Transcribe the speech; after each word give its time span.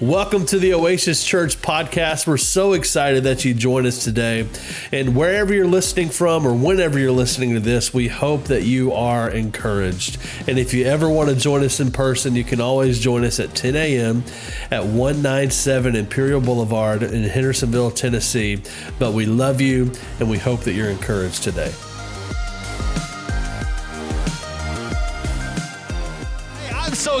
Welcome 0.00 0.46
to 0.46 0.58
the 0.58 0.72
Oasis 0.72 1.22
Church 1.22 1.60
podcast. 1.60 2.26
We're 2.26 2.38
so 2.38 2.72
excited 2.72 3.24
that 3.24 3.44
you 3.44 3.52
joined 3.52 3.86
us 3.86 4.02
today. 4.02 4.48
And 4.92 5.14
wherever 5.14 5.52
you're 5.52 5.66
listening 5.66 6.08
from 6.08 6.46
or 6.46 6.54
whenever 6.54 6.98
you're 6.98 7.12
listening 7.12 7.52
to 7.52 7.60
this, 7.60 7.92
we 7.92 8.08
hope 8.08 8.44
that 8.44 8.62
you 8.62 8.94
are 8.94 9.28
encouraged. 9.28 10.16
And 10.48 10.58
if 10.58 10.72
you 10.72 10.86
ever 10.86 11.06
want 11.06 11.28
to 11.28 11.36
join 11.36 11.62
us 11.64 11.80
in 11.80 11.92
person, 11.92 12.34
you 12.34 12.44
can 12.44 12.62
always 12.62 12.98
join 12.98 13.24
us 13.24 13.38
at 13.40 13.54
10 13.54 13.76
a.m. 13.76 14.24
at 14.70 14.86
197 14.86 15.94
Imperial 15.94 16.40
Boulevard 16.40 17.02
in 17.02 17.22
Hendersonville, 17.24 17.90
Tennessee. 17.90 18.62
But 18.98 19.12
we 19.12 19.26
love 19.26 19.60
you 19.60 19.92
and 20.18 20.30
we 20.30 20.38
hope 20.38 20.60
that 20.60 20.72
you're 20.72 20.88
encouraged 20.88 21.42
today. 21.42 21.74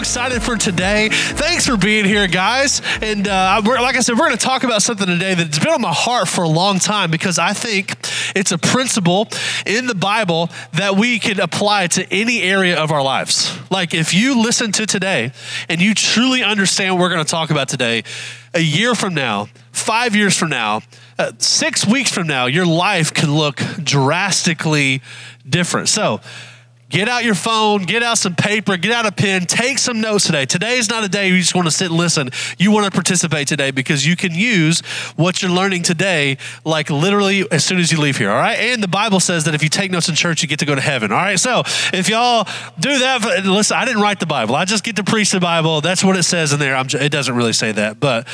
Excited 0.00 0.42
for 0.42 0.56
today. 0.56 1.10
Thanks 1.10 1.66
for 1.66 1.76
being 1.76 2.06
here, 2.06 2.26
guys. 2.26 2.80
And 3.02 3.28
uh, 3.28 3.60
like 3.62 3.96
I 3.96 4.00
said, 4.00 4.14
we're 4.14 4.26
going 4.26 4.38
to 4.38 4.42
talk 4.42 4.64
about 4.64 4.80
something 4.80 5.06
today 5.06 5.34
that's 5.34 5.58
been 5.58 5.68
on 5.68 5.82
my 5.82 5.92
heart 5.92 6.26
for 6.26 6.42
a 6.42 6.48
long 6.48 6.78
time 6.78 7.10
because 7.10 7.38
I 7.38 7.52
think 7.52 7.96
it's 8.34 8.50
a 8.50 8.56
principle 8.56 9.28
in 9.66 9.86
the 9.86 9.94
Bible 9.94 10.48
that 10.72 10.96
we 10.96 11.18
can 11.18 11.38
apply 11.38 11.88
to 11.88 12.10
any 12.10 12.40
area 12.40 12.82
of 12.82 12.90
our 12.90 13.02
lives. 13.02 13.54
Like 13.70 13.92
if 13.92 14.14
you 14.14 14.42
listen 14.42 14.72
to 14.72 14.86
today 14.86 15.32
and 15.68 15.82
you 15.82 15.92
truly 15.92 16.42
understand 16.42 16.94
what 16.94 17.02
we're 17.02 17.10
going 17.10 17.24
to 17.24 17.30
talk 17.30 17.50
about 17.50 17.68
today, 17.68 18.02
a 18.54 18.60
year 18.60 18.94
from 18.94 19.12
now, 19.12 19.48
five 19.70 20.16
years 20.16 20.34
from 20.34 20.48
now, 20.48 20.80
uh, 21.18 21.32
six 21.36 21.86
weeks 21.86 22.10
from 22.10 22.26
now, 22.26 22.46
your 22.46 22.66
life 22.66 23.12
can 23.12 23.34
look 23.34 23.56
drastically 23.82 25.02
different. 25.46 25.90
So, 25.90 26.22
Get 26.90 27.08
out 27.08 27.22
your 27.22 27.36
phone, 27.36 27.84
get 27.84 28.02
out 28.02 28.18
some 28.18 28.34
paper, 28.34 28.76
get 28.76 28.90
out 28.90 29.06
a 29.06 29.12
pen, 29.12 29.46
take 29.46 29.78
some 29.78 30.00
notes 30.00 30.26
today. 30.26 30.44
Today 30.44 30.76
is 30.76 30.90
not 30.90 31.04
a 31.04 31.08
day 31.08 31.28
you 31.28 31.38
just 31.38 31.54
want 31.54 31.68
to 31.68 31.70
sit 31.70 31.86
and 31.86 31.96
listen. 31.96 32.30
You 32.58 32.72
want 32.72 32.84
to 32.86 32.90
participate 32.90 33.46
today 33.46 33.70
because 33.70 34.04
you 34.04 34.16
can 34.16 34.34
use 34.34 34.80
what 35.14 35.40
you're 35.40 35.52
learning 35.52 35.84
today, 35.84 36.36
like 36.64 36.90
literally 36.90 37.48
as 37.52 37.64
soon 37.64 37.78
as 37.78 37.92
you 37.92 38.00
leave 38.00 38.16
here, 38.16 38.28
all 38.28 38.36
right? 38.36 38.58
And 38.58 38.82
the 38.82 38.88
Bible 38.88 39.20
says 39.20 39.44
that 39.44 39.54
if 39.54 39.62
you 39.62 39.68
take 39.68 39.92
notes 39.92 40.08
in 40.08 40.16
church, 40.16 40.42
you 40.42 40.48
get 40.48 40.58
to 40.58 40.66
go 40.66 40.74
to 40.74 40.80
heaven, 40.80 41.12
all 41.12 41.18
right? 41.18 41.38
So 41.38 41.62
if 41.92 42.08
y'all 42.08 42.48
do 42.80 42.98
that, 42.98 43.44
listen, 43.44 43.76
I 43.76 43.84
didn't 43.84 44.02
write 44.02 44.18
the 44.18 44.26
Bible. 44.26 44.56
I 44.56 44.64
just 44.64 44.82
get 44.82 44.96
to 44.96 45.04
preach 45.04 45.30
the 45.30 45.38
Bible. 45.38 45.80
That's 45.80 46.02
what 46.02 46.16
it 46.16 46.24
says 46.24 46.52
in 46.52 46.58
there. 46.58 46.74
I'm, 46.74 46.86
it 46.86 47.12
doesn't 47.12 47.36
really 47.36 47.52
say 47.52 47.70
that, 47.70 48.00
but 48.00 48.26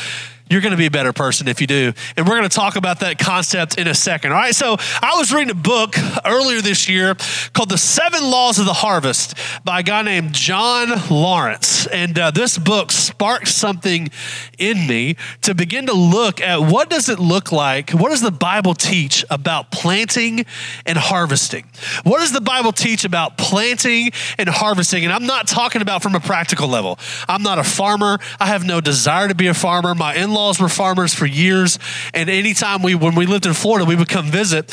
you're 0.48 0.60
going 0.60 0.72
to 0.72 0.78
be 0.78 0.86
a 0.86 0.90
better 0.90 1.12
person 1.12 1.48
if 1.48 1.60
you 1.60 1.66
do. 1.66 1.92
And 2.16 2.26
we're 2.26 2.36
going 2.36 2.48
to 2.48 2.54
talk 2.54 2.76
about 2.76 3.00
that 3.00 3.18
concept 3.18 3.78
in 3.78 3.88
a 3.88 3.94
second. 3.94 4.32
All 4.32 4.38
right. 4.38 4.54
So 4.54 4.76
I 5.02 5.14
was 5.16 5.32
reading 5.32 5.50
a 5.50 5.54
book 5.54 5.96
earlier 6.24 6.60
this 6.60 6.88
year 6.88 7.16
called 7.52 7.70
The 7.70 7.78
Seven 7.78 8.22
Laws 8.22 8.58
of 8.58 8.66
the 8.66 8.72
Harvest 8.72 9.34
by 9.64 9.80
a 9.80 9.82
guy 9.82 10.02
named 10.02 10.32
John 10.32 10.90
Lawrence. 11.10 11.86
And 11.86 12.18
uh, 12.18 12.30
this 12.30 12.58
book 12.58 12.92
sparked 12.92 13.48
something 13.48 14.10
in 14.58 14.86
me 14.86 15.16
to 15.42 15.54
begin 15.54 15.86
to 15.86 15.94
look 15.94 16.40
at 16.40 16.60
what 16.60 16.90
does 16.90 17.08
it 17.08 17.18
look 17.18 17.50
like? 17.50 17.90
What 17.90 18.10
does 18.10 18.20
the 18.20 18.30
Bible 18.30 18.74
teach 18.74 19.24
about 19.30 19.70
planting 19.70 20.46
and 20.84 20.98
harvesting? 20.98 21.64
What 22.04 22.20
does 22.20 22.32
the 22.32 22.40
Bible 22.40 22.72
teach 22.72 23.04
about 23.04 23.36
planting 23.36 24.10
and 24.38 24.48
harvesting? 24.48 25.04
And 25.04 25.12
I'm 25.12 25.26
not 25.26 25.48
talking 25.48 25.82
about 25.82 26.02
from 26.02 26.14
a 26.14 26.20
practical 26.20 26.68
level. 26.68 26.98
I'm 27.28 27.42
not 27.42 27.58
a 27.58 27.64
farmer. 27.64 28.18
I 28.38 28.46
have 28.46 28.64
no 28.64 28.80
desire 28.80 29.28
to 29.28 29.34
be 29.34 29.48
a 29.48 29.54
farmer. 29.54 29.94
My 29.94 30.14
in 30.14 30.35
in-laws 30.36 30.60
were 30.60 30.68
farmers 30.68 31.14
for 31.14 31.24
years, 31.24 31.78
and 32.12 32.28
anytime 32.28 32.82
we, 32.82 32.94
when 32.94 33.14
we 33.14 33.24
lived 33.24 33.46
in 33.46 33.54
Florida, 33.54 33.86
we 33.86 33.96
would 33.96 34.08
come 34.08 34.26
visit 34.26 34.70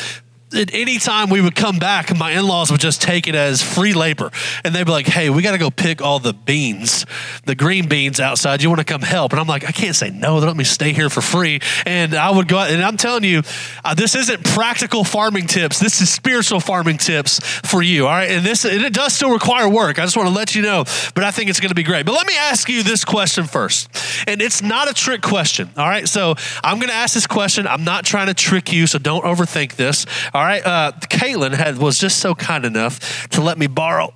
at 0.52 0.72
any 0.72 0.98
time 0.98 1.30
we 1.30 1.40
would 1.40 1.56
come 1.56 1.78
back, 1.78 2.16
my 2.16 2.32
in 2.32 2.46
laws 2.46 2.70
would 2.70 2.80
just 2.80 3.02
take 3.02 3.26
it 3.26 3.34
as 3.34 3.62
free 3.62 3.92
labor. 3.92 4.30
And 4.64 4.74
they'd 4.74 4.84
be 4.84 4.92
like, 4.92 5.06
hey, 5.06 5.30
we 5.30 5.42
got 5.42 5.52
to 5.52 5.58
go 5.58 5.70
pick 5.70 6.02
all 6.02 6.18
the 6.18 6.32
beans, 6.32 7.06
the 7.44 7.54
green 7.54 7.88
beans 7.88 8.20
outside. 8.20 8.62
You 8.62 8.68
want 8.68 8.80
to 8.80 8.84
come 8.84 9.02
help? 9.02 9.32
And 9.32 9.40
I'm 9.40 9.46
like, 9.46 9.64
I 9.64 9.72
can't 9.72 9.96
say 9.96 10.10
no. 10.10 10.40
They 10.40 10.46
let 10.46 10.56
me 10.56 10.64
stay 10.64 10.92
here 10.92 11.10
for 11.10 11.20
free. 11.20 11.60
And 11.86 12.14
I 12.14 12.30
would 12.30 12.48
go 12.48 12.58
out, 12.58 12.70
and 12.70 12.82
I'm 12.82 12.96
telling 12.96 13.24
you, 13.24 13.42
uh, 13.84 13.94
this 13.94 14.14
isn't 14.14 14.44
practical 14.44 15.04
farming 15.04 15.46
tips. 15.46 15.78
This 15.78 16.00
is 16.00 16.10
spiritual 16.10 16.60
farming 16.60 16.98
tips 16.98 17.40
for 17.40 17.82
you. 17.82 18.06
All 18.06 18.12
right. 18.12 18.30
And 18.30 18.44
this, 18.44 18.64
and 18.64 18.82
it 18.82 18.92
does 18.92 19.12
still 19.12 19.32
require 19.32 19.68
work. 19.68 19.98
I 19.98 20.02
just 20.02 20.16
want 20.16 20.28
to 20.28 20.34
let 20.34 20.54
you 20.54 20.62
know, 20.62 20.84
but 21.14 21.24
I 21.24 21.30
think 21.30 21.50
it's 21.50 21.60
going 21.60 21.70
to 21.70 21.74
be 21.74 21.82
great. 21.82 22.06
But 22.06 22.12
let 22.12 22.26
me 22.26 22.36
ask 22.36 22.68
you 22.68 22.82
this 22.82 23.04
question 23.04 23.44
first. 23.44 23.88
And 24.26 24.40
it's 24.40 24.62
not 24.62 24.90
a 24.90 24.94
trick 24.94 25.22
question. 25.22 25.70
All 25.76 25.88
right. 25.88 26.08
So 26.08 26.34
I'm 26.62 26.78
going 26.78 26.88
to 26.88 26.94
ask 26.94 27.14
this 27.14 27.26
question. 27.26 27.66
I'm 27.66 27.84
not 27.84 28.04
trying 28.04 28.28
to 28.28 28.34
trick 28.34 28.72
you, 28.72 28.86
so 28.86 28.98
don't 28.98 29.24
overthink 29.24 29.76
this. 29.76 30.06
All 30.34 30.42
right, 30.42 30.66
uh, 30.66 30.92
Caitlin 31.02 31.54
had 31.54 31.78
was 31.78 31.98
just 31.98 32.18
so 32.18 32.34
kind 32.34 32.64
enough 32.64 33.28
to 33.30 33.40
let 33.40 33.56
me 33.56 33.68
borrow. 33.68 34.12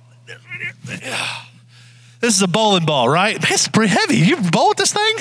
This 2.19 2.35
is 2.35 2.41
a 2.41 2.47
bowling 2.47 2.85
ball, 2.85 3.07
right? 3.07 3.41
Man, 3.41 3.53
it's 3.53 3.69
pretty 3.69 3.93
heavy. 3.93 4.17
You 4.17 4.35
bowl 4.35 4.69
with 4.69 4.77
this 4.77 4.91
thing? 4.91 5.15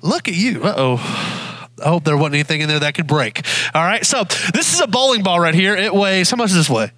Look 0.00 0.28
at 0.28 0.34
you. 0.34 0.64
Uh 0.64 0.74
oh. 0.74 1.66
I 1.84 1.88
hope 1.88 2.04
there 2.04 2.16
wasn't 2.16 2.36
anything 2.36 2.62
in 2.62 2.68
there 2.68 2.80
that 2.80 2.94
could 2.94 3.06
break. 3.06 3.44
All 3.74 3.82
right, 3.82 4.04
so 4.04 4.24
this 4.54 4.72
is 4.72 4.80
a 4.80 4.86
bowling 4.86 5.22
ball 5.22 5.38
right 5.38 5.54
here. 5.54 5.76
It 5.76 5.94
weighs, 5.94 6.30
how 6.30 6.36
much 6.36 6.48
does 6.48 6.56
this 6.56 6.70
weigh? 6.70 6.92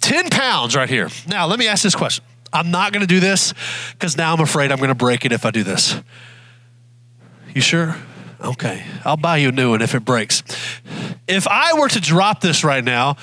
10 0.00 0.30
pounds 0.30 0.76
right 0.76 0.88
here. 0.88 1.08
Now, 1.26 1.46
let 1.46 1.58
me 1.58 1.66
ask 1.66 1.82
this 1.82 1.96
question. 1.96 2.24
I'm 2.52 2.70
not 2.70 2.92
going 2.92 3.00
to 3.00 3.06
do 3.06 3.20
this 3.20 3.52
because 3.92 4.16
now 4.16 4.32
I'm 4.32 4.40
afraid 4.40 4.70
I'm 4.70 4.78
going 4.78 4.88
to 4.88 4.94
break 4.94 5.24
it 5.24 5.32
if 5.32 5.44
I 5.44 5.50
do 5.50 5.64
this. 5.64 6.00
You 7.54 7.60
sure? 7.60 7.96
Okay, 8.40 8.84
I'll 9.04 9.16
buy 9.16 9.38
you 9.38 9.48
a 9.48 9.52
new 9.52 9.70
one 9.70 9.82
if 9.82 9.94
it 9.94 10.04
breaks. 10.04 10.42
If 11.28 11.46
I 11.46 11.78
were 11.78 11.88
to 11.88 12.00
drop 12.00 12.40
this 12.40 12.64
right 12.64 12.82
now, 12.82 13.16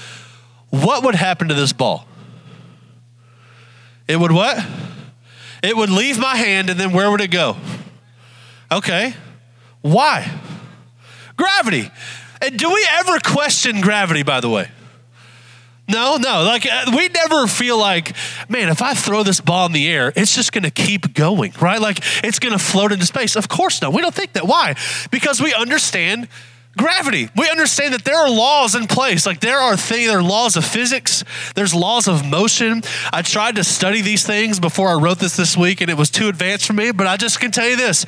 what 0.70 1.04
would 1.04 1.16
happen 1.16 1.48
to 1.50 1.54
this 1.54 1.74
ball? 1.74 2.08
It 4.08 4.18
would 4.18 4.32
what? 4.32 4.64
It 5.64 5.76
would 5.76 5.90
leave 5.90 6.20
my 6.20 6.36
hand 6.36 6.70
and 6.70 6.80
then 6.80 6.94
where 6.94 7.10
would 7.10 7.22
it 7.22 7.32
go? 7.32 7.58
Okay. 8.72 9.14
Why? 9.82 10.32
Gravity. 11.38 11.90
And 12.42 12.58
do 12.58 12.72
we 12.72 12.88
ever 12.92 13.20
question 13.20 13.82
gravity, 13.82 14.24
by 14.24 14.42
the 14.42 14.50
way? 14.50 14.70
No, 15.88 16.18
no. 16.18 16.44
Like 16.44 16.66
uh, 16.66 16.92
we 16.96 17.08
never 17.10 17.48
feel 17.48 17.78
like, 17.78 18.16
man, 18.50 18.70
if 18.70 18.82
I 18.82 18.94
throw 18.94 19.24
this 19.24 19.40
ball 19.40 19.68
in 19.68 19.72
the 19.72 19.88
air, 19.88 20.12
it's 20.16 20.36
just 20.36 20.52
going 20.52 20.64
to 20.64 20.72
keep 20.72 21.14
going, 21.14 21.54
right? 21.62 21.80
Like 21.80 22.00
it's 22.24 22.40
going 22.40 22.54
to 22.54 22.64
float 22.64 22.92
into 22.92 23.06
space. 23.06 23.36
Of 23.36 23.48
course, 23.48 23.82
no. 23.82 23.90
We 23.90 24.02
don't 24.02 24.14
think 24.14 24.34
that. 24.34 24.48
Why? 24.48 24.76
Because 25.12 25.42
we 25.42 25.54
understand 25.54 26.28
gravity. 26.78 27.30
We 27.36 27.50
understand 27.50 27.94
that 27.94 28.04
there 28.04 28.18
are 28.18 28.30
laws 28.30 28.76
in 28.76 28.88
place. 28.88 29.26
Like 29.26 29.40
there 29.40 29.60
are 29.60 29.78
things, 29.78 30.08
there 30.08 30.20
are 30.20 30.24
laws 30.24 30.56
of 30.56 30.66
physics. 30.66 31.24
There's 31.56 31.74
laws 31.74 32.08
of 32.08 32.26
motion. 32.26 32.84
I 33.12 33.22
tried 33.22 33.56
to 33.56 33.64
study 33.64 34.02
these 34.02 34.26
things 34.26 34.60
before 34.60 34.90
I 34.90 34.96
wrote 34.96 35.20
this 35.20 35.36
this 35.36 35.58
week, 35.58 35.82
and 35.82 35.90
it 35.90 35.98
was 35.98 36.10
too 36.10 36.28
advanced 36.28 36.68
for 36.68 36.74
me. 36.74 36.92
But 36.92 37.08
I 37.08 37.18
just 37.18 37.40
can 37.40 37.52
tell 37.52 37.68
you 37.68 37.76
this: 37.78 38.06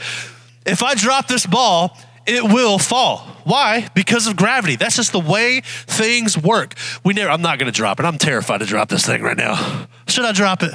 if 0.66 0.84
I 0.84 0.96
drop 0.96 1.28
this 1.28 1.46
ball 1.46 1.98
it 2.28 2.44
will 2.44 2.78
fall. 2.78 3.20
Why? 3.46 3.88
Because 3.96 4.28
of 4.28 4.36
gravity. 4.36 4.76
That's 4.76 4.98
just 4.98 5.14
the 5.14 5.20
way 5.20 5.62
things 5.62 6.38
work. 6.38 6.76
We 7.04 7.14
never 7.14 7.32
I'm 7.32 7.42
not 7.42 7.58
going 7.58 7.72
to 7.72 7.76
drop 7.76 8.02
it. 8.02 8.06
I'm 8.06 8.18
terrified 8.18 8.60
to 8.60 8.66
drop 8.66 8.90
this 8.90 9.06
thing 9.06 9.24
right 9.24 9.38
now. 9.38 9.88
Should 10.08 10.26
I 10.26 10.34
drop 10.34 10.62
it? 10.62 10.74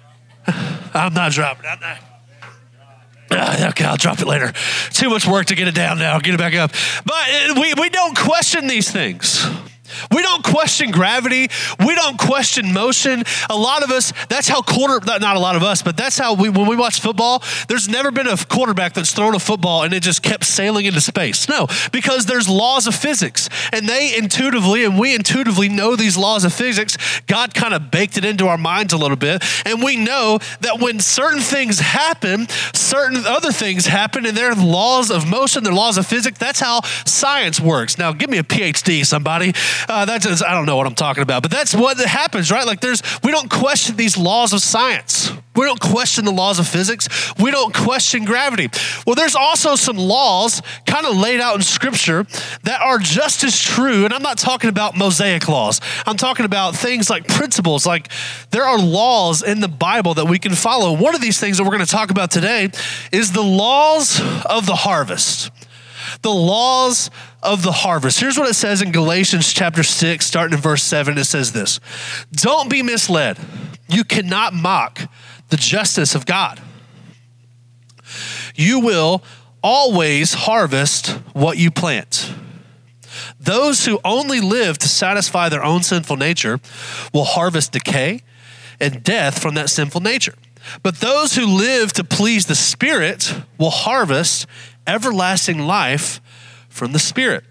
I'm 0.94 1.14
not 1.14 1.30
dropping 1.30 1.66
it. 1.66 1.68
I'm 1.68 1.80
not. 1.80 2.07
Okay, 3.68 3.84
I'll 3.84 3.96
drop 3.96 4.20
it 4.20 4.26
later. 4.26 4.52
Too 4.90 5.10
much 5.10 5.26
work 5.26 5.46
to 5.46 5.54
get 5.54 5.68
it 5.68 5.74
down 5.74 5.98
now. 5.98 6.18
Get 6.18 6.34
it 6.34 6.38
back 6.38 6.54
up. 6.54 6.72
But 7.04 7.14
uh, 7.14 7.60
we, 7.60 7.74
we 7.74 7.90
don't 7.90 8.16
question 8.16 8.66
these 8.66 8.90
things. 8.90 9.44
We 10.10 10.22
don't 10.22 10.44
question 10.44 10.90
gravity. 10.90 11.48
We 11.84 11.94
don't 11.94 12.18
question 12.18 12.72
motion. 12.72 13.22
A 13.50 13.56
lot 13.56 13.82
of 13.82 13.90
us, 13.90 14.12
that's 14.28 14.48
how 14.48 14.62
quarter, 14.62 15.00
not 15.04 15.36
a 15.36 15.40
lot 15.40 15.56
of 15.56 15.62
us, 15.62 15.82
but 15.82 15.96
that's 15.96 16.18
how 16.18 16.34
we, 16.34 16.48
when 16.48 16.66
we 16.66 16.76
watch 16.76 17.00
football, 17.00 17.42
there's 17.68 17.88
never 17.88 18.10
been 18.10 18.26
a 18.26 18.36
quarterback 18.36 18.94
that's 18.94 19.12
thrown 19.12 19.34
a 19.34 19.38
football 19.38 19.82
and 19.82 19.94
it 19.94 20.02
just 20.02 20.22
kept 20.22 20.44
sailing 20.44 20.86
into 20.86 21.00
space. 21.00 21.48
No, 21.48 21.66
because 21.92 22.26
there's 22.26 22.48
laws 22.48 22.86
of 22.86 22.94
physics 22.94 23.48
and 23.72 23.88
they 23.88 24.16
intuitively, 24.16 24.84
and 24.84 24.98
we 24.98 25.14
intuitively 25.14 25.68
know 25.68 25.96
these 25.96 26.16
laws 26.16 26.44
of 26.44 26.52
physics. 26.52 26.96
God 27.26 27.54
kind 27.54 27.74
of 27.74 27.90
baked 27.90 28.16
it 28.18 28.24
into 28.24 28.48
our 28.48 28.58
minds 28.58 28.92
a 28.92 28.96
little 28.96 29.16
bit. 29.16 29.42
And 29.66 29.82
we 29.82 29.96
know 29.96 30.38
that 30.60 30.80
when 30.80 31.00
certain 31.00 31.40
things 31.40 31.80
happen, 31.80 32.48
certain 32.74 33.24
other 33.26 33.52
things 33.52 33.86
happen 33.86 34.26
and 34.26 34.36
they're 34.36 34.54
laws 34.54 35.10
of 35.10 35.28
motion, 35.28 35.64
they're 35.64 35.72
laws 35.72 35.98
of 35.98 36.06
physics. 36.06 36.38
That's 36.38 36.60
how 36.60 36.82
science 37.04 37.60
works. 37.60 37.98
Now, 37.98 38.12
give 38.12 38.30
me 38.30 38.38
a 38.38 38.42
PhD, 38.42 39.04
somebody. 39.04 39.52
Uh, 39.88 40.04
that's 40.04 40.42
I 40.42 40.54
don't 40.54 40.66
know 40.66 40.76
what 40.76 40.86
I'm 40.86 40.94
talking 40.94 41.22
about, 41.22 41.42
but 41.42 41.50
that's 41.50 41.74
what 41.74 41.98
happens, 41.98 42.50
right? 42.50 42.66
Like 42.66 42.80
there's 42.80 43.02
we 43.22 43.30
don't 43.30 43.50
question 43.50 43.96
these 43.96 44.16
laws 44.16 44.52
of 44.52 44.60
science. 44.60 45.32
We 45.58 45.64
don't 45.64 45.80
question 45.80 46.24
the 46.24 46.30
laws 46.30 46.60
of 46.60 46.68
physics. 46.68 47.08
We 47.36 47.50
don't 47.50 47.74
question 47.74 48.24
gravity. 48.24 48.70
Well, 49.04 49.16
there's 49.16 49.34
also 49.34 49.74
some 49.74 49.96
laws 49.96 50.62
kind 50.86 51.04
of 51.04 51.16
laid 51.16 51.40
out 51.40 51.56
in 51.56 51.62
scripture 51.62 52.26
that 52.62 52.80
are 52.80 52.98
just 52.98 53.42
as 53.42 53.60
true. 53.60 54.04
And 54.04 54.14
I'm 54.14 54.22
not 54.22 54.38
talking 54.38 54.70
about 54.70 54.96
Mosaic 54.96 55.48
laws. 55.48 55.80
I'm 56.06 56.16
talking 56.16 56.46
about 56.46 56.76
things 56.76 57.10
like 57.10 57.26
principles. 57.26 57.86
Like 57.86 58.08
there 58.52 58.62
are 58.62 58.78
laws 58.78 59.42
in 59.42 59.58
the 59.58 59.68
Bible 59.68 60.14
that 60.14 60.26
we 60.26 60.38
can 60.38 60.54
follow. 60.54 60.92
One 60.92 61.16
of 61.16 61.20
these 61.20 61.40
things 61.40 61.58
that 61.58 61.64
we're 61.64 61.70
going 61.70 61.84
to 61.84 61.90
talk 61.90 62.12
about 62.12 62.30
today 62.30 62.70
is 63.10 63.32
the 63.32 63.42
laws 63.42 64.20
of 64.46 64.66
the 64.66 64.76
harvest 64.76 65.50
the 66.22 66.30
laws 66.30 67.10
of 67.42 67.62
the 67.62 67.72
harvest. 67.72 68.20
Here's 68.20 68.38
what 68.38 68.48
it 68.48 68.54
says 68.54 68.82
in 68.82 68.92
Galatians 68.92 69.52
chapter 69.52 69.82
6, 69.82 70.24
starting 70.24 70.56
in 70.56 70.62
verse 70.62 70.82
7. 70.82 71.18
It 71.18 71.24
says 71.24 71.52
this 71.52 71.80
Don't 72.32 72.70
be 72.70 72.82
misled. 72.82 73.38
You 73.88 74.04
cannot 74.04 74.54
mock 74.54 75.00
the 75.48 75.56
justice 75.56 76.14
of 76.14 76.26
God. 76.26 76.60
you 78.54 78.80
will 78.80 79.22
always 79.62 80.34
harvest 80.34 81.10
what 81.32 81.58
you 81.58 81.70
plant. 81.70 82.32
Those 83.40 83.86
who 83.86 84.00
only 84.04 84.40
live 84.40 84.78
to 84.78 84.88
satisfy 84.88 85.48
their 85.48 85.64
own 85.64 85.82
sinful 85.82 86.16
nature 86.16 86.60
will 87.12 87.24
harvest 87.24 87.72
decay 87.72 88.22
and 88.80 89.02
death 89.02 89.40
from 89.40 89.54
that 89.54 89.70
sinful 89.70 90.00
nature. 90.00 90.34
But 90.82 90.96
those 90.96 91.34
who 91.34 91.46
live 91.46 91.92
to 91.94 92.04
please 92.04 92.46
the 92.46 92.54
Spirit 92.54 93.34
will 93.58 93.70
harvest 93.70 94.46
everlasting 94.88 95.58
life 95.60 96.20
from 96.68 96.92
the 96.92 96.98
Spirit. 96.98 97.44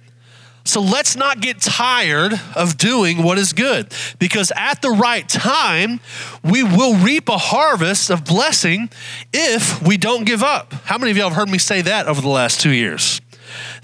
So 0.67 0.81
let's 0.81 1.15
not 1.15 1.39
get 1.39 1.61
tired 1.61 2.33
of 2.53 2.77
doing 2.77 3.23
what 3.23 3.37
is 3.37 3.53
good 3.53 3.93
because 4.19 4.51
at 4.53 4.81
the 4.81 4.89
right 4.89 5.27
time, 5.27 6.01
we 6.43 6.61
will 6.61 6.93
reap 6.93 7.29
a 7.29 7.37
harvest 7.37 8.09
of 8.09 8.25
blessing 8.25 8.89
if 9.31 9.81
we 9.81 9.95
don't 9.95 10.25
give 10.25 10.43
up. 10.43 10.73
How 10.73 10.97
many 10.97 11.11
of 11.11 11.17
y'all 11.17 11.29
have 11.29 11.37
heard 11.37 11.49
me 11.49 11.57
say 11.57 11.81
that 11.83 12.07
over 12.07 12.19
the 12.19 12.27
last 12.27 12.59
two 12.59 12.71
years? 12.71 13.21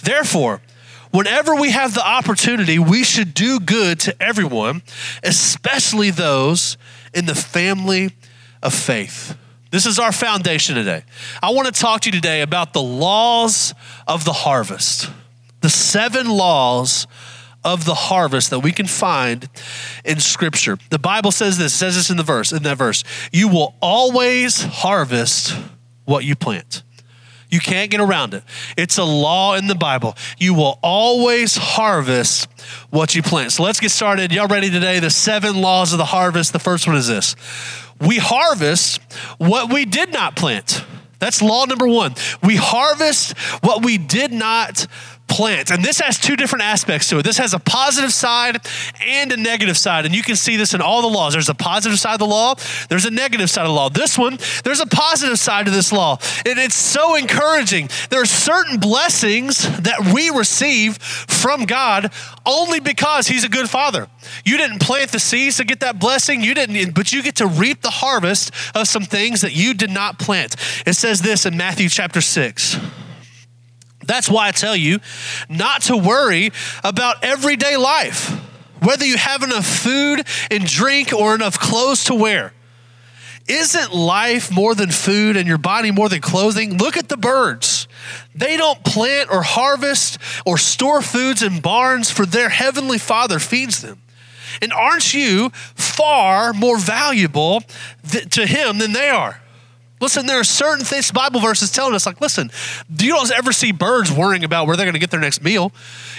Therefore, 0.03 0.61
whenever 1.11 1.55
we 1.55 1.71
have 1.71 1.93
the 1.93 2.05
opportunity, 2.05 2.77
we 2.77 3.05
should 3.05 3.33
do 3.33 3.61
good 3.61 4.01
to 4.01 4.21
everyone, 4.21 4.81
especially 5.23 6.11
those 6.11 6.77
in 7.13 7.27
the 7.27 7.35
family 7.35 8.11
of 8.61 8.73
faith. 8.73 9.37
This 9.73 9.87
is 9.87 9.97
our 9.97 10.11
foundation 10.11 10.75
today. 10.75 11.03
I 11.41 11.49
want 11.49 11.65
to 11.65 11.71
talk 11.71 12.01
to 12.01 12.09
you 12.09 12.11
today 12.11 12.41
about 12.41 12.73
the 12.73 12.81
laws 12.83 13.73
of 14.07 14.23
the 14.23 14.31
harvest, 14.31 15.09
the 15.61 15.69
seven 15.69 16.29
laws 16.29 17.07
of 17.63 17.83
the 17.83 17.95
harvest 17.95 18.51
that 18.51 18.59
we 18.59 18.71
can 18.71 18.85
find 18.85 19.49
in 20.05 20.19
scripture. 20.19 20.77
The 20.91 20.99
Bible 20.99 21.31
says 21.31 21.57
this, 21.57 21.73
says 21.73 21.95
this 21.95 22.11
in 22.11 22.17
the 22.17 22.23
verse, 22.23 22.51
in 22.51 22.61
that 22.61 22.77
verse. 22.77 23.03
You 23.31 23.47
will 23.47 23.73
always 23.81 24.61
harvest 24.61 25.57
what 26.05 26.23
you 26.23 26.35
plant. 26.35 26.83
You 27.49 27.59
can't 27.59 27.89
get 27.89 27.99
around 27.99 28.35
it. 28.35 28.43
It's 28.77 28.99
a 28.99 29.03
law 29.03 29.55
in 29.55 29.65
the 29.65 29.75
Bible. 29.75 30.15
You 30.37 30.53
will 30.53 30.77
always 30.83 31.57
harvest 31.57 32.47
what 32.91 33.15
you 33.15 33.23
plant. 33.23 33.51
So 33.53 33.63
let's 33.63 33.79
get 33.79 33.89
started. 33.89 34.31
Y'all 34.31 34.47
ready 34.47 34.69
today? 34.69 34.99
The 34.99 35.09
seven 35.09 35.61
laws 35.61 35.93
of 35.93 35.97
the 35.97 36.05
harvest. 36.05 36.53
The 36.53 36.59
first 36.59 36.85
one 36.85 36.95
is 36.95 37.07
this 37.07 37.35
we 38.05 38.17
harvest 38.17 39.01
what 39.37 39.71
we 39.71 39.85
did 39.85 40.11
not 40.11 40.35
plant. 40.35 40.83
That's 41.19 41.41
law 41.41 41.65
number 41.65 41.87
one. 41.87 42.15
We 42.43 42.57
harvest 42.57 43.37
what 43.63 43.83
we 43.85 43.97
did 43.97 44.33
not 44.33 44.87
plant. 45.33 45.71
And 45.71 45.83
this 45.83 45.99
has 45.99 46.19
two 46.19 46.35
different 46.35 46.63
aspects 46.63 47.09
to 47.09 47.17
it. 47.17 47.23
This 47.23 47.39
has 47.39 47.55
a 47.55 47.59
positive 47.59 48.13
side 48.13 48.59
and 49.01 49.31
a 49.31 49.37
negative 49.37 49.77
side. 49.77 50.05
And 50.05 50.13
you 50.13 50.21
can 50.21 50.35
see 50.35 50.57
this 50.57 50.75
in 50.75 50.81
all 50.81 51.01
the 51.01 51.07
laws. 51.07 51.33
There's 51.33 51.49
a 51.49 51.55
positive 51.55 51.97
side 51.97 52.13
of 52.13 52.19
the 52.19 52.27
law, 52.27 52.53
there's 52.89 53.05
a 53.05 53.11
negative 53.11 53.49
side 53.49 53.63
of 53.63 53.69
the 53.69 53.73
law. 53.73 53.89
This 53.89 54.15
one, 54.15 54.37
there's 54.63 54.79
a 54.79 54.85
positive 54.85 55.39
side 55.39 55.65
to 55.65 55.71
this 55.71 55.91
law. 55.91 56.19
And 56.45 56.59
it's 56.59 56.75
so 56.75 57.15
encouraging. 57.15 57.89
There 58.11 58.21
are 58.21 58.27
certain 58.27 58.79
blessings 58.79 59.63
that 59.79 60.11
we 60.13 60.29
receive 60.29 60.97
from 60.97 61.65
God 61.65 62.13
only 62.45 62.79
because 62.79 63.25
He's 63.25 63.43
a 63.43 63.49
good 63.49 63.69
Father. 63.69 64.07
You 64.45 64.57
didn't 64.57 64.81
plant 64.81 65.11
the 65.11 65.19
seeds 65.19 65.57
to 65.57 65.65
get 65.65 65.79
that 65.79 65.99
blessing, 65.99 66.41
you 66.41 66.53
didn't, 66.53 66.93
but 66.93 67.11
you 67.11 67.23
get 67.23 67.37
to 67.37 67.47
reap 67.47 67.81
the 67.81 67.89
harvest 67.89 68.53
of 68.75 68.87
some 68.87 69.03
things 69.03 69.41
that 69.41 69.53
you 69.53 69.73
did 69.73 69.89
not 69.89 70.19
plant. 70.19 70.55
It 70.85 70.93
says 70.93 71.21
this 71.21 71.47
in 71.47 71.57
Matthew 71.57 71.89
chapter 71.89 72.21
6. 72.21 73.02
That's 74.05 74.29
why 74.29 74.47
I 74.47 74.51
tell 74.51 74.75
you 74.75 74.99
not 75.49 75.83
to 75.83 75.97
worry 75.97 76.51
about 76.83 77.23
everyday 77.23 77.77
life, 77.77 78.29
whether 78.81 79.05
you 79.05 79.17
have 79.17 79.43
enough 79.43 79.65
food 79.65 80.25
and 80.51 80.65
drink 80.65 81.13
or 81.13 81.35
enough 81.35 81.59
clothes 81.59 82.05
to 82.05 82.15
wear. 82.15 82.53
Isn't 83.47 83.93
life 83.93 84.51
more 84.51 84.73
than 84.73 84.89
food 84.89 85.35
and 85.35 85.47
your 85.47 85.57
body 85.57 85.91
more 85.91 86.07
than 86.07 86.21
clothing? 86.21 86.77
Look 86.77 86.95
at 86.95 87.09
the 87.09 87.17
birds. 87.17 87.89
They 88.33 88.55
don't 88.55 88.81
plant 88.85 89.29
or 89.29 89.41
harvest 89.43 90.17
or 90.45 90.57
store 90.57 91.01
foods 91.01 91.43
in 91.43 91.59
barns, 91.59 92.09
for 92.09 92.25
their 92.25 92.49
heavenly 92.49 92.97
Father 92.97 93.39
feeds 93.39 93.81
them. 93.81 94.01
And 94.61 94.71
aren't 94.71 95.13
you 95.13 95.49
far 95.75 96.53
more 96.53 96.77
valuable 96.77 97.63
th- 98.09 98.29
to 98.35 98.45
Him 98.45 98.77
than 98.77 98.93
they 98.93 99.09
are? 99.09 99.42
Listen, 100.03 100.25
there 100.25 100.37
are 100.37 100.43
certain 100.43 100.83
things, 100.83 101.09
Bible 101.13 101.39
verses 101.39 101.71
telling 101.71 101.95
us, 101.95 102.05
like, 102.05 102.19
listen, 102.19 102.51
you 102.99 103.11
don't 103.11 103.31
ever 103.31 103.53
see 103.53 103.71
birds 103.71 104.11
worrying 104.11 104.43
about 104.43 104.67
where 104.67 104.75
they're 104.75 104.85
going 104.85 104.95
to 104.95 104.99
get 104.99 105.11
their 105.11 105.19
next 105.21 105.41
meal. 105.41 105.71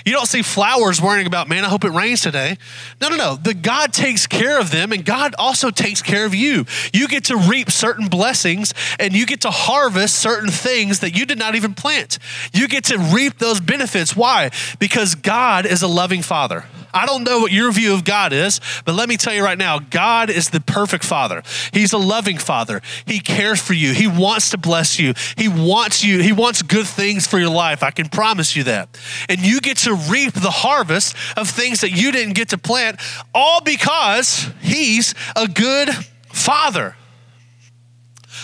You 0.06 0.12
don't 0.12 0.24
see 0.24 0.40
flowers 0.40 1.02
worrying 1.02 1.26
about, 1.26 1.50
man, 1.50 1.66
I 1.66 1.68
hope 1.68 1.84
it 1.84 1.90
rains 1.90 2.22
today. 2.22 2.56
No, 3.02 3.10
no, 3.10 3.16
no. 3.16 3.36
The 3.36 3.52
God 3.52 3.92
takes 3.92 4.26
care 4.26 4.58
of 4.58 4.70
them, 4.70 4.90
and 4.90 5.04
God 5.04 5.34
also 5.38 5.70
takes 5.70 6.00
care 6.00 6.24
of 6.24 6.34
you. 6.34 6.64
You 6.94 7.08
get 7.08 7.24
to 7.24 7.36
reap 7.36 7.70
certain 7.70 8.08
blessings, 8.08 8.72
and 8.98 9.12
you 9.12 9.26
get 9.26 9.42
to 9.42 9.50
harvest 9.50 10.18
certain 10.18 10.50
things 10.50 11.00
that 11.00 11.14
you 11.14 11.26
did 11.26 11.38
not 11.38 11.54
even 11.54 11.74
plant. 11.74 12.18
You 12.54 12.68
get 12.68 12.84
to 12.84 12.96
reap 12.96 13.36
those 13.36 13.60
benefits. 13.60 14.16
Why? 14.16 14.50
Because 14.78 15.14
God 15.14 15.66
is 15.66 15.82
a 15.82 15.88
loving 15.88 16.22
Father. 16.22 16.64
I 16.94 17.06
don't 17.06 17.24
know 17.24 17.40
what 17.40 17.50
your 17.50 17.72
view 17.72 17.92
of 17.92 18.04
God 18.04 18.32
is, 18.32 18.60
but 18.84 18.94
let 18.94 19.08
me 19.08 19.16
tell 19.16 19.34
you 19.34 19.42
right 19.42 19.58
now 19.58 19.80
God 19.80 20.30
is 20.30 20.50
the 20.50 20.60
perfect 20.60 21.04
Father. 21.04 21.42
He's 21.72 21.92
a 21.92 21.98
loving 21.98 22.38
Father. 22.38 22.80
He 23.04 23.18
cares 23.18 23.60
for 23.60 23.74
you, 23.74 23.92
He 23.92 24.06
wants 24.06 24.50
to 24.50 24.58
bless 24.58 24.98
you, 24.98 25.14
He 25.36 25.48
wants 25.48 26.04
you, 26.04 26.22
He 26.22 26.32
wants 26.32 26.62
good 26.62 26.86
things 26.86 27.26
for 27.26 27.38
your 27.38 27.50
life. 27.50 27.82
I 27.82 27.90
can 27.90 28.08
promise 28.08 28.54
you 28.54 28.62
that. 28.64 28.96
And 29.28 29.40
you 29.40 29.60
get 29.60 29.78
to 29.78 29.94
reap 29.94 30.34
the 30.34 30.50
harvest 30.50 31.16
of 31.36 31.50
things 31.50 31.80
that 31.80 31.90
you 31.90 32.12
didn't 32.12 32.34
get 32.34 32.50
to 32.50 32.58
plant, 32.58 33.00
all 33.34 33.60
because 33.60 34.48
He's 34.60 35.14
a 35.34 35.48
good 35.48 35.90
Father. 36.28 36.96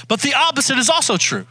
But 0.08 0.22
the 0.22 0.34
opposite 0.34 0.76
is 0.76 0.90
also 0.90 1.16
true. 1.16 1.46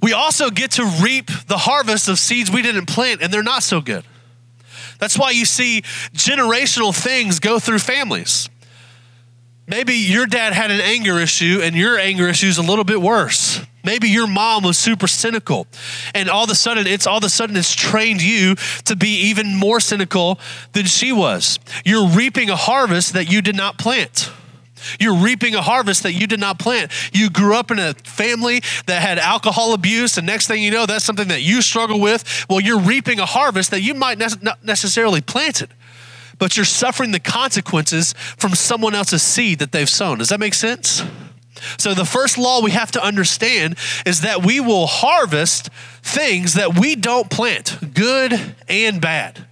We 0.00 0.12
also 0.12 0.50
get 0.50 0.70
to 0.72 0.84
reap 1.02 1.26
the 1.48 1.58
harvest 1.58 2.08
of 2.08 2.18
seeds 2.18 2.50
we 2.50 2.62
didn't 2.62 2.86
plant, 2.86 3.20
and 3.20 3.32
they're 3.32 3.42
not 3.42 3.62
so 3.62 3.80
good. 3.80 4.04
That's 5.00 5.18
why 5.18 5.30
you 5.30 5.44
see 5.44 5.82
generational 6.12 6.94
things 6.94 7.40
go 7.40 7.58
through 7.58 7.80
families. 7.80 8.48
Maybe 9.66 9.94
your 9.94 10.26
dad 10.26 10.52
had 10.52 10.70
an 10.70 10.80
anger 10.80 11.18
issue 11.18 11.60
and 11.62 11.76
your 11.76 11.98
anger 11.98 12.28
issue 12.28 12.48
is 12.48 12.58
a 12.58 12.62
little 12.62 12.84
bit 12.84 13.00
worse. 13.00 13.64
Maybe 13.84 14.08
your 14.08 14.26
mom 14.26 14.64
was 14.64 14.76
super 14.76 15.06
cynical 15.06 15.66
and 16.14 16.28
all 16.28 16.44
of 16.44 16.50
a 16.50 16.54
sudden 16.54 16.86
it's 16.86 17.06
all 17.06 17.18
of 17.18 17.24
a 17.24 17.30
sudden 17.30 17.56
it's 17.56 17.74
trained 17.74 18.20
you 18.20 18.56
to 18.84 18.96
be 18.96 19.28
even 19.28 19.56
more 19.56 19.80
cynical 19.80 20.38
than 20.72 20.86
she 20.86 21.12
was. 21.12 21.58
You're 21.84 22.08
reaping 22.08 22.50
a 22.50 22.56
harvest 22.56 23.14
that 23.14 23.30
you 23.30 23.40
did 23.42 23.56
not 23.56 23.78
plant. 23.78 24.30
You're 24.98 25.16
reaping 25.16 25.54
a 25.54 25.62
harvest 25.62 26.02
that 26.02 26.12
you 26.12 26.26
did 26.26 26.40
not 26.40 26.58
plant. 26.58 26.92
You 27.12 27.30
grew 27.30 27.54
up 27.54 27.70
in 27.70 27.78
a 27.78 27.94
family 27.94 28.62
that 28.86 29.02
had 29.02 29.18
alcohol 29.18 29.74
abuse, 29.74 30.18
and 30.18 30.26
next 30.26 30.46
thing 30.46 30.62
you 30.62 30.70
know, 30.70 30.86
that's 30.86 31.04
something 31.04 31.28
that 31.28 31.42
you 31.42 31.62
struggle 31.62 32.00
with. 32.00 32.46
Well, 32.48 32.60
you're 32.60 32.80
reaping 32.80 33.20
a 33.20 33.26
harvest 33.26 33.70
that 33.70 33.82
you 33.82 33.94
might 33.94 34.18
not 34.18 34.64
necessarily 34.64 35.20
planted, 35.20 35.70
but 36.38 36.56
you're 36.56 36.64
suffering 36.64 37.12
the 37.12 37.20
consequences 37.20 38.12
from 38.36 38.54
someone 38.54 38.94
else's 38.94 39.22
seed 39.22 39.58
that 39.58 39.72
they've 39.72 39.88
sown. 39.88 40.18
Does 40.18 40.28
that 40.28 40.40
make 40.40 40.54
sense? 40.54 41.02
So, 41.78 41.94
the 41.94 42.06
first 42.06 42.38
law 42.38 42.62
we 42.62 42.70
have 42.70 42.90
to 42.92 43.04
understand 43.04 43.76
is 44.06 44.22
that 44.22 44.44
we 44.44 44.60
will 44.60 44.86
harvest 44.86 45.68
things 46.02 46.54
that 46.54 46.78
we 46.78 46.96
don't 46.96 47.30
plant, 47.30 47.76
good 47.94 48.54
and 48.68 49.00
bad. 49.00 49.46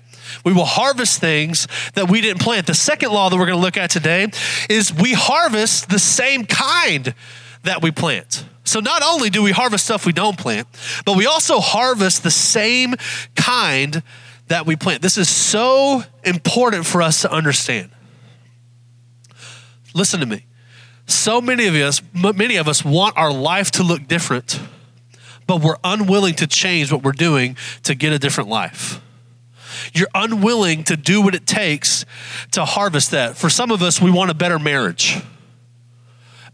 We 0.48 0.54
will 0.54 0.64
harvest 0.64 1.20
things 1.20 1.68
that 1.92 2.08
we 2.08 2.22
didn't 2.22 2.40
plant. 2.40 2.66
The 2.66 2.72
second 2.72 3.12
law 3.12 3.28
that 3.28 3.36
we're 3.36 3.44
going 3.44 3.58
to 3.58 3.62
look 3.62 3.76
at 3.76 3.90
today 3.90 4.28
is 4.70 4.94
we 4.94 5.12
harvest 5.12 5.90
the 5.90 5.98
same 5.98 6.46
kind 6.46 7.12
that 7.64 7.82
we 7.82 7.90
plant. 7.90 8.46
So 8.64 8.80
not 8.80 9.02
only 9.02 9.28
do 9.28 9.42
we 9.42 9.50
harvest 9.50 9.84
stuff 9.84 10.06
we 10.06 10.14
don't 10.14 10.38
plant, 10.38 10.66
but 11.04 11.18
we 11.18 11.26
also 11.26 11.60
harvest 11.60 12.22
the 12.22 12.30
same 12.30 12.94
kind 13.36 14.02
that 14.46 14.64
we 14.64 14.74
plant. 14.74 15.02
This 15.02 15.18
is 15.18 15.28
so 15.28 16.02
important 16.24 16.86
for 16.86 17.02
us 17.02 17.20
to 17.20 17.30
understand. 17.30 17.90
Listen 19.92 20.18
to 20.20 20.26
me. 20.26 20.46
So 21.04 21.42
many 21.42 21.66
of 21.66 21.74
us, 21.74 22.00
many 22.14 22.56
of 22.56 22.68
us 22.68 22.82
want 22.82 23.18
our 23.18 23.30
life 23.30 23.70
to 23.72 23.82
look 23.82 24.08
different, 24.08 24.58
but 25.46 25.60
we're 25.60 25.76
unwilling 25.84 26.36
to 26.36 26.46
change 26.46 26.90
what 26.90 27.02
we're 27.02 27.12
doing 27.12 27.58
to 27.82 27.94
get 27.94 28.14
a 28.14 28.18
different 28.18 28.48
life. 28.48 29.02
You're 29.94 30.08
unwilling 30.14 30.84
to 30.84 30.96
do 30.96 31.20
what 31.22 31.34
it 31.34 31.46
takes 31.46 32.04
to 32.52 32.64
harvest 32.64 33.10
that. 33.12 33.36
For 33.36 33.48
some 33.48 33.70
of 33.70 33.82
us, 33.82 34.00
we 34.00 34.10
want 34.10 34.30
a 34.30 34.34
better 34.34 34.58
marriage. 34.58 35.20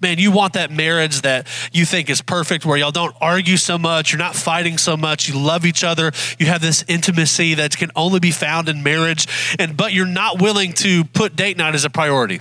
Man, 0.00 0.18
you 0.18 0.30
want 0.32 0.52
that 0.54 0.70
marriage 0.70 1.22
that 1.22 1.46
you 1.72 1.86
think 1.86 2.10
is 2.10 2.20
perfect, 2.20 2.66
where 2.66 2.76
y'all 2.76 2.90
don't 2.90 3.16
argue 3.20 3.56
so 3.56 3.78
much, 3.78 4.12
you're 4.12 4.18
not 4.18 4.34
fighting 4.34 4.76
so 4.76 4.96
much, 4.96 5.28
you 5.28 5.38
love 5.38 5.64
each 5.64 5.82
other, 5.82 6.12
you 6.38 6.46
have 6.46 6.60
this 6.60 6.84
intimacy 6.88 7.54
that 7.54 7.76
can 7.76 7.90
only 7.96 8.20
be 8.20 8.30
found 8.30 8.68
in 8.68 8.82
marriage, 8.82 9.26
and 9.58 9.76
but 9.76 9.92
you're 9.92 10.06
not 10.06 10.42
willing 10.42 10.72
to 10.74 11.04
put 11.04 11.36
date 11.36 11.56
night 11.56 11.74
as 11.74 11.84
a 11.84 11.90
priority. 11.90 12.40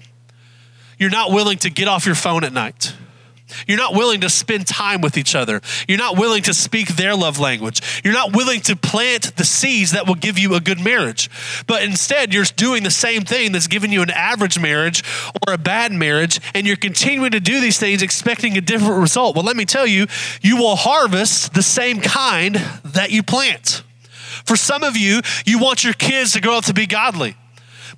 You're 0.99 1.09
not 1.09 1.31
willing 1.31 1.57
to 1.59 1.69
get 1.69 1.87
off 1.87 2.05
your 2.05 2.15
phone 2.15 2.43
at 2.43 2.53
night. 2.53 2.93
You're 3.67 3.77
not 3.77 3.93
willing 3.93 4.21
to 4.21 4.29
spend 4.29 4.67
time 4.67 5.01
with 5.01 5.17
each 5.17 5.35
other. 5.35 5.61
You're 5.87 5.97
not 5.97 6.17
willing 6.17 6.43
to 6.43 6.53
speak 6.53 6.89
their 6.89 7.15
love 7.15 7.39
language. 7.39 7.81
You're 8.03 8.13
not 8.13 8.35
willing 8.35 8.61
to 8.61 8.75
plant 8.75 9.35
the 9.35 9.45
seeds 9.45 9.91
that 9.91 10.07
will 10.07 10.15
give 10.15 10.37
you 10.37 10.55
a 10.55 10.59
good 10.59 10.79
marriage. 10.79 11.29
But 11.67 11.83
instead, 11.83 12.33
you're 12.33 12.45
doing 12.55 12.83
the 12.83 12.91
same 12.91 13.23
thing 13.23 13.51
that's 13.51 13.67
giving 13.67 13.91
you 13.91 14.01
an 14.01 14.11
average 14.11 14.59
marriage 14.59 15.03
or 15.47 15.53
a 15.53 15.57
bad 15.57 15.91
marriage, 15.91 16.39
and 16.53 16.65
you're 16.65 16.75
continuing 16.75 17.31
to 17.31 17.39
do 17.39 17.59
these 17.59 17.79
things 17.79 18.01
expecting 18.01 18.57
a 18.57 18.61
different 18.61 19.01
result. 19.01 19.35
Well, 19.35 19.45
let 19.45 19.55
me 19.55 19.65
tell 19.65 19.87
you, 19.87 20.07
you 20.41 20.57
will 20.57 20.75
harvest 20.75 21.53
the 21.53 21.63
same 21.63 21.99
kind 21.99 22.55
that 22.83 23.11
you 23.11 23.23
plant. 23.23 23.83
For 24.45 24.55
some 24.55 24.83
of 24.83 24.97
you, 24.97 25.21
you 25.45 25.59
want 25.59 25.83
your 25.83 25.93
kids 25.93 26.33
to 26.33 26.41
grow 26.41 26.57
up 26.57 26.65
to 26.65 26.73
be 26.73 26.85
godly 26.85 27.37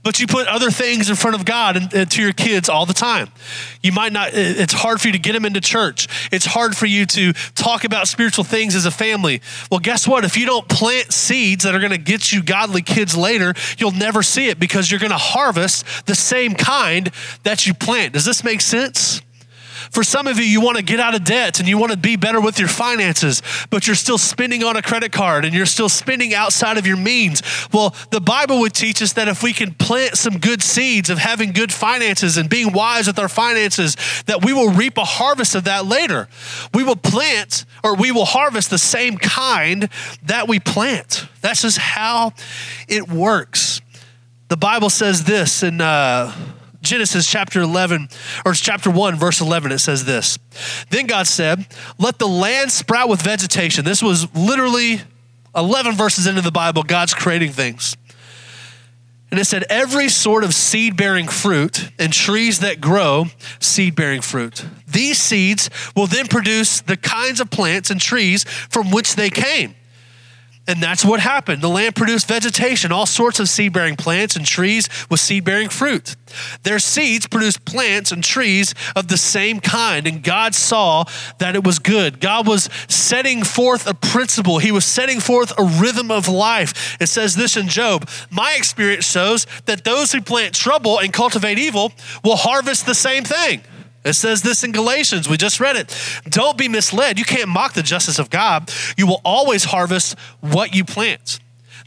but 0.05 0.19
you 0.19 0.27
put 0.27 0.47
other 0.47 0.69
things 0.69 1.09
in 1.09 1.15
front 1.15 1.35
of 1.35 1.45
God 1.45 1.75
and, 1.75 1.91
and, 1.91 2.11
to 2.11 2.21
your 2.21 2.31
kids 2.31 2.69
all 2.69 2.85
the 2.85 2.93
time. 2.93 3.27
You 3.81 3.91
might 3.91 4.13
not, 4.13 4.29
it's 4.33 4.71
hard 4.71 5.01
for 5.01 5.07
you 5.07 5.13
to 5.13 5.19
get 5.19 5.33
them 5.33 5.45
into 5.45 5.59
church. 5.59 6.29
It's 6.31 6.45
hard 6.45 6.77
for 6.77 6.85
you 6.85 7.07
to 7.07 7.33
talk 7.55 7.83
about 7.85 8.07
spiritual 8.07 8.43
things 8.43 8.75
as 8.75 8.85
a 8.85 8.91
family. 8.91 9.41
Well, 9.71 9.79
guess 9.79 10.07
what? 10.07 10.23
If 10.23 10.37
you 10.37 10.45
don't 10.45 10.69
plant 10.69 11.11
seeds 11.11 11.63
that 11.63 11.73
are 11.73 11.79
going 11.79 11.91
to 11.91 11.97
get 11.97 12.31
you 12.31 12.43
godly 12.43 12.83
kids 12.83 13.17
later, 13.17 13.55
you'll 13.79 13.91
never 13.91 14.21
see 14.21 14.47
it 14.47 14.59
because 14.59 14.91
you're 14.91 14.99
going 14.99 15.11
to 15.11 15.17
harvest 15.17 16.05
the 16.05 16.13
same 16.13 16.53
kind 16.53 17.09
that 17.41 17.65
you 17.65 17.73
plant. 17.73 18.13
Does 18.13 18.25
this 18.25 18.43
make 18.43 18.61
sense? 18.61 19.23
For 19.91 20.03
some 20.03 20.27
of 20.27 20.37
you, 20.37 20.45
you 20.45 20.61
want 20.61 20.77
to 20.77 20.83
get 20.83 20.99
out 20.99 21.15
of 21.15 21.23
debt 21.23 21.59
and 21.59 21.67
you 21.67 21.77
want 21.77 21.91
to 21.91 21.97
be 21.97 22.15
better 22.15 22.41
with 22.41 22.59
your 22.59 22.67
finances, 22.67 23.41
but 23.69 23.87
you're 23.87 23.95
still 23.95 24.17
spending 24.17 24.63
on 24.63 24.75
a 24.77 24.81
credit 24.81 25.11
card 25.11 25.45
and 25.45 25.53
you're 25.53 25.65
still 25.65 25.89
spending 25.89 26.33
outside 26.33 26.77
of 26.77 26.87
your 26.87 26.97
means. 26.97 27.41
Well, 27.71 27.95
the 28.11 28.21
Bible 28.21 28.59
would 28.59 28.73
teach 28.73 29.01
us 29.01 29.13
that 29.13 29.27
if 29.27 29.43
we 29.43 29.53
can 29.53 29.73
plant 29.73 30.17
some 30.17 30.37
good 30.37 30.61
seeds 30.61 31.09
of 31.09 31.17
having 31.17 31.51
good 31.51 31.71
finances 31.71 32.37
and 32.37 32.49
being 32.49 32.73
wise 32.73 33.07
with 33.07 33.19
our 33.19 33.29
finances, 33.29 33.95
that 34.25 34.43
we 34.43 34.53
will 34.53 34.71
reap 34.71 34.97
a 34.97 35.05
harvest 35.05 35.55
of 35.55 35.65
that 35.65 35.85
later. 35.85 36.27
We 36.73 36.83
will 36.83 36.95
plant 36.95 37.65
or 37.83 37.95
we 37.95 38.11
will 38.11 38.25
harvest 38.25 38.69
the 38.69 38.77
same 38.77 39.17
kind 39.17 39.89
that 40.23 40.47
we 40.47 40.59
plant. 40.59 41.27
That's 41.41 41.61
just 41.61 41.77
how 41.77 42.33
it 42.87 43.07
works. 43.09 43.81
The 44.47 44.57
Bible 44.57 44.89
says 44.89 45.23
this 45.23 45.63
in. 45.63 45.81
Uh, 45.81 46.33
Genesis 46.85 47.27
chapter 47.27 47.61
11, 47.61 48.09
or 48.45 48.53
chapter 48.53 48.89
1, 48.89 49.15
verse 49.15 49.41
11, 49.41 49.71
it 49.71 49.79
says 49.79 50.05
this. 50.05 50.39
Then 50.89 51.07
God 51.07 51.27
said, 51.27 51.65
Let 51.97 52.19
the 52.19 52.27
land 52.27 52.71
sprout 52.71 53.09
with 53.09 53.21
vegetation. 53.21 53.83
This 53.83 54.01
was 54.01 54.33
literally 54.35 55.01
11 55.55 55.95
verses 55.95 56.27
into 56.27 56.41
the 56.41 56.51
Bible, 56.51 56.83
God's 56.83 57.13
creating 57.13 57.51
things. 57.51 57.97
And 59.31 59.39
it 59.39 59.45
said, 59.45 59.65
Every 59.69 60.07
sort 60.07 60.43
of 60.43 60.53
seed 60.53 60.95
bearing 60.95 61.27
fruit 61.27 61.91
and 61.99 62.13
trees 62.13 62.59
that 62.59 62.79
grow 62.79 63.25
seed 63.59 63.95
bearing 63.95 64.21
fruit. 64.21 64.65
These 64.87 65.17
seeds 65.17 65.69
will 65.95 66.07
then 66.07 66.27
produce 66.27 66.81
the 66.81 66.95
kinds 66.95 67.41
of 67.41 67.49
plants 67.49 67.89
and 67.89 67.99
trees 67.99 68.43
from 68.43 68.91
which 68.91 69.15
they 69.15 69.29
came. 69.29 69.75
And 70.67 70.81
that's 70.81 71.05
what 71.05 71.19
happened. 71.19 71.61
The 71.61 71.69
land 71.69 71.95
produced 71.95 72.27
vegetation, 72.27 72.91
all 72.91 73.05
sorts 73.05 73.39
of 73.39 73.47
seed 73.47 73.71
bearing 73.73 73.95
plants 73.95 74.35
and 74.35 74.45
trees 74.45 74.89
with 75.09 75.19
seed 75.19 75.43
bearing 75.43 75.69
fruit. 75.69 76.15
Their 76.63 76.79
seeds 76.79 77.27
produced 77.27 77.65
plants 77.65 78.11
and 78.11 78.23
trees 78.23 78.73
of 78.95 79.07
the 79.07 79.17
same 79.17 79.59
kind, 79.59 80.07
and 80.07 80.23
God 80.23 80.55
saw 80.55 81.05
that 81.37 81.55
it 81.55 81.63
was 81.63 81.77
good. 81.77 82.19
God 82.19 82.47
was 82.47 82.69
setting 82.87 83.43
forth 83.43 83.87
a 83.87 83.93
principle, 83.93 84.57
He 84.57 84.71
was 84.71 84.85
setting 84.85 85.19
forth 85.19 85.53
a 85.57 85.63
rhythm 85.63 86.09
of 86.09 86.27
life. 86.27 86.97
It 86.99 87.07
says 87.07 87.35
this 87.35 87.57
in 87.57 87.67
Job 87.67 88.09
My 88.31 88.55
experience 88.57 89.05
shows 89.05 89.45
that 89.65 89.83
those 89.83 90.11
who 90.11 90.21
plant 90.21 90.55
trouble 90.55 90.99
and 90.99 91.13
cultivate 91.13 91.59
evil 91.59 91.91
will 92.23 92.37
harvest 92.37 92.87
the 92.87 92.95
same 92.95 93.23
thing. 93.23 93.61
It 94.05 94.13
says 94.13 94.43
this 94.43 94.63
in 94.63 94.71
Galatians. 94.71 95.27
We 95.27 95.35
just 95.35 95.59
read 95.59 95.75
it. 95.75 96.21
Don't 96.29 96.57
be 96.57 96.69
misled. 96.69 97.17
You 97.17 97.25
can't 97.25 97.49
mock 97.49 97.73
the 97.73 97.81
justice 97.81 98.19
of 98.19 98.29
God. 98.29 98.71
You 98.97 99.07
will 99.07 99.19
always 99.25 99.63
harvest 99.63 100.17
what 100.41 100.75
you 100.75 100.85
plant. 100.85 101.39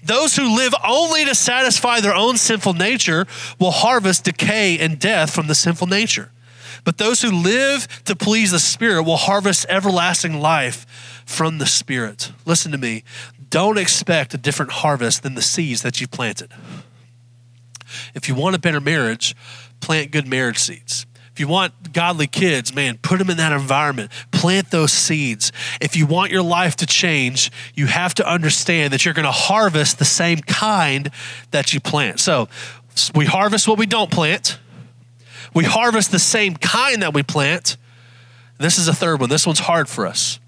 Those 0.02 0.34
who 0.36 0.56
live 0.56 0.74
only 0.84 1.24
to 1.24 1.34
satisfy 1.34 2.00
their 2.00 2.14
own 2.14 2.36
sinful 2.36 2.74
nature 2.74 3.26
will 3.60 3.70
harvest 3.70 4.24
decay 4.24 4.78
and 4.78 4.98
death 4.98 5.32
from 5.32 5.46
the 5.46 5.54
sinful 5.54 5.86
nature. 5.86 6.30
But 6.84 6.98
those 6.98 7.22
who 7.22 7.30
live 7.30 7.86
to 8.04 8.16
please 8.16 8.50
the 8.50 8.58
Spirit 8.58 9.04
will 9.04 9.16
harvest 9.16 9.66
everlasting 9.68 10.40
life 10.40 11.22
from 11.24 11.58
the 11.58 11.66
Spirit. 11.66 12.32
Listen 12.44 12.72
to 12.72 12.78
me. 12.78 13.04
Don't 13.50 13.78
expect 13.78 14.34
a 14.34 14.38
different 14.38 14.72
harvest 14.72 15.22
than 15.22 15.34
the 15.34 15.42
seeds 15.42 15.82
that 15.82 16.00
you've 16.00 16.10
planted. 16.10 16.52
If 18.14 18.28
you 18.28 18.34
want 18.34 18.56
a 18.56 18.58
better 18.58 18.80
marriage, 18.80 19.36
plant 19.80 20.10
good 20.10 20.26
marriage 20.26 20.58
seeds. 20.58 21.06
If 21.38 21.42
you 21.42 21.46
want 21.46 21.92
godly 21.92 22.26
kids, 22.26 22.74
man, 22.74 22.98
put 22.98 23.20
them 23.20 23.30
in 23.30 23.36
that 23.36 23.52
environment. 23.52 24.10
Plant 24.32 24.72
those 24.72 24.92
seeds. 24.92 25.52
If 25.80 25.94
you 25.94 26.04
want 26.04 26.32
your 26.32 26.42
life 26.42 26.74
to 26.78 26.84
change, 26.84 27.52
you 27.76 27.86
have 27.86 28.12
to 28.14 28.28
understand 28.28 28.92
that 28.92 29.04
you're 29.04 29.14
going 29.14 29.24
to 29.24 29.30
harvest 29.30 30.00
the 30.00 30.04
same 30.04 30.40
kind 30.40 31.12
that 31.52 31.72
you 31.72 31.78
plant. 31.78 32.18
So 32.18 32.48
we 33.14 33.24
harvest 33.24 33.68
what 33.68 33.78
we 33.78 33.86
don't 33.86 34.10
plant, 34.10 34.58
we 35.54 35.62
harvest 35.62 36.10
the 36.10 36.18
same 36.18 36.56
kind 36.56 37.02
that 37.02 37.14
we 37.14 37.22
plant. 37.22 37.76
This 38.58 38.76
is 38.76 38.88
a 38.88 38.92
third 38.92 39.20
one. 39.20 39.28
This 39.28 39.46
one's 39.46 39.60
hard 39.60 39.88
for 39.88 40.08
us. 40.08 40.40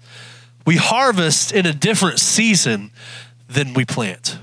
We 0.65 0.75
harvest 0.75 1.53
in 1.53 1.65
a 1.65 1.71
different 1.71 2.19
season 2.19 2.91
than 3.47 3.73
we 3.73 3.85
plant. 3.85 4.37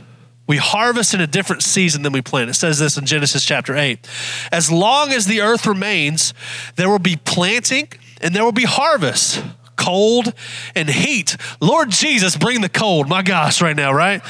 We 0.48 0.56
harvest 0.56 1.14
in 1.14 1.20
a 1.20 1.26
different 1.26 1.62
season 1.62 2.02
than 2.02 2.12
we 2.12 2.22
plant. 2.22 2.50
It 2.50 2.54
says 2.54 2.78
this 2.78 2.96
in 2.96 3.06
Genesis 3.06 3.44
chapter 3.44 3.76
8. 3.76 4.08
As 4.50 4.72
long 4.72 5.12
as 5.12 5.26
the 5.26 5.42
earth 5.42 5.66
remains, 5.66 6.34
there 6.76 6.88
will 6.88 6.98
be 6.98 7.16
planting 7.16 7.88
and 8.22 8.34
there 8.34 8.42
will 8.44 8.52
be 8.52 8.64
harvest, 8.64 9.44
cold 9.76 10.32
and 10.74 10.88
heat. 10.88 11.36
Lord 11.60 11.90
Jesus, 11.90 12.36
bring 12.36 12.62
the 12.62 12.68
cold. 12.68 13.08
My 13.08 13.22
gosh, 13.22 13.60
right 13.60 13.76
now, 13.76 13.92
right? 13.92 14.22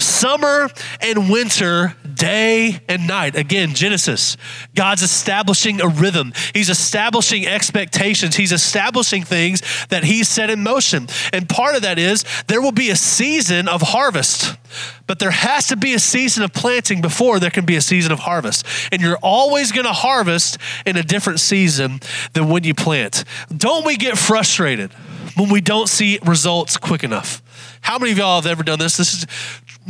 Summer 0.00 0.68
and 1.00 1.30
winter 1.30 1.96
day 2.14 2.80
and 2.88 3.06
night. 3.06 3.36
Again, 3.36 3.74
Genesis. 3.74 4.36
God's 4.74 5.02
establishing 5.02 5.80
a 5.80 5.88
rhythm. 5.88 6.32
He's 6.54 6.68
establishing 6.68 7.46
expectations. 7.46 8.36
He's 8.36 8.52
establishing 8.52 9.24
things 9.24 9.62
that 9.88 10.04
He's 10.04 10.28
set 10.28 10.50
in 10.50 10.62
motion. 10.62 11.08
And 11.32 11.48
part 11.48 11.76
of 11.76 11.82
that 11.82 11.98
is 11.98 12.24
there 12.46 12.60
will 12.60 12.72
be 12.72 12.90
a 12.90 12.96
season 12.96 13.68
of 13.68 13.80
harvest. 13.82 14.56
But 15.06 15.18
there 15.18 15.30
has 15.30 15.68
to 15.68 15.76
be 15.76 15.94
a 15.94 15.98
season 15.98 16.44
of 16.44 16.52
planting 16.52 17.00
before 17.00 17.40
there 17.40 17.50
can 17.50 17.64
be 17.64 17.76
a 17.76 17.80
season 17.80 18.12
of 18.12 18.20
harvest. 18.20 18.66
And 18.92 19.00
you're 19.00 19.18
always 19.22 19.72
going 19.72 19.86
to 19.86 19.92
harvest 19.92 20.58
in 20.86 20.96
a 20.96 21.02
different 21.02 21.40
season 21.40 22.00
than 22.34 22.48
when 22.48 22.64
you 22.64 22.74
plant. 22.74 23.24
Don't 23.54 23.84
we 23.84 23.96
get 23.96 24.18
frustrated 24.18 24.92
when 25.36 25.48
we 25.48 25.60
don't 25.60 25.88
see 25.88 26.18
results 26.24 26.76
quick 26.76 27.02
enough? 27.02 27.42
How 27.80 27.98
many 27.98 28.12
of 28.12 28.18
y'all 28.18 28.40
have 28.40 28.50
ever 28.50 28.62
done 28.62 28.78
this? 28.78 28.96
This 28.96 29.14
is 29.14 29.26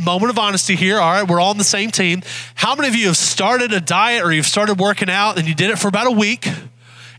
moment 0.01 0.31
of 0.31 0.39
honesty 0.39 0.75
here. 0.75 0.99
All 0.99 1.11
right, 1.11 1.27
we're 1.27 1.39
all 1.39 1.51
on 1.51 1.57
the 1.57 1.63
same 1.63 1.91
team. 1.91 2.21
How 2.55 2.75
many 2.75 2.87
of 2.87 2.95
you 2.95 3.07
have 3.07 3.17
started 3.17 3.71
a 3.71 3.79
diet 3.79 4.23
or 4.23 4.31
you've 4.31 4.45
started 4.45 4.79
working 4.79 5.09
out 5.09 5.37
and 5.37 5.47
you 5.47 5.55
did 5.55 5.69
it 5.69 5.79
for 5.79 5.87
about 5.87 6.07
a 6.07 6.11
week? 6.11 6.47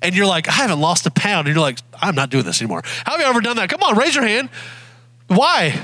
And 0.03 0.17
you're 0.17 0.27
like, 0.27 0.49
I 0.49 0.53
haven't 0.53 0.81
lost 0.81 1.07
a 1.07 1.11
pound. 1.11 1.47
And 1.47 1.55
you're 1.55 1.63
like, 1.63 1.79
I'm 2.01 2.15
not 2.15 2.31
doing 2.31 2.45
this 2.45 2.61
anymore. 2.61 2.83
How 2.85 3.13
have 3.13 3.21
you 3.21 3.27
ever 3.27 3.41
done 3.41 3.57
that? 3.57 3.69
Come 3.69 3.83
on, 3.83 3.97
raise 3.97 4.15
your 4.15 4.27
hand. 4.27 4.51
Why? 5.29 5.81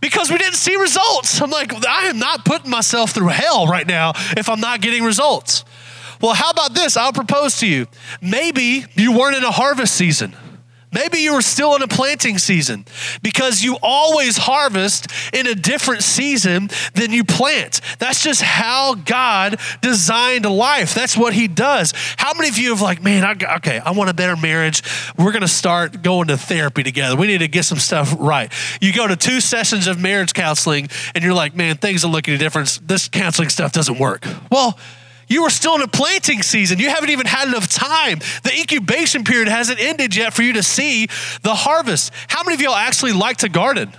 Because 0.00 0.30
we 0.30 0.38
didn't 0.38 0.56
see 0.56 0.76
results. 0.76 1.40
I'm 1.40 1.50
like, 1.50 1.72
I 1.86 2.06
am 2.06 2.18
not 2.18 2.44
putting 2.44 2.70
myself 2.70 3.12
through 3.12 3.28
hell 3.28 3.66
right 3.66 3.86
now 3.86 4.12
if 4.36 4.48
I'm 4.48 4.60
not 4.60 4.80
getting 4.80 5.04
results. 5.04 5.64
Well, 6.20 6.34
how 6.34 6.50
about 6.50 6.74
this? 6.74 6.96
I'll 6.96 7.12
propose 7.12 7.58
to 7.58 7.66
you. 7.66 7.86
Maybe 8.20 8.84
you 8.94 9.16
weren't 9.16 9.36
in 9.36 9.44
a 9.44 9.50
harvest 9.50 9.94
season. 9.94 10.34
Maybe 10.96 11.18
you 11.18 11.34
were 11.34 11.42
still 11.42 11.76
in 11.76 11.82
a 11.82 11.88
planting 11.88 12.38
season 12.38 12.86
because 13.20 13.62
you 13.62 13.76
always 13.82 14.38
harvest 14.38 15.08
in 15.34 15.46
a 15.46 15.54
different 15.54 16.02
season 16.02 16.70
than 16.94 17.12
you 17.12 17.22
plant. 17.22 17.82
That's 17.98 18.22
just 18.22 18.40
how 18.40 18.94
God 18.94 19.60
designed 19.82 20.46
life. 20.46 20.94
That's 20.94 21.14
what 21.14 21.34
He 21.34 21.48
does. 21.48 21.92
How 22.16 22.32
many 22.32 22.48
of 22.48 22.56
you 22.56 22.70
have 22.70 22.80
like, 22.80 23.02
man, 23.02 23.24
I, 23.24 23.56
okay, 23.56 23.78
I 23.78 23.90
want 23.90 24.08
a 24.08 24.14
better 24.14 24.36
marriage. 24.36 24.82
We're 25.18 25.32
going 25.32 25.42
to 25.42 25.48
start 25.48 26.02
going 26.02 26.28
to 26.28 26.38
therapy 26.38 26.82
together. 26.82 27.14
We 27.14 27.26
need 27.26 27.38
to 27.38 27.48
get 27.48 27.66
some 27.66 27.78
stuff 27.78 28.16
right. 28.18 28.50
You 28.80 28.94
go 28.94 29.06
to 29.06 29.16
two 29.16 29.42
sessions 29.42 29.88
of 29.88 30.00
marriage 30.00 30.32
counseling 30.32 30.88
and 31.14 31.22
you're 31.22 31.34
like, 31.34 31.54
man, 31.54 31.76
things 31.76 32.06
are 32.06 32.10
looking 32.10 32.38
different. 32.38 32.78
This 32.82 33.06
counseling 33.06 33.50
stuff 33.50 33.70
doesn't 33.70 33.98
work. 33.98 34.26
Well, 34.50 34.78
you 35.28 35.42
are 35.44 35.50
still 35.50 35.74
in 35.74 35.82
a 35.82 35.88
planting 35.88 36.42
season. 36.42 36.78
You 36.78 36.90
haven't 36.90 37.10
even 37.10 37.26
had 37.26 37.48
enough 37.48 37.68
time. 37.68 38.20
The 38.42 38.52
incubation 38.56 39.24
period 39.24 39.48
hasn't 39.48 39.80
ended 39.80 40.14
yet 40.14 40.32
for 40.32 40.42
you 40.42 40.54
to 40.54 40.62
see 40.62 41.06
the 41.42 41.54
harvest. 41.54 42.12
How 42.28 42.42
many 42.44 42.54
of 42.54 42.60
y'all 42.60 42.74
actually 42.74 43.12
like 43.12 43.38
to 43.38 43.48
garden? 43.48 43.92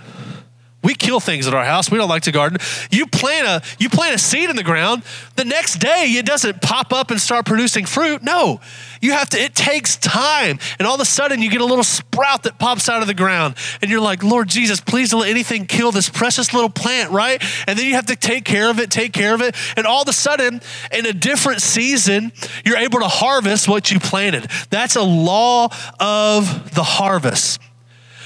We 0.80 0.94
kill 0.94 1.18
things 1.18 1.48
at 1.48 1.54
our 1.54 1.64
house. 1.64 1.90
We 1.90 1.98
don't 1.98 2.08
like 2.08 2.22
to 2.22 2.32
garden. 2.32 2.58
You 2.92 3.06
plant 3.06 3.46
a 3.48 3.68
you 3.80 3.88
plant 3.88 4.14
a 4.14 4.18
seed 4.18 4.48
in 4.48 4.54
the 4.54 4.62
ground. 4.62 5.02
The 5.34 5.44
next 5.44 5.78
day 5.80 6.14
it 6.16 6.24
doesn't 6.24 6.62
pop 6.62 6.92
up 6.92 7.10
and 7.10 7.20
start 7.20 7.46
producing 7.46 7.84
fruit. 7.84 8.22
No. 8.22 8.60
You 9.00 9.12
have 9.12 9.28
to 9.30 9.38
it 9.38 9.56
takes 9.56 9.96
time. 9.96 10.60
And 10.78 10.86
all 10.86 10.94
of 10.94 11.00
a 11.00 11.04
sudden 11.04 11.42
you 11.42 11.50
get 11.50 11.60
a 11.60 11.64
little 11.64 11.82
sprout 11.82 12.44
that 12.44 12.60
pops 12.60 12.88
out 12.88 13.02
of 13.02 13.08
the 13.08 13.14
ground 13.14 13.56
and 13.82 13.90
you're 13.90 14.00
like, 14.00 14.22
"Lord 14.22 14.48
Jesus, 14.48 14.80
please 14.80 15.10
don't 15.10 15.22
let 15.22 15.30
anything 15.30 15.66
kill 15.66 15.90
this 15.90 16.08
precious 16.08 16.54
little 16.54 16.70
plant," 16.70 17.10
right? 17.10 17.42
And 17.66 17.76
then 17.76 17.84
you 17.84 17.94
have 17.94 18.06
to 18.06 18.16
take 18.16 18.44
care 18.44 18.70
of 18.70 18.78
it, 18.78 18.88
take 18.88 19.12
care 19.12 19.34
of 19.34 19.42
it, 19.42 19.56
and 19.76 19.84
all 19.84 20.02
of 20.02 20.08
a 20.08 20.12
sudden 20.12 20.60
in 20.92 21.06
a 21.06 21.12
different 21.12 21.60
season, 21.60 22.30
you're 22.64 22.78
able 22.78 23.00
to 23.00 23.08
harvest 23.08 23.66
what 23.66 23.90
you 23.90 23.98
planted. 23.98 24.46
That's 24.70 24.94
a 24.94 25.02
law 25.02 25.70
of 25.98 26.72
the 26.72 26.84
harvest. 26.84 27.60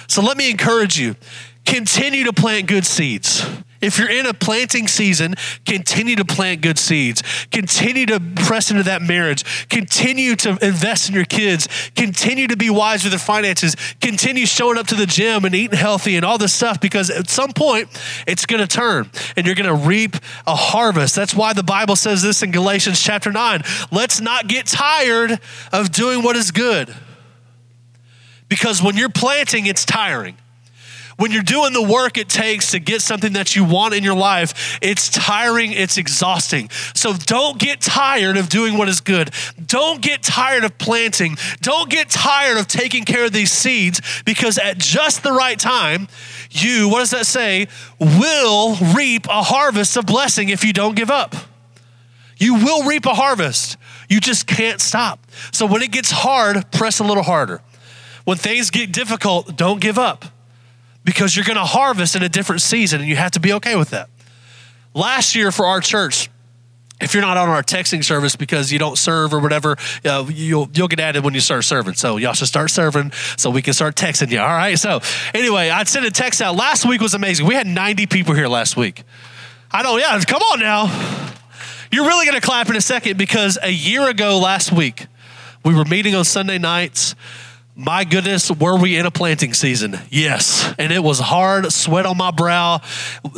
So 0.06 0.20
let 0.20 0.36
me 0.36 0.50
encourage 0.50 0.98
you 0.98 1.16
continue 1.64 2.24
to 2.24 2.32
plant 2.32 2.66
good 2.66 2.86
seeds. 2.86 3.46
If 3.82 3.98
you're 3.98 4.08
in 4.08 4.26
a 4.26 4.32
planting 4.32 4.86
season, 4.86 5.34
continue 5.66 6.14
to 6.14 6.24
plant 6.24 6.60
good 6.60 6.78
seeds. 6.78 7.22
Continue 7.50 8.06
to 8.06 8.20
press 8.20 8.70
into 8.70 8.84
that 8.84 9.02
marriage. 9.02 9.68
Continue 9.68 10.36
to 10.36 10.50
invest 10.62 11.08
in 11.08 11.16
your 11.16 11.24
kids. 11.24 11.68
Continue 11.96 12.46
to 12.46 12.56
be 12.56 12.70
wise 12.70 13.02
with 13.02 13.12
your 13.12 13.18
finances. 13.18 13.74
Continue 14.00 14.46
showing 14.46 14.78
up 14.78 14.86
to 14.86 14.94
the 14.94 15.04
gym 15.04 15.44
and 15.44 15.52
eating 15.52 15.76
healthy 15.76 16.14
and 16.14 16.24
all 16.24 16.38
this 16.38 16.54
stuff 16.54 16.80
because 16.80 17.10
at 17.10 17.28
some 17.28 17.52
point 17.52 17.88
it's 18.28 18.46
going 18.46 18.60
to 18.60 18.68
turn 18.68 19.10
and 19.36 19.46
you're 19.46 19.56
going 19.56 19.66
to 19.66 19.86
reap 19.86 20.14
a 20.46 20.54
harvest. 20.54 21.16
That's 21.16 21.34
why 21.34 21.52
the 21.52 21.64
Bible 21.64 21.96
says 21.96 22.22
this 22.22 22.44
in 22.44 22.52
Galatians 22.52 23.02
chapter 23.02 23.32
9. 23.32 23.62
Let's 23.90 24.20
not 24.20 24.46
get 24.46 24.66
tired 24.66 25.40
of 25.72 25.90
doing 25.90 26.22
what 26.22 26.36
is 26.36 26.52
good. 26.52 26.94
Because 28.48 28.80
when 28.80 28.96
you're 28.96 29.08
planting, 29.08 29.66
it's 29.66 29.84
tiring 29.84 30.36
when 31.16 31.30
you're 31.30 31.42
doing 31.42 31.72
the 31.72 31.82
work 31.82 32.16
it 32.16 32.28
takes 32.28 32.70
to 32.70 32.78
get 32.78 33.02
something 33.02 33.34
that 33.34 33.54
you 33.54 33.64
want 33.64 33.94
in 33.94 34.02
your 34.02 34.14
life, 34.14 34.78
it's 34.80 35.08
tiring, 35.10 35.72
it's 35.72 35.96
exhausting. 35.96 36.70
So 36.94 37.12
don't 37.12 37.58
get 37.58 37.80
tired 37.80 38.36
of 38.36 38.48
doing 38.48 38.78
what 38.78 38.88
is 38.88 39.00
good. 39.00 39.30
Don't 39.66 40.00
get 40.00 40.22
tired 40.22 40.64
of 40.64 40.78
planting. 40.78 41.36
Don't 41.60 41.90
get 41.90 42.08
tired 42.08 42.58
of 42.58 42.66
taking 42.66 43.04
care 43.04 43.24
of 43.24 43.32
these 43.32 43.52
seeds 43.52 44.00
because 44.24 44.58
at 44.58 44.78
just 44.78 45.22
the 45.22 45.32
right 45.32 45.58
time, 45.58 46.08
you, 46.50 46.88
what 46.88 47.00
does 47.00 47.10
that 47.10 47.26
say, 47.26 47.68
will 47.98 48.76
reap 48.94 49.26
a 49.28 49.42
harvest 49.42 49.96
of 49.96 50.06
blessing 50.06 50.48
if 50.48 50.64
you 50.64 50.72
don't 50.72 50.96
give 50.96 51.10
up. 51.10 51.34
You 52.38 52.54
will 52.54 52.84
reap 52.84 53.06
a 53.06 53.14
harvest. 53.14 53.76
You 54.08 54.18
just 54.18 54.46
can't 54.46 54.80
stop. 54.80 55.24
So 55.52 55.66
when 55.66 55.82
it 55.82 55.92
gets 55.92 56.10
hard, 56.10 56.70
press 56.72 56.98
a 56.98 57.04
little 57.04 57.22
harder. 57.22 57.60
When 58.24 58.36
things 58.36 58.70
get 58.70 58.92
difficult, 58.92 59.56
don't 59.56 59.80
give 59.80 59.98
up 59.98 60.31
because 61.04 61.36
you're 61.36 61.44
going 61.44 61.56
to 61.56 61.64
harvest 61.64 62.16
in 62.16 62.22
a 62.22 62.28
different 62.28 62.62
season 62.62 63.00
and 63.00 63.08
you 63.08 63.16
have 63.16 63.32
to 63.32 63.40
be 63.40 63.52
okay 63.54 63.76
with 63.76 63.90
that. 63.90 64.08
Last 64.94 65.34
year 65.34 65.50
for 65.50 65.66
our 65.66 65.80
church, 65.80 66.30
if 67.00 67.14
you're 67.14 67.22
not 67.22 67.36
on 67.36 67.48
our 67.48 67.62
texting 67.62 68.04
service 68.04 68.36
because 68.36 68.70
you 68.70 68.78
don't 68.78 68.96
serve 68.96 69.34
or 69.34 69.40
whatever, 69.40 69.76
uh, 70.04 70.24
you'll 70.32 70.68
you'll 70.72 70.88
get 70.88 71.00
added 71.00 71.24
when 71.24 71.34
you 71.34 71.40
start 71.40 71.64
serving. 71.64 71.94
So 71.94 72.16
y'all 72.16 72.32
should 72.32 72.46
start 72.46 72.70
serving 72.70 73.12
so 73.36 73.50
we 73.50 73.62
can 73.62 73.74
start 73.74 73.96
texting 73.96 74.30
you. 74.30 74.38
All 74.38 74.46
right. 74.46 74.78
So 74.78 75.00
anyway, 75.34 75.70
I'd 75.70 75.88
send 75.88 76.06
a 76.06 76.10
text 76.10 76.40
out. 76.40 76.54
Last 76.54 76.86
week 76.86 77.00
was 77.00 77.14
amazing. 77.14 77.46
We 77.46 77.54
had 77.54 77.66
90 77.66 78.06
people 78.06 78.34
here 78.34 78.48
last 78.48 78.76
week. 78.76 79.02
I 79.70 79.82
don't. 79.82 79.98
Yeah, 79.98 80.20
come 80.20 80.42
on 80.42 80.60
now. 80.60 80.84
You're 81.90 82.06
really 82.06 82.26
going 82.26 82.40
to 82.40 82.46
clap 82.46 82.70
in 82.70 82.76
a 82.76 82.80
second 82.80 83.18
because 83.18 83.58
a 83.62 83.70
year 83.70 84.08
ago 84.08 84.38
last 84.38 84.72
week 84.72 85.06
we 85.64 85.74
were 85.74 85.84
meeting 85.84 86.14
on 86.14 86.24
Sunday 86.24 86.58
nights 86.58 87.14
my 87.74 88.04
goodness, 88.04 88.50
were 88.50 88.76
we 88.76 88.98
in 88.98 89.06
a 89.06 89.10
planting 89.10 89.54
season? 89.54 89.98
Yes. 90.10 90.74
And 90.78 90.92
it 90.92 91.02
was 91.02 91.18
hard, 91.18 91.72
sweat 91.72 92.04
on 92.04 92.18
my 92.18 92.30
brow. 92.30 92.82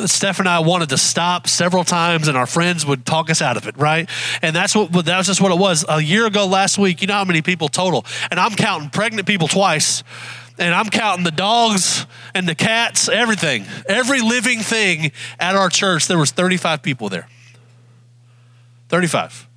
Steph 0.06 0.40
and 0.40 0.48
I 0.48 0.58
wanted 0.58 0.88
to 0.88 0.98
stop 0.98 1.46
several 1.46 1.84
times, 1.84 2.26
and 2.26 2.36
our 2.36 2.46
friends 2.46 2.84
would 2.84 3.06
talk 3.06 3.30
us 3.30 3.40
out 3.40 3.56
of 3.56 3.68
it, 3.68 3.76
right? 3.76 4.10
And 4.42 4.54
that's 4.54 4.74
what 4.74 4.92
that 4.92 5.18
was 5.18 5.28
just 5.28 5.40
what 5.40 5.52
it 5.52 5.58
was. 5.58 5.84
A 5.88 6.00
year 6.00 6.26
ago 6.26 6.46
last 6.46 6.78
week, 6.78 7.00
you 7.00 7.06
know 7.06 7.14
how 7.14 7.24
many 7.24 7.42
people 7.42 7.68
total? 7.68 8.04
And 8.30 8.40
I'm 8.40 8.52
counting 8.52 8.90
pregnant 8.90 9.26
people 9.26 9.46
twice. 9.46 10.02
And 10.58 10.72
I'm 10.72 10.88
counting 10.88 11.24
the 11.24 11.32
dogs 11.32 12.06
and 12.32 12.48
the 12.48 12.54
cats, 12.54 13.08
everything. 13.08 13.66
Every 13.88 14.20
living 14.20 14.60
thing 14.60 15.10
at 15.40 15.56
our 15.56 15.68
church, 15.68 16.06
there 16.06 16.18
was 16.18 16.30
35 16.30 16.82
people 16.82 17.08
there. 17.08 17.28
35. 18.88 19.48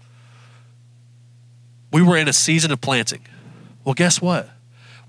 We 1.91 2.01
were 2.01 2.17
in 2.17 2.27
a 2.27 2.33
season 2.33 2.71
of 2.71 2.81
planting. 2.81 3.21
Well, 3.83 3.93
guess 3.93 4.21
what? 4.21 4.49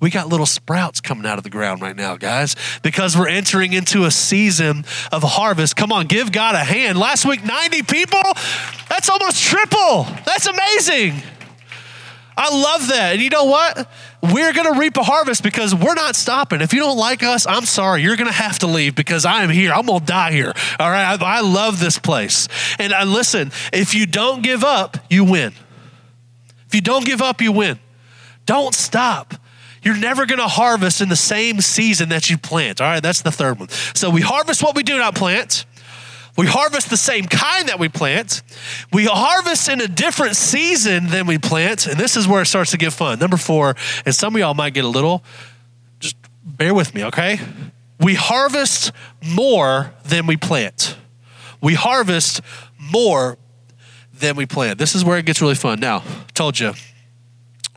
We 0.01 0.11
got 0.11 0.29
little 0.29 0.47
sprouts 0.47 1.01
coming 1.01 1.27
out 1.27 1.39
of 1.39 1.45
the 1.45 1.51
ground 1.51 1.83
right 1.83 1.97
now, 1.97 2.17
guys, 2.17 2.55
because 2.83 3.17
we're 3.17 3.29
entering 3.29 3.73
into 3.73 4.05
a 4.05 4.11
season 4.11 4.85
of 5.11 5.23
harvest. 5.23 5.77
Come 5.77 5.91
on, 5.91 6.07
give 6.07 6.31
God 6.31 6.55
a 6.55 6.65
hand. 6.65 6.99
Last 6.99 7.25
week, 7.25 7.45
90 7.45 7.83
people. 7.83 8.23
That's 8.89 9.09
almost 9.09 9.43
triple. 9.43 10.05
That's 10.25 10.47
amazing. 10.47 11.23
I 12.37 12.55
love 12.55 12.87
that. 12.89 13.15
And 13.15 13.21
you 13.21 13.31
know 13.31 13.47
what? 13.47 13.91
We're 14.23 14.53
going 14.53 14.73
to 14.73 14.79
reap 14.79 14.97
a 14.97 15.03
harvest 15.03 15.43
because 15.43 15.75
we're 15.75 15.95
not 15.95 16.15
stopping. 16.15 16.61
If 16.61 16.73
you 16.73 16.79
don't 16.79 16.97
like 16.97 17.25
us, 17.25 17.49
I'm 17.49 17.65
sorry. 17.65 18.03
You're 18.03 18.15
going 18.15 18.29
to 18.29 18.33
have 18.33 18.61
to 18.61 18.69
leave 18.69 18.95
because 18.95 19.25
I 19.25 19.43
am 19.43 19.51
here. 19.51 19.73
I'm 19.73 19.87
going 19.87 19.99
to 19.99 20.07
die 20.07 20.31
here. 20.31 20.53
All 20.79 20.89
right. 20.89 21.21
I, 21.21 21.39
I 21.39 21.41
love 21.41 21.81
this 21.81 21.99
place. 21.99 22.47
And 22.79 22.93
I 22.93 23.03
listen, 23.03 23.51
if 23.73 23.93
you 23.93 24.07
don't 24.07 24.43
give 24.43 24.63
up, 24.63 24.99
you 25.11 25.25
win. 25.25 25.53
If 26.69 26.77
you 26.77 26.81
don't 26.81 27.05
give 27.05 27.21
up, 27.21 27.41
you 27.41 27.51
win. 27.51 27.81
Don't 28.47 28.73
stop. 28.73 29.35
You're 29.83 29.97
never 29.97 30.27
going 30.27 30.41
to 30.41 30.49
harvest 30.49 31.01
in 31.01 31.09
the 31.09 31.17
same 31.17 31.61
season 31.61 32.09
that 32.11 32.31
you 32.31 32.39
plant. 32.39 32.81
All 32.81 32.87
right, 32.89 33.03
that's 33.03 33.23
the 33.23 33.33
third 33.33 33.59
one. 33.59 33.69
So 33.95 34.11
we 34.11 34.21
harvest 34.21 34.63
what 34.63 34.75
we 34.75 34.83
do 34.83 34.99
not 34.99 35.15
plant. 35.15 35.65
We 36.37 36.47
harvest 36.47 36.89
the 36.89 36.97
same 36.97 37.25
kind 37.25 37.69
that 37.69 37.81
we 37.81 37.89
plant. 37.89 38.43
We 38.93 39.07
harvest 39.07 39.69
in 39.69 39.81
a 39.81 39.89
different 39.89 40.37
season 40.37 41.09
than 41.09 41.27
we 41.27 41.37
plant. 41.37 41.87
And 41.87 41.99
this 41.99 42.17
is 42.17 42.29
where 42.29 42.43
it 42.43 42.47
starts 42.47 42.71
to 42.71 42.77
get 42.77 42.93
fun. 42.93 43.19
Number 43.19 43.37
four, 43.37 43.75
and 44.07 44.15
some 44.15 44.37
of 44.37 44.41
y'all 44.41 44.55
might 44.55 44.73
get 44.73 44.85
a 44.85 44.89
little, 44.89 45.25
just 45.99 46.17
bear 46.45 46.75
with 46.75 46.95
me, 46.95 47.05
okay? 47.07 47.41
We 47.99 48.15
harvest 48.15 48.93
more 49.21 49.93
than 50.05 50.29
we 50.29 50.37
plant. 50.37 50.97
We 51.61 51.75
harvest 51.75 52.41
more 52.79 53.37
than 54.15 54.37
we 54.37 54.47
plant. 54.47 54.79
This 54.79 54.95
is 54.95 55.05
where 55.05 55.19
it 55.19 55.27
gets 55.27 55.41
really 55.43 55.57
fun. 55.57 55.81
Now, 55.81 56.05
told 56.35 56.61
you, 56.61 56.73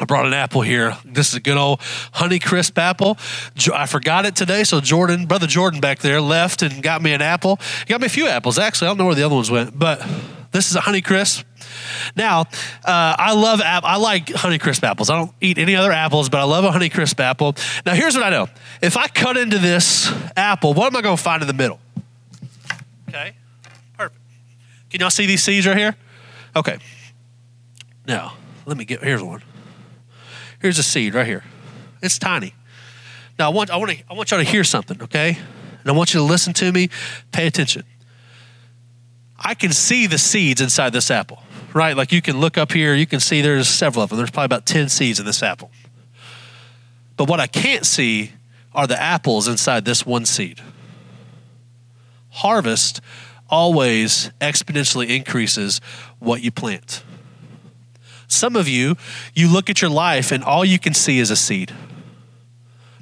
I 0.01 0.05
brought 0.05 0.25
an 0.25 0.33
apple 0.33 0.61
here. 0.61 0.97
This 1.05 1.29
is 1.29 1.35
a 1.35 1.39
good 1.39 1.57
old 1.57 1.79
Honey 2.11 2.39
Crisp 2.39 2.75
apple. 2.79 3.19
I 3.71 3.85
forgot 3.85 4.25
it 4.25 4.35
today, 4.35 4.63
so 4.63 4.81
Jordan, 4.81 5.27
brother 5.27 5.45
Jordan 5.45 5.79
back 5.79 5.99
there, 5.99 6.19
left 6.19 6.63
and 6.63 6.81
got 6.81 7.03
me 7.03 7.13
an 7.13 7.21
apple. 7.21 7.59
He 7.85 7.85
got 7.85 8.01
me 8.01 8.07
a 8.07 8.09
few 8.09 8.27
apples, 8.27 8.57
actually. 8.57 8.87
I 8.87 8.89
don't 8.89 8.97
know 8.97 9.05
where 9.05 9.13
the 9.13 9.23
other 9.23 9.35
ones 9.35 9.51
went, 9.51 9.77
but 9.77 10.03
this 10.51 10.71
is 10.71 10.75
a 10.75 10.81
Honey 10.81 11.01
Crisp. 11.01 11.45
Now, 12.15 12.41
uh, 12.41 12.45
I 13.17 13.33
love 13.33 13.61
app. 13.61 13.83
I 13.83 13.97
like 13.97 14.31
Honey 14.31 14.57
Crisp 14.57 14.83
apples. 14.83 15.11
I 15.11 15.17
don't 15.17 15.31
eat 15.39 15.59
any 15.59 15.75
other 15.75 15.91
apples, 15.91 16.29
but 16.29 16.39
I 16.39 16.45
love 16.45 16.63
a 16.63 16.71
Honey 16.71 16.89
Crisp 16.89 17.19
apple. 17.19 17.55
Now, 17.85 17.93
here's 17.93 18.15
what 18.15 18.23
I 18.23 18.31
know: 18.31 18.47
if 18.81 18.97
I 18.97 19.07
cut 19.07 19.37
into 19.37 19.59
this 19.59 20.11
apple, 20.35 20.73
what 20.73 20.87
am 20.87 20.95
I 20.95 21.01
going 21.01 21.15
to 21.15 21.21
find 21.21 21.43
in 21.43 21.47
the 21.47 21.53
middle? 21.53 21.79
Okay, 23.07 23.35
perfect. 23.95 24.19
Can 24.89 24.99
y'all 24.99 25.11
see 25.11 25.27
these 25.27 25.43
seeds 25.43 25.67
right 25.67 25.77
here? 25.77 25.95
Okay. 26.55 26.79
Now, 28.07 28.33
let 28.65 28.77
me 28.77 28.83
get. 28.83 29.03
Here's 29.03 29.21
one. 29.21 29.43
Here's 30.61 30.77
a 30.77 30.83
seed 30.83 31.13
right 31.15 31.25
here. 31.25 31.43
It's 32.01 32.19
tiny. 32.19 32.53
Now 33.39 33.49
I 33.49 33.53
want 33.53 33.69
I 33.71 33.77
want 33.77 33.91
to, 33.91 34.03
I 34.09 34.13
want 34.13 34.31
y'all 34.31 34.39
to 34.39 34.45
hear 34.45 34.63
something, 34.63 35.01
okay? 35.03 35.37
And 35.81 35.89
I 35.89 35.91
want 35.93 36.13
you 36.13 36.19
to 36.19 36.23
listen 36.25 36.53
to 36.53 36.71
me, 36.71 36.89
pay 37.31 37.47
attention. 37.47 37.83
I 39.37 39.55
can 39.55 39.71
see 39.71 40.05
the 40.05 40.19
seeds 40.19 40.61
inside 40.61 40.93
this 40.93 41.09
apple, 41.09 41.41
right? 41.73 41.97
Like 41.97 42.11
you 42.11 42.21
can 42.21 42.39
look 42.39 42.57
up 42.57 42.71
here, 42.71 42.93
you 42.93 43.07
can 43.07 43.19
see 43.19 43.41
there's 43.41 43.67
several 43.67 44.03
of 44.03 44.09
them. 44.09 44.17
There's 44.17 44.29
probably 44.29 44.45
about 44.45 44.67
10 44.67 44.89
seeds 44.89 45.19
in 45.19 45.25
this 45.25 45.41
apple. 45.41 45.71
But 47.17 47.27
what 47.27 47.39
I 47.39 47.47
can't 47.47 47.85
see 47.85 48.33
are 48.73 48.85
the 48.85 49.01
apples 49.01 49.47
inside 49.47 49.85
this 49.85 50.05
one 50.05 50.25
seed. 50.25 50.61
Harvest 52.29 53.01
always 53.49 54.31
exponentially 54.39 55.09
increases 55.09 55.81
what 56.19 56.41
you 56.41 56.51
plant. 56.51 57.03
Some 58.31 58.55
of 58.55 58.67
you, 58.67 58.95
you 59.33 59.51
look 59.51 59.69
at 59.69 59.81
your 59.81 59.91
life 59.91 60.31
and 60.31 60.43
all 60.43 60.63
you 60.63 60.79
can 60.79 60.93
see 60.93 61.19
is 61.19 61.31
a 61.31 61.35
seed. 61.35 61.73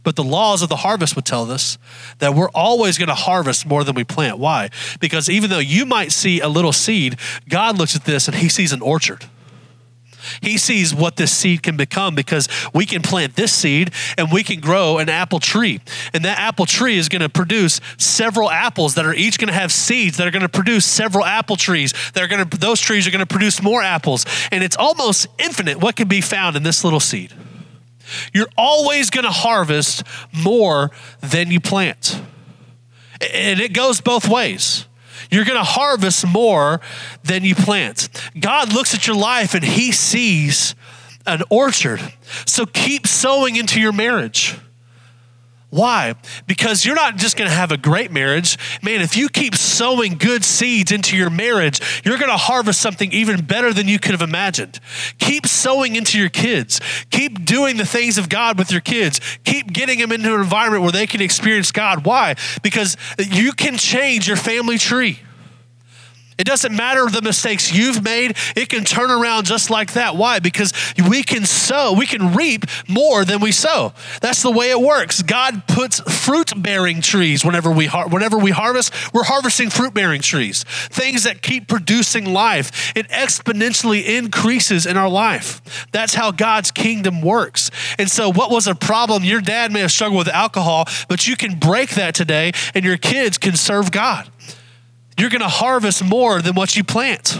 But 0.03 0.15
the 0.15 0.23
laws 0.23 0.61
of 0.61 0.69
the 0.69 0.77
harvest 0.77 1.15
would 1.15 1.25
tell 1.25 1.51
us 1.51 1.77
that 2.19 2.33
we're 2.33 2.49
always 2.49 2.97
going 2.97 3.09
to 3.09 3.15
harvest 3.15 3.65
more 3.65 3.83
than 3.83 3.95
we 3.95 4.03
plant. 4.03 4.39
Why? 4.39 4.69
Because 4.99 5.29
even 5.29 5.49
though 5.49 5.59
you 5.59 5.85
might 5.85 6.11
see 6.11 6.39
a 6.39 6.47
little 6.47 6.71
seed, 6.71 7.17
God 7.47 7.77
looks 7.77 7.95
at 7.95 8.05
this 8.05 8.27
and 8.27 8.37
he 8.37 8.49
sees 8.49 8.71
an 8.71 8.81
orchard. 8.81 9.25
He 10.41 10.57
sees 10.57 10.93
what 10.93 11.15
this 11.15 11.31
seed 11.31 11.63
can 11.63 11.77
become 11.77 12.15
because 12.15 12.47
we 12.73 12.85
can 12.85 13.01
plant 13.01 13.35
this 13.35 13.53
seed 13.53 13.91
and 14.17 14.31
we 14.31 14.43
can 14.43 14.59
grow 14.59 14.97
an 14.97 15.09
apple 15.09 15.39
tree. 15.39 15.81
And 16.13 16.25
that 16.25 16.39
apple 16.39 16.65
tree 16.65 16.97
is 16.97 17.09
going 17.09 17.21
to 17.21 17.29
produce 17.29 17.79
several 17.97 18.49
apples 18.49 18.95
that 18.95 19.05
are 19.05 19.13
each 19.13 19.37
going 19.37 19.47
to 19.47 19.53
have 19.53 19.71
seeds 19.71 20.17
that 20.17 20.27
are 20.27 20.31
going 20.31 20.41
to 20.41 20.49
produce 20.49 20.85
several 20.85 21.25
apple 21.25 21.55
trees. 21.55 21.93
That 22.13 22.23
are 22.23 22.27
going 22.27 22.47
to 22.47 22.57
those 22.57 22.79
trees 22.81 23.07
are 23.07 23.11
going 23.11 23.25
to 23.25 23.25
produce 23.25 23.61
more 23.61 23.81
apples. 23.81 24.25
And 24.51 24.63
it's 24.63 24.75
almost 24.77 25.27
infinite 25.37 25.79
what 25.79 25.95
can 25.95 26.07
be 26.07 26.21
found 26.21 26.55
in 26.55 26.63
this 26.63 26.83
little 26.83 26.99
seed. 26.99 27.33
You're 28.33 28.49
always 28.57 29.09
going 29.09 29.25
to 29.25 29.31
harvest 29.31 30.03
more 30.33 30.91
than 31.21 31.51
you 31.51 31.59
plant. 31.59 32.21
And 33.33 33.59
it 33.59 33.73
goes 33.73 34.01
both 34.01 34.27
ways. 34.27 34.85
You're 35.29 35.45
going 35.45 35.57
to 35.57 35.63
harvest 35.63 36.25
more 36.25 36.81
than 37.23 37.43
you 37.43 37.55
plant. 37.55 38.09
God 38.39 38.73
looks 38.73 38.93
at 38.93 39.07
your 39.07 39.15
life 39.15 39.53
and 39.53 39.63
he 39.63 39.91
sees 39.91 40.75
an 41.25 41.43
orchard. 41.49 42.01
So 42.45 42.65
keep 42.65 43.05
sowing 43.05 43.55
into 43.55 43.79
your 43.79 43.91
marriage. 43.91 44.57
Why? 45.69 46.15
Because 46.47 46.83
you're 46.83 46.95
not 46.95 47.17
just 47.17 47.37
going 47.37 47.49
to 47.49 47.55
have 47.55 47.71
a 47.71 47.77
great 47.77 48.11
marriage. 48.11 48.57
Man, 48.81 49.01
if 49.01 49.15
you 49.15 49.29
keep 49.29 49.55
sowing 49.55 50.17
good 50.17 50.43
seeds 50.43 50.91
into 50.91 51.15
your 51.15 51.29
marriage, 51.29 51.79
you're 52.03 52.17
going 52.17 52.31
to 52.31 52.37
harvest 52.37 52.81
something 52.81 53.11
even 53.11 53.45
better 53.45 53.71
than 53.71 53.87
you 53.87 53.99
could 53.99 54.11
have 54.11 54.23
imagined. 54.23 54.79
Keep 55.19 55.45
sowing 55.45 55.95
into 55.95 56.17
your 56.17 56.29
kids. 56.29 56.81
Keep 57.11 57.45
doing 57.45 57.77
the 57.77 57.85
things 57.85 58.17
of 58.17 58.29
God 58.29 58.57
with 58.57 58.71
your 58.71 58.81
kids. 58.81 59.21
Keep 59.43 59.71
getting 59.71 59.99
them 59.99 60.11
into 60.11 60.33
an 60.33 60.41
environment 60.41 60.81
where 60.81 60.91
they 60.91 61.05
can 61.05 61.21
experience 61.21 61.71
God. 61.71 62.03
Why? 62.03 62.35
Because 62.63 62.97
you 63.19 63.51
can 63.51 63.77
change 63.77 64.27
your 64.27 64.37
family 64.37 64.79
tree. 64.79 65.19
It 66.39 66.45
doesn't 66.45 66.73
matter 66.73 67.05
the 67.05 67.21
mistakes 67.21 67.73
you've 67.73 68.01
made, 68.01 68.37
it 68.55 68.69
can 68.69 68.85
turn 68.85 69.11
around 69.11 69.45
just 69.45 69.69
like 69.69 69.93
that. 69.93 70.15
Why? 70.15 70.39
Because 70.39 70.71
we 71.09 71.21
can 71.21 71.45
sow, 71.45 71.91
we 71.91 72.05
can 72.05 72.33
reap 72.33 72.65
more 72.87 73.25
than 73.25 73.41
we 73.41 73.51
sow. 73.51 73.93
That's 74.21 74.41
the 74.41 74.49
way 74.49 74.69
it 74.71 74.79
works. 74.79 75.21
God 75.21 75.67
puts 75.67 75.99
fruit 75.99 76.53
bearing 76.55 77.01
trees 77.01 77.43
whenever 77.43 77.69
we, 77.69 77.87
har- 77.87 78.07
whenever 78.07 78.37
we 78.37 78.51
harvest, 78.51 78.93
we're 79.13 79.25
harvesting 79.25 79.69
fruit 79.69 79.93
bearing 79.93 80.21
trees, 80.21 80.63
things 80.63 81.25
that 81.25 81.41
keep 81.41 81.67
producing 81.67 82.25
life. 82.25 82.95
It 82.95 83.09
exponentially 83.09 84.05
increases 84.05 84.85
in 84.85 84.95
our 84.95 85.09
life. 85.09 85.61
That's 85.91 86.13
how 86.13 86.31
God's 86.31 86.71
kingdom 86.71 87.21
works. 87.21 87.69
And 87.99 88.09
so, 88.09 88.31
what 88.31 88.49
was 88.49 88.65
a 88.65 88.75
problem? 88.75 89.25
Your 89.25 89.41
dad 89.41 89.73
may 89.73 89.81
have 89.81 89.91
struggled 89.91 90.19
with 90.19 90.33
alcohol, 90.33 90.85
but 91.09 91.27
you 91.27 91.35
can 91.35 91.59
break 91.59 91.95
that 91.95 92.15
today, 92.15 92.53
and 92.73 92.85
your 92.85 92.97
kids 92.97 93.37
can 93.37 93.57
serve 93.57 93.91
God 93.91 94.29
you're 95.19 95.29
going 95.29 95.41
to 95.41 95.47
harvest 95.47 96.03
more 96.03 96.41
than 96.41 96.55
what 96.55 96.75
you 96.75 96.83
plant. 96.83 97.39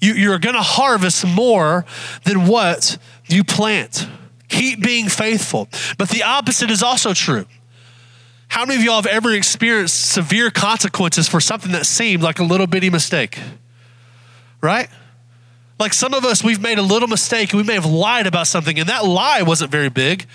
You, 0.00 0.32
are 0.32 0.38
going 0.38 0.56
to 0.56 0.62
harvest 0.62 1.26
more 1.26 1.84
than 2.24 2.46
what 2.46 2.96
you 3.26 3.44
plant. 3.44 4.08
Keep 4.48 4.82
being 4.82 5.08
faithful. 5.08 5.68
But 5.98 6.08
the 6.08 6.22
opposite 6.22 6.70
is 6.70 6.82
also 6.82 7.12
true. 7.12 7.46
How 8.48 8.64
many 8.64 8.80
of 8.80 8.84
y'all 8.84 8.96
have 8.96 9.06
ever 9.06 9.32
experienced 9.32 10.10
severe 10.10 10.50
consequences 10.50 11.28
for 11.28 11.38
something 11.38 11.72
that 11.72 11.86
seemed 11.86 12.22
like 12.22 12.38
a 12.38 12.44
little 12.44 12.66
bitty 12.66 12.90
mistake? 12.90 13.38
Right? 14.60 14.88
Like 15.78 15.92
some 15.92 16.14
of 16.14 16.24
us, 16.24 16.42
we've 16.42 16.60
made 16.60 16.78
a 16.78 16.82
little 16.82 17.08
mistake 17.08 17.52
and 17.52 17.60
we 17.60 17.66
may 17.66 17.74
have 17.74 17.86
lied 17.86 18.26
about 18.26 18.46
something, 18.46 18.78
and 18.78 18.88
that 18.88 19.04
lie 19.04 19.42
wasn't 19.42 19.70
very 19.70 19.88
big, 19.88 20.26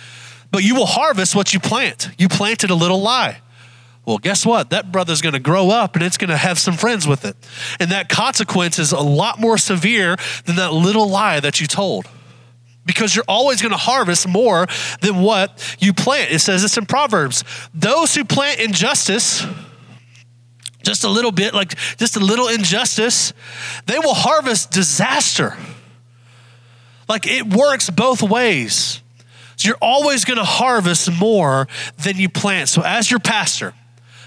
but 0.51 0.63
you 0.63 0.75
will 0.75 0.85
harvest 0.85 1.35
what 1.35 1.53
you 1.53 1.59
plant. 1.59 2.09
You 2.17 2.29
planted 2.29 2.69
a 2.69 2.75
little 2.75 3.01
lie. 3.01 3.41
Well, 4.05 4.19
guess 4.19 4.45
what? 4.45 4.69
That 4.69 4.91
brother's 4.91 5.21
going 5.21 5.33
to 5.33 5.39
grow 5.39 5.69
up 5.69 5.95
and 5.95 6.03
it's 6.03 6.17
going 6.17 6.29
to 6.29 6.37
have 6.37 6.59
some 6.59 6.75
friends 6.75 7.07
with 7.07 7.25
it. 7.25 7.35
And 7.79 7.91
that 7.91 8.07
consequence 8.07 8.77
is 8.77 8.91
a 8.91 8.99
lot 8.99 9.39
more 9.39 9.57
severe 9.57 10.17
than 10.45 10.57
that 10.57 10.73
little 10.73 11.09
lie 11.09 11.39
that 11.39 11.59
you 11.59 11.67
told. 11.67 12.07
Because 12.85 13.15
you're 13.15 13.25
always 13.27 13.63
going 13.63 13.71
to 13.71 13.77
harvest 13.77 14.27
more 14.27 14.67
than 15.01 15.21
what 15.21 15.75
you 15.79 15.91
plant. 15.91 16.31
It 16.31 16.39
says 16.39 16.61
this 16.61 16.77
in 16.77 16.85
Proverbs 16.85 17.43
those 17.73 18.13
who 18.13 18.23
plant 18.23 18.59
injustice, 18.59 19.43
just 20.83 21.03
a 21.03 21.09
little 21.09 21.31
bit, 21.31 21.55
like 21.55 21.73
just 21.97 22.15
a 22.15 22.19
little 22.19 22.47
injustice, 22.47 23.33
they 23.87 23.97
will 23.97 24.13
harvest 24.13 24.69
disaster. 24.69 25.57
Like 27.09 27.25
it 27.25 27.51
works 27.51 27.89
both 27.89 28.21
ways. 28.21 29.01
So 29.55 29.67
you're 29.69 29.77
always 29.81 30.25
going 30.25 30.37
to 30.37 30.43
harvest 30.43 31.11
more 31.11 31.67
than 32.03 32.17
you 32.17 32.29
plant. 32.29 32.69
So, 32.69 32.81
as 32.83 33.09
your 33.09 33.19
pastor, 33.19 33.73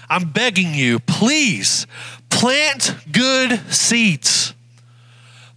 I'm 0.09 0.29
begging 0.29 0.73
you, 0.73 0.99
please 0.99 1.85
plant 2.29 2.95
good 3.11 3.59
seeds. 3.71 4.53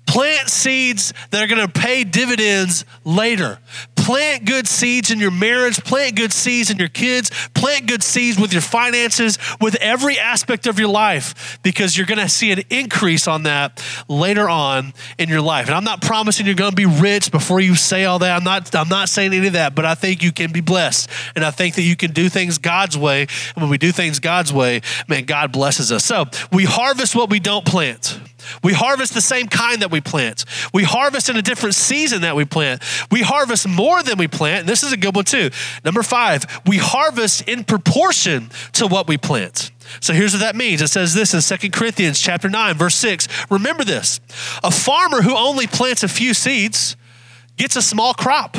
Plant 0.07 0.49
seeds 0.49 1.15
that 1.31 1.43
are 1.43 1.47
going 1.47 1.67
to 1.67 1.73
pay 1.73 2.05
dividends 2.05 2.85
later. 3.05 3.59
Plant 4.03 4.47
good 4.47 4.67
seeds 4.67 5.13
in 5.13 5.21
your 5.21 5.31
marriage, 5.31 5.83
plant 5.85 6.17
good 6.17 6.33
seeds 6.33 6.71
in 6.71 6.77
your 6.77 6.89
kids, 6.89 7.31
plant 7.55 7.87
good 7.87 8.03
seeds 8.03 8.37
with 8.37 8.53
your 8.53 8.61
finances, 8.61 9.39
with 9.61 9.77
every 9.77 10.19
aspect 10.19 10.67
of 10.67 10.81
your 10.81 10.89
life, 10.89 11.61
because 11.63 11.97
you're 11.97 12.07
going 12.07 12.19
to 12.19 12.29
see 12.29 12.51
an 12.51 12.63
increase 12.69 13.29
on 13.29 13.45
that 13.45 13.81
later 14.09 14.49
on 14.49 14.93
in 15.19 15.29
your 15.29 15.41
life. 15.41 15.67
And 15.67 15.77
I'm 15.77 15.85
not 15.85 16.03
promising 16.03 16.47
you're 16.47 16.57
going 16.57 16.73
to 16.73 16.77
be 16.77 16.85
rich 16.85 17.31
before 17.31 17.61
you 17.61 17.77
say 17.77 18.05
all 18.05 18.19
that. 18.19 18.37
I'm 18.37 18.43
not, 18.43 18.75
I'm 18.75 18.89
not 18.89 19.09
saying 19.09 19.35
any 19.35 19.47
of 19.47 19.53
that, 19.53 19.77
but 19.77 19.85
I 19.85 19.95
think 19.95 20.21
you 20.21 20.33
can 20.33 20.51
be 20.51 20.61
blessed. 20.61 21.09
And 21.37 21.45
I 21.45 21.53
think 21.53 21.77
that 21.77 21.83
you 21.83 21.95
can 21.95 22.11
do 22.11 22.29
things 22.29 22.59
God's 22.59 22.99
way. 22.99 23.29
And 23.55 23.63
when 23.63 23.71
we 23.71 23.79
do 23.79 23.93
things 23.93 24.19
God's 24.19 24.53
way, 24.53 24.81
man, 25.07 25.27
God 25.27 25.53
blesses 25.53 25.93
us. 25.93 26.05
So 26.05 26.25
we 26.51 26.65
harvest 26.65 27.15
what 27.15 27.31
we 27.31 27.39
don't 27.39 27.65
plant. 27.65 28.19
We 28.63 28.73
harvest 28.73 29.15
the 29.15 29.21
same 29.21 29.49
kind 29.49 29.83
that 29.83 29.91
we 29.91 30.01
plant. 30.01 30.45
We 30.73 30.85
harvest 30.85 31.29
in 31.29 31.37
a 31.37 31.43
different 31.43 31.75
season 31.75 32.23
that 32.23 32.37
we 32.37 32.45
plant. 32.45 32.83
We 33.11 33.21
harvest 33.21 33.69
more 33.69 34.03
than 34.03 34.19
we 34.19 34.29
plant. 34.29 34.67
This 34.67 34.83
is 34.83 34.93
a 34.93 34.97
good 34.97 35.15
one 35.15 35.25
too. 35.25 35.51
Number 35.85 36.03
five, 36.03 36.63
we 36.67 36.79
harvest 36.79 37.49
in 37.49 37.65
proportion 37.65 38.51
to 38.75 38.87
what 38.87 39.09
we 39.09 39.19
plant. 39.19 39.71
So 40.01 40.13
here's 40.13 40.33
what 40.33 40.41
that 40.41 40.57
means. 40.57 40.81
It 40.81 40.89
says 40.89 41.15
this 41.15 41.35
in 41.35 41.59
2 41.59 41.71
Corinthians 41.71 42.21
chapter 42.21 42.49
9, 42.49 42.75
verse 42.77 42.95
6. 42.97 43.29
Remember 43.51 43.85
this. 43.85 44.21
A 44.63 44.71
farmer 44.71 45.23
who 45.23 45.37
only 45.37 45.67
plants 45.67 46.03
a 46.03 46.09
few 46.09 46.35
seeds 46.35 46.97
gets 47.57 47.77
a 47.77 47.83
small 47.83 48.15
crop. 48.15 48.57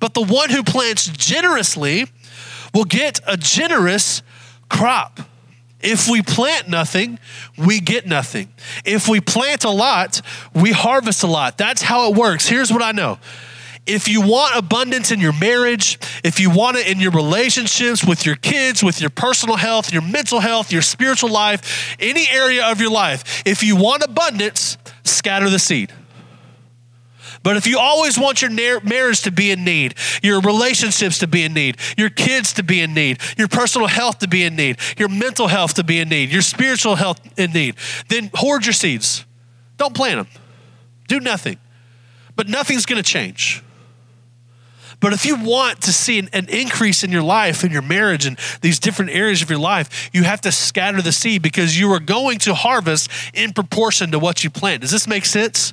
But 0.00 0.14
the 0.14 0.22
one 0.22 0.50
who 0.50 0.62
plants 0.62 1.06
generously 1.08 2.06
will 2.74 2.84
get 2.84 3.20
a 3.26 3.36
generous 3.36 4.22
crop. 4.68 5.20
If 5.80 6.08
we 6.08 6.22
plant 6.22 6.68
nothing, 6.68 7.18
we 7.56 7.80
get 7.80 8.06
nothing. 8.06 8.48
If 8.84 9.08
we 9.08 9.20
plant 9.20 9.64
a 9.64 9.70
lot, 9.70 10.20
we 10.54 10.72
harvest 10.72 11.22
a 11.22 11.28
lot. 11.28 11.56
That's 11.56 11.82
how 11.82 12.10
it 12.10 12.16
works. 12.16 12.48
Here's 12.48 12.72
what 12.72 12.82
I 12.82 12.92
know. 12.92 13.18
If 13.86 14.06
you 14.06 14.20
want 14.20 14.54
abundance 14.54 15.12
in 15.12 15.20
your 15.20 15.32
marriage, 15.32 15.98
if 16.22 16.40
you 16.40 16.50
want 16.50 16.76
it 16.76 16.88
in 16.88 17.00
your 17.00 17.12
relationships 17.12 18.04
with 18.04 18.26
your 18.26 18.34
kids, 18.34 18.82
with 18.82 19.00
your 19.00 19.08
personal 19.08 19.56
health, 19.56 19.92
your 19.92 20.02
mental 20.02 20.40
health, 20.40 20.70
your 20.70 20.82
spiritual 20.82 21.30
life, 21.30 21.96
any 21.98 22.28
area 22.30 22.66
of 22.66 22.82
your 22.82 22.90
life, 22.90 23.42
if 23.46 23.62
you 23.62 23.76
want 23.76 24.02
abundance, 24.02 24.76
scatter 25.04 25.48
the 25.48 25.58
seed. 25.58 25.90
But 27.42 27.56
if 27.56 27.66
you 27.66 27.78
always 27.78 28.18
want 28.18 28.42
your 28.42 28.50
marriage 28.50 29.22
to 29.22 29.30
be 29.30 29.50
in 29.50 29.64
need, 29.64 29.94
your 30.22 30.40
relationships 30.40 31.18
to 31.18 31.26
be 31.26 31.44
in 31.44 31.54
need, 31.54 31.76
your 31.96 32.10
kids 32.10 32.52
to 32.54 32.62
be 32.62 32.80
in 32.80 32.94
need, 32.94 33.18
your 33.36 33.48
personal 33.48 33.86
health 33.86 34.18
to 34.20 34.28
be 34.28 34.44
in 34.44 34.56
need, 34.56 34.78
your 34.96 35.08
mental 35.08 35.48
health 35.48 35.74
to 35.74 35.84
be 35.84 36.00
in 36.00 36.08
need, 36.08 36.30
your 36.30 36.42
spiritual 36.42 36.96
health 36.96 37.20
in 37.38 37.52
need, 37.52 37.76
then 38.08 38.30
hoard 38.34 38.66
your 38.66 38.72
seeds. 38.72 39.24
Don't 39.76 39.94
plant 39.94 40.16
them. 40.16 40.42
Do 41.06 41.20
nothing. 41.20 41.58
But 42.36 42.48
nothing's 42.48 42.86
going 42.86 43.02
to 43.02 43.08
change. 43.08 43.62
But 45.00 45.12
if 45.12 45.24
you 45.24 45.36
want 45.36 45.82
to 45.82 45.92
see 45.92 46.18
an, 46.18 46.28
an, 46.32 46.48
increase 46.48 47.04
in 47.04 47.12
your 47.12 47.22
life, 47.22 47.62
in 47.62 47.70
your 47.70 47.82
marriage, 47.82 48.26
and 48.26 48.36
these 48.62 48.80
different 48.80 49.12
areas 49.12 49.42
of 49.42 49.50
your 49.50 49.58
life, 49.58 50.10
you 50.12 50.24
have 50.24 50.40
to 50.40 50.50
scatter 50.50 51.00
the 51.00 51.12
seed 51.12 51.40
because 51.40 51.78
you 51.78 51.92
are 51.92 52.00
going 52.00 52.38
to 52.40 52.54
harvest 52.54 53.08
in 53.32 53.52
proportion 53.52 54.10
to 54.10 54.18
what 54.18 54.42
you 54.42 54.50
plant. 54.50 54.80
Does 54.80 54.90
this 54.90 55.06
make 55.06 55.24
sense? 55.24 55.72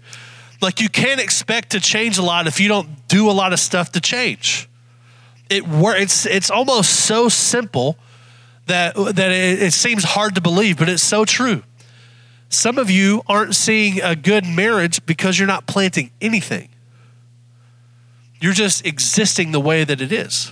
Like 0.65 0.82
you 0.82 0.89
can't 0.89 1.21
expect 1.21 1.73
to 1.73 1.80
change 1.80 2.17
a 2.17 2.23
lot 2.23 2.47
if 2.47 2.60
you 2.60 2.67
don't 2.67 3.08
do 3.08 3.30
a 3.30 3.34
lot 3.34 3.54
of 3.54 3.60
stuff 3.60 3.91
to 3.91 4.01
change. 4.01 4.67
It 5.47 5.63
it's 5.67 6.25
it's 6.25 6.49
almost 6.49 6.89
so 7.01 7.30
simple 7.30 7.99
that 8.65 8.95
that 8.95 9.32
it, 9.32 9.62
it 9.62 9.73
seems 9.73 10.04
hard 10.04 10.34
to 10.34 10.41
believe, 10.41 10.80
but 10.80 10.89
it's 10.89 11.04
so 11.04 11.23
true. 11.23 11.62
Some 12.49 12.80
of 12.80 12.89
you 12.89 13.21
aren't 13.28 13.54
seeing 13.54 14.01
a 14.01 14.15
good 14.15 14.43
marriage 14.43 15.06
because 15.06 15.38
you're 15.38 15.47
not 15.47 15.67
planting 15.67 16.10
anything. 16.19 16.69
You're 18.41 18.54
just 18.54 18.88
existing 18.88 19.51
the 19.51 19.60
way 19.60 19.84
that 19.84 20.01
it 20.01 20.12
is. 20.12 20.51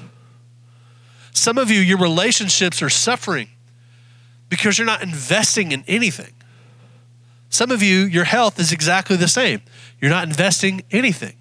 Some 1.31 1.57
of 1.57 1.71
you, 1.71 1.79
your 1.79 1.97
relationships 1.97 2.83
are 2.83 2.89
suffering 2.89 3.49
because 4.47 4.77
you're 4.77 4.85
not 4.85 5.01
investing 5.01 5.71
in 5.71 5.83
anything. 5.87 6.33
Some 7.49 7.71
of 7.71 7.81
you, 7.81 8.01
your 8.01 8.25
health 8.25 8.59
is 8.59 8.71
exactly 8.71 9.15
the 9.15 9.27
same. 9.27 9.63
You're 10.03 10.09
not 10.09 10.27
investing 10.27 10.81
anything. 10.91 11.37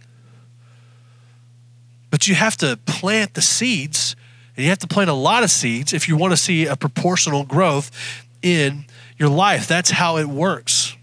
But 2.10 2.28
you 2.28 2.36
have 2.36 2.56
to 2.58 2.78
plant 2.86 3.34
the 3.34 3.42
seeds, 3.42 4.14
and 4.56 4.62
you 4.62 4.70
have 4.70 4.78
to 4.78 4.86
plant 4.86 5.10
a 5.10 5.14
lot 5.14 5.42
of 5.42 5.50
seeds 5.50 5.92
if 5.92 6.06
you 6.06 6.16
want 6.16 6.32
to 6.32 6.36
see 6.36 6.66
a 6.66 6.76
proportional 6.76 7.42
growth 7.42 7.90
in 8.40 8.84
your 9.18 9.30
life. 9.30 9.66
That's 9.66 9.90
how 9.90 10.18
it 10.18 10.28
works. 10.28 10.96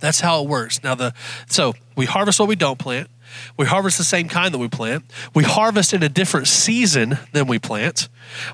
That's 0.00 0.18
how 0.18 0.42
it 0.42 0.48
works. 0.48 0.82
Now 0.82 0.96
the 0.96 1.14
so 1.46 1.74
we 1.94 2.04
harvest 2.04 2.40
what 2.40 2.48
we 2.48 2.56
don't 2.56 2.80
plant. 2.80 3.08
We 3.56 3.66
harvest 3.66 3.98
the 3.98 4.04
same 4.04 4.28
kind 4.28 4.52
that 4.52 4.58
we 4.58 4.68
plant. 4.68 5.04
We 5.34 5.44
harvest 5.44 5.92
in 5.92 6.02
a 6.02 6.08
different 6.08 6.48
season 6.48 7.18
than 7.32 7.46
we 7.46 7.58
plant. 7.58 8.08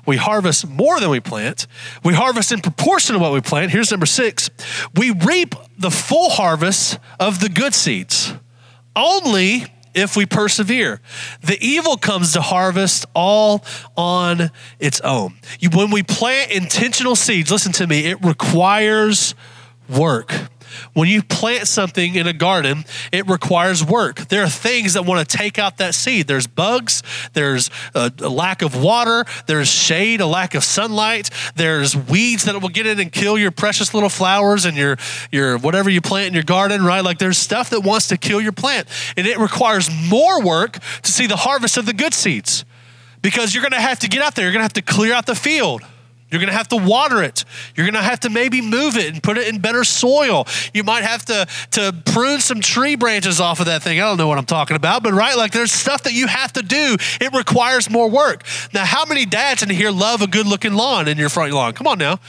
We 0.05 0.17
harvest 0.17 0.67
more 0.67 0.99
than 0.99 1.09
we 1.09 1.19
plant. 1.19 1.67
We 2.03 2.13
harvest 2.13 2.51
in 2.51 2.61
proportion 2.61 3.13
to 3.13 3.19
what 3.19 3.33
we 3.33 3.41
plant. 3.41 3.71
Here's 3.71 3.91
number 3.91 4.05
six 4.05 4.49
we 4.95 5.11
reap 5.11 5.55
the 5.77 5.91
full 5.91 6.29
harvest 6.29 6.99
of 7.19 7.39
the 7.39 7.49
good 7.49 7.73
seeds 7.73 8.33
only 8.95 9.65
if 9.93 10.15
we 10.15 10.25
persevere. 10.25 11.01
The 11.41 11.57
evil 11.59 11.97
comes 11.97 12.33
to 12.33 12.41
harvest 12.41 13.05
all 13.13 13.63
on 13.95 14.51
its 14.79 15.01
own. 15.01 15.35
When 15.73 15.91
we 15.91 16.03
plant 16.03 16.51
intentional 16.51 17.15
seeds, 17.15 17.51
listen 17.51 17.71
to 17.73 17.87
me, 17.87 18.05
it 18.07 18.23
requires 18.23 19.35
work. 19.89 20.33
When 20.93 21.07
you 21.07 21.23
plant 21.23 21.67
something 21.67 22.15
in 22.15 22.27
a 22.27 22.33
garden, 22.33 22.85
it 23.11 23.27
requires 23.27 23.83
work. 23.83 24.27
There 24.27 24.43
are 24.43 24.49
things 24.49 24.93
that 24.93 25.05
want 25.05 25.27
to 25.27 25.37
take 25.37 25.59
out 25.59 25.77
that 25.77 25.95
seed. 25.95 26.27
There's 26.27 26.47
bugs, 26.47 27.03
there's 27.33 27.69
a, 27.93 28.11
lack 28.19 28.61
of 28.61 28.81
water, 28.81 29.25
there's 29.47 29.67
shade, 29.67 30.21
a 30.21 30.25
lack 30.25 30.55
of 30.55 30.63
sunlight, 30.63 31.29
there's 31.55 31.95
weeds 31.95 32.45
that 32.45 32.59
will 32.61 32.69
get 32.69 32.85
in 32.85 32.99
and 32.99 33.11
kill 33.11 33.37
your 33.37 33.51
precious 33.51 33.93
little 33.93 34.09
flowers 34.09 34.65
and 34.65 34.75
your 34.75 34.97
your 35.31 35.57
whatever 35.57 35.89
you 35.89 36.01
plant 36.01 36.27
in 36.27 36.33
your 36.33 36.43
garden, 36.43 36.83
right? 36.83 37.03
Like 37.03 37.17
there's 37.17 37.37
stuff 37.37 37.69
that 37.71 37.81
wants 37.81 38.07
to 38.07 38.17
kill 38.17 38.41
your 38.41 38.51
plant. 38.51 38.87
And 39.17 39.27
it 39.27 39.37
requires 39.37 39.89
more 40.09 40.41
work 40.41 40.79
to 41.01 41.11
see 41.11 41.27
the 41.27 41.35
harvest 41.35 41.77
of 41.77 41.85
the 41.85 41.93
good 41.93 42.13
seeds. 42.13 42.65
Because 43.21 43.53
you're 43.53 43.61
going 43.61 43.71
to 43.71 43.81
have 43.81 43.99
to 43.99 44.09
get 44.09 44.21
out 44.21 44.35
there, 44.35 44.45
you're 44.45 44.51
going 44.51 44.59
to 44.59 44.65
have 44.65 44.73
to 44.73 44.81
clear 44.81 45.13
out 45.13 45.25
the 45.25 45.35
field. 45.35 45.81
You're 46.33 46.39
going 46.39 46.49
to 46.49 46.57
have 46.57 46.69
to 46.69 46.77
water 46.77 47.21
it. 47.21 47.45
You're 47.75 47.85
going 47.85 47.93
to 47.93 48.01
have 48.01 48.21
to 48.21 48.29
maybe 48.31 48.59
move 48.59 48.97
it 48.97 49.13
and 49.13 49.21
put 49.21 49.37
it 49.37 49.47
in 49.47 49.59
better 49.59 49.83
soil. 49.83 50.47
You 50.73 50.83
might 50.83 51.03
have 51.03 51.23
to, 51.25 51.45
to 51.73 51.95
prune 52.05 52.39
some 52.39 52.59
tree 52.59 52.95
branches 52.95 53.39
off 53.39 53.59
of 53.59 53.67
that 53.67 53.83
thing. 53.83 54.01
I 54.01 54.05
don't 54.05 54.17
know 54.17 54.27
what 54.27 54.39
I'm 54.39 54.47
talking 54.47 54.75
about, 54.75 55.03
but 55.03 55.13
right, 55.13 55.37
like 55.37 55.51
there's 55.51 55.71
stuff 55.71 56.01
that 56.05 56.13
you 56.13 56.25
have 56.25 56.51
to 56.53 56.63
do. 56.63 56.97
It 57.21 57.31
requires 57.35 57.87
more 57.87 58.09
work. 58.09 58.45
Now, 58.73 58.83
how 58.83 59.05
many 59.05 59.27
dads 59.27 59.61
in 59.61 59.69
here 59.69 59.91
love 59.91 60.23
a 60.23 60.27
good 60.27 60.47
looking 60.47 60.73
lawn 60.73 61.07
in 61.07 61.19
your 61.19 61.29
front 61.29 61.53
lawn? 61.53 61.73
Come 61.73 61.85
on 61.85 61.99
now. 61.99 62.19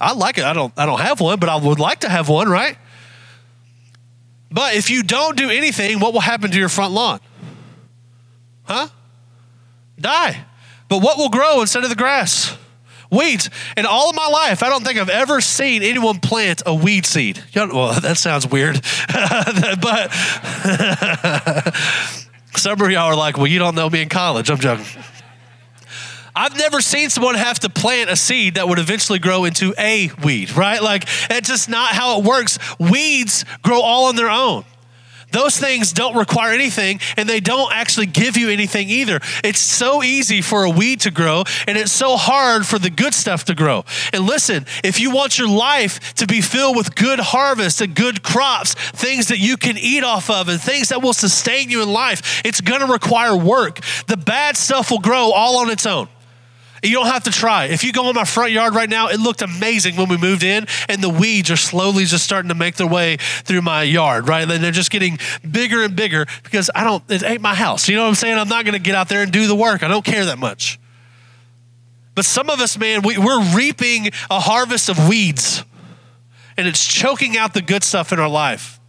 I 0.00 0.14
like 0.14 0.38
it. 0.38 0.44
I 0.44 0.54
don't, 0.54 0.72
I 0.78 0.86
don't 0.86 1.00
have 1.00 1.20
one, 1.20 1.38
but 1.38 1.50
I 1.50 1.56
would 1.56 1.78
like 1.78 2.00
to 2.00 2.08
have 2.08 2.30
one, 2.30 2.48
right? 2.48 2.78
But 4.50 4.74
if 4.74 4.88
you 4.88 5.02
don't 5.02 5.36
do 5.36 5.50
anything, 5.50 6.00
what 6.00 6.14
will 6.14 6.20
happen 6.20 6.50
to 6.50 6.58
your 6.58 6.70
front 6.70 6.94
lawn? 6.94 7.20
Huh? 8.64 8.88
Die. 10.00 10.44
But 10.88 11.02
what 11.02 11.18
will 11.18 11.28
grow 11.28 11.60
instead 11.60 11.84
of 11.84 11.90
the 11.90 11.96
grass? 11.96 12.56
Weeds. 13.10 13.50
In 13.76 13.86
all 13.86 14.10
of 14.10 14.16
my 14.16 14.26
life, 14.28 14.62
I 14.62 14.68
don't 14.68 14.84
think 14.84 14.98
I've 14.98 15.08
ever 15.08 15.40
seen 15.40 15.82
anyone 15.82 16.20
plant 16.20 16.62
a 16.66 16.74
weed 16.74 17.06
seed. 17.06 17.42
Well, 17.54 18.00
that 18.00 18.16
sounds 18.16 18.46
weird. 18.46 18.80
but 19.80 20.12
some 22.56 22.80
of 22.80 22.90
y'all 22.90 23.06
are 23.06 23.16
like, 23.16 23.36
well, 23.36 23.46
you 23.46 23.58
don't 23.58 23.74
know 23.74 23.90
me 23.90 24.02
in 24.02 24.08
college. 24.08 24.50
I'm 24.50 24.58
joking. 24.58 24.86
I've 26.34 26.56
never 26.56 26.80
seen 26.80 27.10
someone 27.10 27.34
have 27.34 27.58
to 27.60 27.68
plant 27.68 28.08
a 28.08 28.16
seed 28.16 28.54
that 28.54 28.68
would 28.68 28.78
eventually 28.78 29.18
grow 29.18 29.44
into 29.44 29.74
a 29.76 30.10
weed, 30.22 30.52
right? 30.56 30.82
Like, 30.82 31.04
it's 31.28 31.48
just 31.48 31.68
not 31.68 31.90
how 31.90 32.20
it 32.20 32.24
works. 32.24 32.58
Weeds 32.78 33.44
grow 33.62 33.80
all 33.80 34.06
on 34.06 34.16
their 34.16 34.30
own. 34.30 34.64
Those 35.32 35.56
things 35.56 35.92
don't 35.92 36.16
require 36.16 36.52
anything 36.52 37.00
and 37.16 37.28
they 37.28 37.40
don't 37.40 37.72
actually 37.72 38.06
give 38.06 38.36
you 38.36 38.50
anything 38.50 38.88
either. 38.90 39.20
It's 39.44 39.60
so 39.60 40.02
easy 40.02 40.42
for 40.42 40.64
a 40.64 40.70
weed 40.70 41.00
to 41.00 41.10
grow 41.10 41.44
and 41.66 41.76
it's 41.76 41.92
so 41.92 42.16
hard 42.16 42.66
for 42.66 42.78
the 42.78 42.90
good 42.90 43.14
stuff 43.14 43.44
to 43.46 43.54
grow. 43.54 43.84
And 44.12 44.26
listen, 44.26 44.66
if 44.82 45.00
you 45.00 45.10
want 45.10 45.38
your 45.38 45.48
life 45.48 46.14
to 46.14 46.26
be 46.26 46.40
filled 46.40 46.76
with 46.76 46.94
good 46.94 47.20
harvest 47.20 47.80
and 47.80 47.94
good 47.94 48.22
crops, 48.22 48.74
things 48.74 49.28
that 49.28 49.38
you 49.38 49.56
can 49.56 49.76
eat 49.78 50.04
off 50.04 50.30
of 50.30 50.48
and 50.48 50.60
things 50.60 50.88
that 50.88 51.02
will 51.02 51.12
sustain 51.12 51.70
you 51.70 51.82
in 51.82 51.92
life, 51.92 52.42
it's 52.44 52.60
going 52.60 52.80
to 52.80 52.86
require 52.86 53.36
work. 53.36 53.80
The 54.06 54.16
bad 54.16 54.56
stuff 54.56 54.90
will 54.90 54.98
grow 54.98 55.30
all 55.32 55.58
on 55.58 55.70
its 55.70 55.86
own. 55.86 56.08
You 56.82 56.94
don't 56.94 57.06
have 57.06 57.24
to 57.24 57.30
try. 57.30 57.66
If 57.66 57.84
you 57.84 57.92
go 57.92 58.08
in 58.08 58.14
my 58.14 58.24
front 58.24 58.52
yard 58.52 58.74
right 58.74 58.88
now, 58.88 59.08
it 59.08 59.20
looked 59.20 59.42
amazing 59.42 59.96
when 59.96 60.08
we 60.08 60.16
moved 60.16 60.42
in, 60.42 60.66
and 60.88 61.02
the 61.02 61.10
weeds 61.10 61.50
are 61.50 61.56
slowly 61.56 62.04
just 62.04 62.24
starting 62.24 62.48
to 62.48 62.54
make 62.54 62.76
their 62.76 62.86
way 62.86 63.18
through 63.18 63.62
my 63.62 63.82
yard, 63.82 64.28
right? 64.28 64.50
And 64.50 64.64
they're 64.64 64.70
just 64.70 64.90
getting 64.90 65.18
bigger 65.48 65.82
and 65.82 65.94
bigger 65.94 66.26
because 66.42 66.70
I 66.74 66.84
don't, 66.84 67.02
it 67.10 67.22
ain't 67.22 67.42
my 67.42 67.54
house. 67.54 67.88
You 67.88 67.96
know 67.96 68.02
what 68.02 68.08
I'm 68.08 68.14
saying? 68.14 68.38
I'm 68.38 68.48
not 68.48 68.64
going 68.64 68.72
to 68.72 68.82
get 68.82 68.94
out 68.94 69.08
there 69.08 69.22
and 69.22 69.30
do 69.30 69.46
the 69.46 69.54
work. 69.54 69.82
I 69.82 69.88
don't 69.88 70.04
care 70.04 70.24
that 70.24 70.38
much. 70.38 70.78
But 72.14 72.24
some 72.24 72.50
of 72.50 72.60
us, 72.60 72.76
man, 72.78 73.02
we, 73.02 73.18
we're 73.18 73.54
reaping 73.54 74.10
a 74.30 74.40
harvest 74.40 74.88
of 74.88 75.08
weeds, 75.08 75.64
and 76.56 76.66
it's 76.66 76.84
choking 76.84 77.36
out 77.36 77.54
the 77.54 77.62
good 77.62 77.84
stuff 77.84 78.12
in 78.12 78.18
our 78.18 78.28
life. 78.28 78.80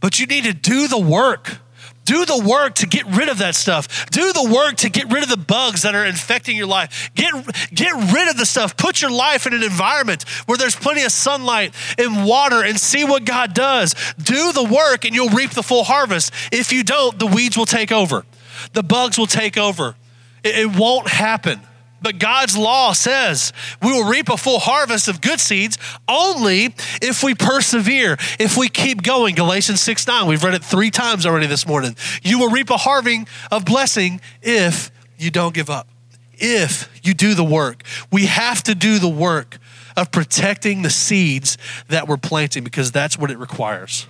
But 0.00 0.18
you 0.18 0.26
need 0.26 0.44
to 0.44 0.52
do 0.52 0.88
the 0.88 0.98
work. 0.98 1.58
Do 2.04 2.24
the 2.24 2.42
work 2.44 2.74
to 2.76 2.86
get 2.86 3.06
rid 3.06 3.28
of 3.28 3.38
that 3.38 3.54
stuff. 3.54 4.06
Do 4.10 4.32
the 4.32 4.50
work 4.52 4.76
to 4.78 4.90
get 4.90 5.12
rid 5.12 5.22
of 5.22 5.28
the 5.28 5.36
bugs 5.36 5.82
that 5.82 5.94
are 5.94 6.04
infecting 6.04 6.56
your 6.56 6.66
life. 6.66 7.10
Get, 7.14 7.32
get 7.74 7.92
rid 8.12 8.28
of 8.28 8.36
the 8.36 8.46
stuff. 8.46 8.76
Put 8.76 9.00
your 9.00 9.10
life 9.10 9.46
in 9.46 9.54
an 9.54 9.62
environment 9.62 10.24
where 10.46 10.58
there's 10.58 10.76
plenty 10.76 11.02
of 11.04 11.12
sunlight 11.12 11.74
and 11.98 12.26
water 12.26 12.62
and 12.64 12.78
see 12.78 13.04
what 13.04 13.24
God 13.24 13.54
does. 13.54 13.94
Do 14.18 14.52
the 14.52 14.64
work 14.64 15.04
and 15.04 15.14
you'll 15.14 15.30
reap 15.30 15.50
the 15.50 15.62
full 15.62 15.84
harvest. 15.84 16.32
If 16.50 16.72
you 16.72 16.82
don't, 16.82 17.18
the 17.18 17.26
weeds 17.26 17.56
will 17.56 17.66
take 17.66 17.92
over, 17.92 18.24
the 18.72 18.82
bugs 18.82 19.18
will 19.18 19.26
take 19.26 19.56
over. 19.56 19.94
It, 20.42 20.56
it 20.58 20.76
won't 20.76 21.08
happen. 21.08 21.60
But 22.02 22.18
God's 22.18 22.56
law 22.56 22.92
says 22.92 23.52
we 23.82 23.92
will 23.92 24.08
reap 24.08 24.28
a 24.28 24.36
full 24.36 24.58
harvest 24.58 25.08
of 25.08 25.20
good 25.20 25.40
seeds 25.40 25.78
only 26.08 26.74
if 27.00 27.22
we 27.22 27.34
persevere, 27.34 28.16
if 28.38 28.56
we 28.56 28.68
keep 28.68 29.02
going. 29.02 29.34
Galatians 29.34 29.80
6 29.80 30.06
9, 30.06 30.26
we've 30.26 30.42
read 30.42 30.54
it 30.54 30.64
three 30.64 30.90
times 30.90 31.26
already 31.26 31.46
this 31.46 31.66
morning. 31.66 31.96
You 32.22 32.38
will 32.38 32.50
reap 32.50 32.70
a 32.70 32.76
harving 32.76 33.28
of 33.50 33.64
blessing 33.64 34.20
if 34.42 34.90
you 35.18 35.30
don't 35.30 35.54
give 35.54 35.70
up, 35.70 35.88
if 36.32 36.88
you 37.02 37.14
do 37.14 37.34
the 37.34 37.44
work. 37.44 37.82
We 38.10 38.26
have 38.26 38.62
to 38.64 38.74
do 38.74 38.98
the 38.98 39.08
work 39.08 39.58
of 39.96 40.10
protecting 40.10 40.82
the 40.82 40.90
seeds 40.90 41.58
that 41.88 42.08
we're 42.08 42.16
planting 42.16 42.64
because 42.64 42.90
that's 42.92 43.18
what 43.18 43.30
it 43.30 43.38
requires. 43.38 44.06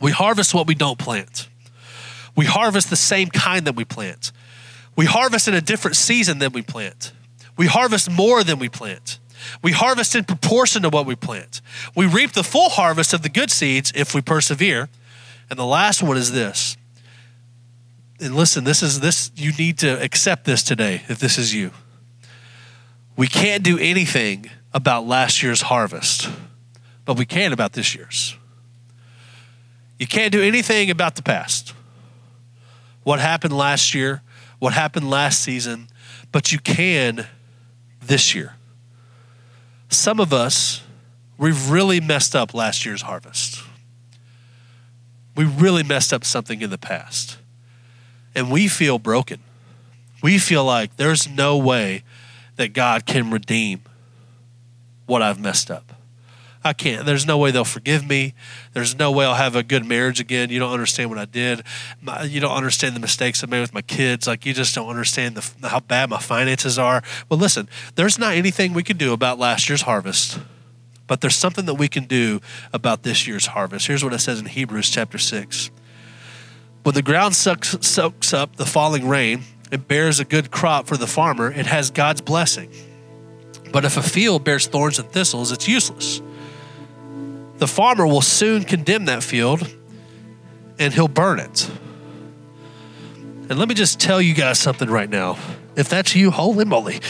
We 0.00 0.10
harvest 0.10 0.54
what 0.54 0.66
we 0.66 0.74
don't 0.74 0.98
plant. 0.98 1.48
We 2.36 2.46
harvest 2.46 2.88
the 2.88 2.96
same 2.96 3.28
kind 3.28 3.66
that 3.66 3.74
we 3.74 3.84
plant. 3.84 4.32
We 4.98 5.04
harvest 5.04 5.46
in 5.46 5.54
a 5.54 5.60
different 5.60 5.96
season 5.96 6.40
than 6.40 6.50
we 6.50 6.60
plant. 6.60 7.12
We 7.56 7.68
harvest 7.68 8.10
more 8.10 8.42
than 8.42 8.58
we 8.58 8.68
plant. 8.68 9.20
We 9.62 9.70
harvest 9.70 10.16
in 10.16 10.24
proportion 10.24 10.82
to 10.82 10.88
what 10.88 11.06
we 11.06 11.14
plant. 11.14 11.60
We 11.94 12.06
reap 12.06 12.32
the 12.32 12.42
full 12.42 12.68
harvest 12.68 13.14
of 13.14 13.22
the 13.22 13.28
good 13.28 13.52
seeds 13.52 13.92
if 13.94 14.12
we 14.12 14.22
persevere. 14.22 14.88
And 15.50 15.56
the 15.56 15.64
last 15.64 16.02
one 16.02 16.16
is 16.16 16.32
this. 16.32 16.76
And 18.18 18.34
listen, 18.34 18.64
this 18.64 18.82
is 18.82 18.98
this 18.98 19.30
you 19.36 19.52
need 19.52 19.78
to 19.78 20.02
accept 20.02 20.44
this 20.46 20.64
today 20.64 21.02
if 21.08 21.20
this 21.20 21.38
is 21.38 21.54
you. 21.54 21.70
We 23.16 23.28
can't 23.28 23.62
do 23.62 23.78
anything 23.78 24.50
about 24.74 25.06
last 25.06 25.44
year's 25.44 25.62
harvest, 25.62 26.28
but 27.04 27.16
we 27.16 27.24
can 27.24 27.52
about 27.52 27.72
this 27.72 27.94
year's. 27.94 28.36
You 30.00 30.08
can't 30.08 30.32
do 30.32 30.42
anything 30.42 30.90
about 30.90 31.14
the 31.14 31.22
past. 31.22 31.72
What 33.04 33.20
happened 33.20 33.56
last 33.56 33.94
year, 33.94 34.22
what 34.58 34.72
happened 34.72 35.08
last 35.08 35.40
season, 35.40 35.88
but 36.32 36.52
you 36.52 36.58
can 36.58 37.26
this 38.02 38.34
year. 38.34 38.54
Some 39.88 40.20
of 40.20 40.32
us, 40.32 40.82
we've 41.38 41.70
really 41.70 42.00
messed 42.00 42.34
up 42.34 42.52
last 42.54 42.84
year's 42.84 43.02
harvest. 43.02 43.62
We 45.36 45.44
really 45.44 45.82
messed 45.82 46.12
up 46.12 46.24
something 46.24 46.60
in 46.62 46.70
the 46.70 46.78
past. 46.78 47.38
And 48.34 48.50
we 48.50 48.68
feel 48.68 48.98
broken. 48.98 49.40
We 50.22 50.38
feel 50.38 50.64
like 50.64 50.96
there's 50.96 51.28
no 51.28 51.56
way 51.56 52.02
that 52.56 52.72
God 52.72 53.06
can 53.06 53.30
redeem 53.30 53.82
what 55.06 55.22
I've 55.22 55.40
messed 55.40 55.70
up. 55.70 55.87
I 56.64 56.72
can't. 56.72 57.06
There's 57.06 57.26
no 57.26 57.38
way 57.38 57.50
they'll 57.50 57.64
forgive 57.64 58.06
me. 58.06 58.34
There's 58.72 58.98
no 58.98 59.12
way 59.12 59.24
I'll 59.24 59.34
have 59.34 59.54
a 59.54 59.62
good 59.62 59.84
marriage 59.84 60.18
again. 60.18 60.50
You 60.50 60.58
don't 60.58 60.72
understand 60.72 61.08
what 61.08 61.18
I 61.18 61.24
did. 61.24 61.62
My, 62.02 62.24
you 62.24 62.40
don't 62.40 62.56
understand 62.56 62.96
the 62.96 63.00
mistakes 63.00 63.44
I 63.44 63.46
made 63.46 63.60
with 63.60 63.72
my 63.72 63.82
kids. 63.82 64.26
Like 64.26 64.44
you 64.44 64.52
just 64.52 64.74
don't 64.74 64.88
understand 64.88 65.36
the, 65.36 65.68
how 65.68 65.80
bad 65.80 66.10
my 66.10 66.18
finances 66.18 66.78
are. 66.78 67.02
Well, 67.28 67.38
listen, 67.38 67.68
there's 67.94 68.18
not 68.18 68.34
anything 68.34 68.72
we 68.72 68.82
can 68.82 68.96
do 68.96 69.12
about 69.12 69.38
last 69.38 69.68
year's 69.68 69.82
harvest, 69.82 70.40
but 71.06 71.20
there's 71.20 71.36
something 71.36 71.66
that 71.66 71.74
we 71.74 71.86
can 71.86 72.04
do 72.04 72.40
about 72.72 73.04
this 73.04 73.26
year's 73.26 73.46
harvest. 73.46 73.86
Here's 73.86 74.02
what 74.02 74.12
it 74.12 74.18
says 74.18 74.40
in 74.40 74.46
Hebrews 74.46 74.90
chapter 74.90 75.18
6. 75.18 75.70
When 76.82 76.94
the 76.94 77.02
ground 77.02 77.36
sucks, 77.36 77.76
soaks 77.86 78.32
up 78.34 78.56
the 78.56 78.66
falling 78.66 79.08
rain, 79.08 79.44
it 79.70 79.86
bears 79.86 80.18
a 80.18 80.24
good 80.24 80.50
crop 80.50 80.86
for 80.86 80.96
the 80.96 81.06
farmer. 81.06 81.52
It 81.52 81.66
has 81.66 81.90
God's 81.90 82.20
blessing. 82.20 82.72
But 83.70 83.84
if 83.84 83.96
a 83.96 84.02
field 84.02 84.42
bears 84.42 84.66
thorns 84.66 84.98
and 84.98 85.08
thistles, 85.10 85.52
it's 85.52 85.68
useless 85.68 86.20
the 87.58 87.66
farmer 87.66 88.06
will 88.06 88.22
soon 88.22 88.64
condemn 88.64 89.06
that 89.06 89.22
field 89.22 89.74
and 90.78 90.94
he'll 90.94 91.08
burn 91.08 91.40
it. 91.40 91.70
And 93.50 93.58
let 93.58 93.68
me 93.68 93.74
just 93.74 93.98
tell 93.98 94.20
you 94.20 94.34
guys 94.34 94.58
something 94.58 94.88
right 94.88 95.08
now. 95.08 95.38
If 95.76 95.88
that's 95.88 96.14
you, 96.14 96.30
holy 96.30 96.64
moly. 96.64 97.00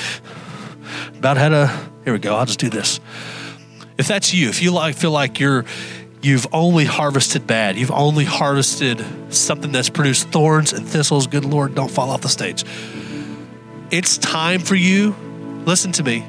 About 1.16 1.36
how 1.36 1.48
to, 1.48 1.80
here 2.04 2.12
we 2.12 2.18
go, 2.18 2.36
I'll 2.36 2.46
just 2.46 2.60
do 2.60 2.70
this. 2.70 3.00
If 3.98 4.08
that's 4.08 4.32
you, 4.32 4.48
if 4.48 4.62
you 4.62 4.70
like, 4.70 4.94
feel 4.94 5.10
like 5.10 5.40
you're, 5.40 5.64
you've 6.22 6.46
only 6.52 6.84
harvested 6.84 7.46
bad, 7.46 7.76
you've 7.76 7.90
only 7.90 8.24
harvested 8.24 9.04
something 9.30 9.72
that's 9.72 9.90
produced 9.90 10.28
thorns 10.28 10.72
and 10.72 10.86
thistles, 10.86 11.26
good 11.26 11.44
Lord, 11.44 11.74
don't 11.74 11.90
fall 11.90 12.10
off 12.10 12.20
the 12.20 12.28
stage. 12.28 12.64
It's 13.90 14.16
time 14.18 14.60
for 14.60 14.76
you, 14.76 15.16
listen 15.66 15.92
to 15.92 16.04
me, 16.04 16.24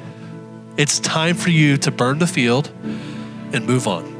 it's 0.77 0.99
time 0.99 1.35
for 1.35 1.51
you 1.51 1.77
to 1.77 1.91
burn 1.91 2.19
the 2.19 2.27
field 2.27 2.71
and 3.53 3.65
move 3.65 3.87
on. 3.87 4.17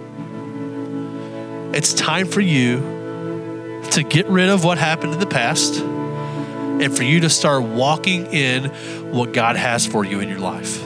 It's 1.74 1.94
time 1.94 2.28
for 2.28 2.42
you 2.42 3.82
to 3.92 4.04
get 4.04 4.28
rid 4.28 4.50
of 4.50 4.64
what 4.64 4.78
happened 4.78 5.14
in 5.14 5.20
the 5.20 5.28
past 5.28 5.80
and 5.80 6.96
for 6.96 7.04
you 7.04 7.20
to 7.22 7.30
start 7.30 7.64
walking 7.64 8.28
in 8.28 8.66
what 9.12 9.34
God 9.34 9.56
has 9.56 9.86
for 9.86 10.04
you 10.06 10.20
in 10.20 10.30
your 10.30 10.40
life. 10.40 10.84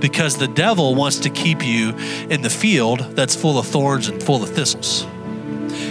Because 0.00 0.36
the 0.36 0.48
devil 0.48 0.94
wants 0.94 1.20
to 1.20 1.30
keep 1.30 1.64
you 1.64 1.96
in 2.28 2.42
the 2.42 2.50
field 2.50 3.00
that's 3.14 3.36
full 3.36 3.58
of 3.58 3.66
thorns 3.66 4.08
and 4.08 4.22
full 4.22 4.42
of 4.42 4.50
thistles. 4.50 5.06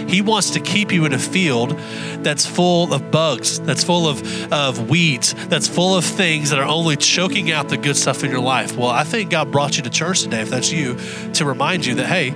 He 0.08 0.20
wants 0.20 0.50
to 0.50 0.60
keep 0.60 0.92
you 0.92 1.04
in 1.04 1.12
a 1.12 1.18
field 1.18 1.78
that's 2.22 2.46
full 2.46 2.92
of 2.92 3.10
bugs, 3.10 3.60
that's 3.60 3.84
full 3.84 4.08
of, 4.08 4.52
of 4.52 4.90
weeds, 4.90 5.34
that's 5.48 5.68
full 5.68 5.96
of 5.96 6.04
things 6.04 6.50
that 6.50 6.58
are 6.58 6.68
only 6.68 6.96
choking 6.96 7.50
out 7.50 7.68
the 7.68 7.76
good 7.76 7.96
stuff 7.96 8.24
in 8.24 8.30
your 8.30 8.40
life. 8.40 8.76
Well, 8.76 8.90
I 8.90 9.04
think 9.04 9.30
God 9.30 9.50
brought 9.50 9.76
you 9.76 9.82
to 9.82 9.90
church 9.90 10.22
today, 10.22 10.42
if 10.42 10.50
that's 10.50 10.70
you, 10.70 10.98
to 11.34 11.44
remind 11.44 11.86
you 11.86 11.94
that, 11.96 12.06
hey, 12.06 12.34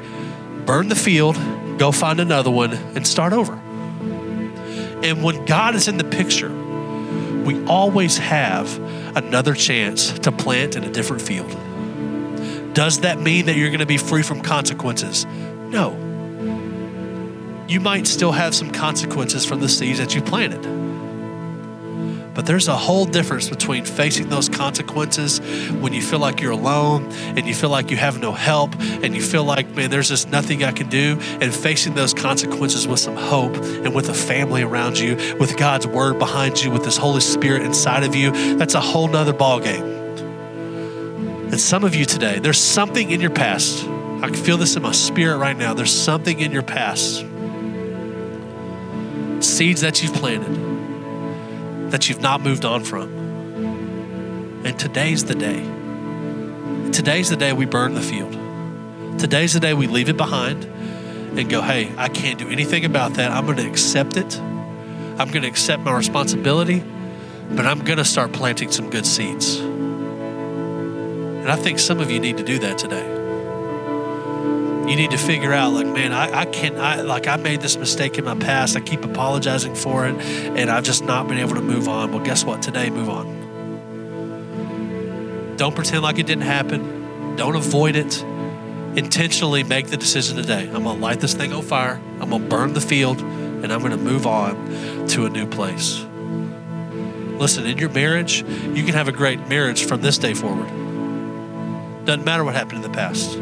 burn 0.64 0.88
the 0.88 0.96
field, 0.96 1.36
go 1.78 1.92
find 1.92 2.20
another 2.20 2.50
one, 2.50 2.72
and 2.72 3.06
start 3.06 3.32
over. 3.32 3.52
And 5.02 5.22
when 5.22 5.44
God 5.44 5.74
is 5.74 5.88
in 5.88 5.98
the 5.98 6.04
picture, 6.04 6.50
we 7.44 7.64
always 7.66 8.18
have 8.18 8.78
another 9.16 9.54
chance 9.54 10.18
to 10.20 10.32
plant 10.32 10.74
in 10.74 10.84
a 10.84 10.90
different 10.90 11.22
field. 11.22 11.50
Does 12.74 13.00
that 13.00 13.20
mean 13.20 13.46
that 13.46 13.56
you're 13.56 13.70
going 13.70 13.80
to 13.80 13.86
be 13.86 13.98
free 13.98 14.22
from 14.22 14.42
consequences? 14.42 15.24
No. 15.24 16.05
You 17.68 17.80
might 17.80 18.06
still 18.06 18.32
have 18.32 18.54
some 18.54 18.70
consequences 18.70 19.44
from 19.44 19.60
the 19.60 19.68
seeds 19.68 19.98
that 19.98 20.14
you 20.14 20.22
planted. 20.22 20.62
But 22.36 22.44
there's 22.44 22.68
a 22.68 22.76
whole 22.76 23.06
difference 23.06 23.48
between 23.48 23.86
facing 23.86 24.28
those 24.28 24.50
consequences 24.50 25.40
when 25.80 25.94
you 25.94 26.02
feel 26.02 26.18
like 26.18 26.42
you're 26.42 26.52
alone 26.52 27.10
and 27.10 27.46
you 27.46 27.54
feel 27.54 27.70
like 27.70 27.90
you 27.90 27.96
have 27.96 28.20
no 28.20 28.30
help 28.30 28.78
and 28.78 29.14
you 29.16 29.22
feel 29.22 29.42
like, 29.42 29.70
man, 29.70 29.88
there's 29.90 30.10
just 30.10 30.28
nothing 30.28 30.62
I 30.62 30.72
can 30.72 30.90
do, 30.90 31.18
and 31.40 31.54
facing 31.54 31.94
those 31.94 32.12
consequences 32.12 32.86
with 32.86 33.00
some 33.00 33.16
hope 33.16 33.56
and 33.56 33.94
with 33.94 34.10
a 34.10 34.14
family 34.14 34.62
around 34.62 34.98
you, 34.98 35.16
with 35.40 35.56
God's 35.56 35.86
word 35.86 36.18
behind 36.18 36.62
you, 36.62 36.70
with 36.70 36.84
His 36.84 36.98
Holy 36.98 37.22
Spirit 37.22 37.62
inside 37.62 38.04
of 38.04 38.14
you. 38.14 38.32
That's 38.56 38.74
a 38.74 38.80
whole 38.80 39.08
nother 39.08 39.32
ballgame. 39.32 39.94
And 41.50 41.58
some 41.58 41.84
of 41.84 41.94
you 41.94 42.04
today, 42.04 42.38
there's 42.38 42.60
something 42.60 43.10
in 43.10 43.22
your 43.22 43.30
past. 43.30 43.82
I 44.22 44.26
can 44.26 44.34
feel 44.34 44.58
this 44.58 44.76
in 44.76 44.82
my 44.82 44.92
spirit 44.92 45.38
right 45.38 45.56
now. 45.56 45.72
There's 45.72 45.90
something 45.90 46.38
in 46.38 46.52
your 46.52 46.62
past. 46.62 47.24
Seeds 49.46 49.80
that 49.82 50.02
you've 50.02 50.14
planted 50.14 50.76
that 51.90 52.08
you've 52.08 52.20
not 52.20 52.40
moved 52.40 52.64
on 52.64 52.82
from. 52.84 53.08
And 54.64 54.78
today's 54.78 55.24
the 55.24 55.34
day. 55.34 55.62
Today's 56.90 57.30
the 57.30 57.36
day 57.36 57.52
we 57.52 57.64
burn 57.64 57.94
the 57.94 58.02
field. 58.02 58.32
Today's 59.18 59.52
the 59.52 59.60
day 59.60 59.72
we 59.72 59.86
leave 59.86 60.08
it 60.08 60.16
behind 60.16 60.64
and 61.38 61.48
go, 61.48 61.62
hey, 61.62 61.92
I 61.96 62.08
can't 62.08 62.38
do 62.38 62.48
anything 62.48 62.84
about 62.84 63.14
that. 63.14 63.30
I'm 63.30 63.44
going 63.46 63.58
to 63.58 63.68
accept 63.68 64.16
it. 64.16 64.38
I'm 64.40 65.30
going 65.30 65.42
to 65.42 65.48
accept 65.48 65.82
my 65.84 65.96
responsibility, 65.96 66.82
but 67.52 67.66
I'm 67.66 67.84
going 67.84 67.98
to 67.98 68.04
start 68.04 68.32
planting 68.32 68.72
some 68.72 68.90
good 68.90 69.06
seeds. 69.06 69.58
And 69.60 71.50
I 71.50 71.56
think 71.56 71.78
some 71.78 72.00
of 72.00 72.10
you 72.10 72.18
need 72.18 72.36
to 72.38 72.44
do 72.44 72.58
that 72.58 72.78
today. 72.78 73.15
You 74.88 74.94
need 74.94 75.10
to 75.10 75.18
figure 75.18 75.52
out, 75.52 75.72
like, 75.72 75.86
man, 75.86 76.12
I, 76.12 76.42
I 76.42 76.44
can't, 76.44 76.76
I, 76.76 77.00
like, 77.00 77.26
I 77.26 77.36
made 77.36 77.60
this 77.60 77.76
mistake 77.76 78.18
in 78.18 78.24
my 78.24 78.36
past. 78.36 78.76
I 78.76 78.80
keep 78.80 79.04
apologizing 79.04 79.74
for 79.74 80.06
it, 80.06 80.14
and 80.14 80.70
I've 80.70 80.84
just 80.84 81.02
not 81.04 81.26
been 81.26 81.38
able 81.38 81.56
to 81.56 81.60
move 81.60 81.88
on. 81.88 82.12
Well, 82.12 82.22
guess 82.24 82.44
what? 82.44 82.62
Today, 82.62 82.88
move 82.88 83.08
on. 83.08 83.44
Don't 85.56 85.74
pretend 85.74 86.02
like 86.02 86.18
it 86.20 86.26
didn't 86.26 86.44
happen. 86.44 87.34
Don't 87.34 87.56
avoid 87.56 87.96
it. 87.96 88.22
Intentionally 88.96 89.64
make 89.64 89.88
the 89.88 89.96
decision 89.96 90.36
today. 90.36 90.70
I'm 90.72 90.84
to 90.84 90.92
light 90.92 91.18
this 91.18 91.34
thing 91.34 91.52
on 91.52 91.62
fire. 91.62 92.00
I'm 92.20 92.30
to 92.30 92.38
burn 92.38 92.72
the 92.72 92.80
field, 92.80 93.20
and 93.20 93.72
I'm 93.72 93.80
to 93.82 93.96
move 93.96 94.26
on 94.26 95.08
to 95.08 95.26
a 95.26 95.28
new 95.28 95.46
place. 95.46 96.04
Listen, 97.40 97.66
in 97.66 97.76
your 97.76 97.90
marriage, 97.90 98.42
you 98.42 98.84
can 98.84 98.94
have 98.94 99.08
a 99.08 99.12
great 99.12 99.48
marriage 99.48 99.84
from 99.84 100.00
this 100.00 100.16
day 100.16 100.32
forward. 100.32 100.68
Doesn't 102.06 102.24
matter 102.24 102.44
what 102.44 102.54
happened 102.54 102.84
in 102.84 102.90
the 102.90 102.96
past. 102.96 103.36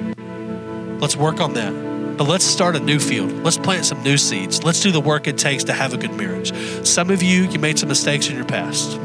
Let's 1.04 1.16
work 1.16 1.38
on 1.42 1.52
that. 1.52 2.16
But 2.16 2.24
let's 2.28 2.46
start 2.46 2.76
a 2.76 2.80
new 2.80 2.98
field. 2.98 3.30
Let's 3.44 3.58
plant 3.58 3.84
some 3.84 4.02
new 4.02 4.16
seeds. 4.16 4.64
Let's 4.64 4.80
do 4.80 4.90
the 4.90 5.02
work 5.02 5.26
it 5.26 5.36
takes 5.36 5.64
to 5.64 5.74
have 5.74 5.92
a 5.92 5.98
good 5.98 6.14
marriage. 6.14 6.50
Some 6.88 7.10
of 7.10 7.22
you, 7.22 7.42
you 7.42 7.58
made 7.58 7.78
some 7.78 7.90
mistakes 7.90 8.30
in 8.30 8.36
your 8.36 8.46
past. 8.46 8.96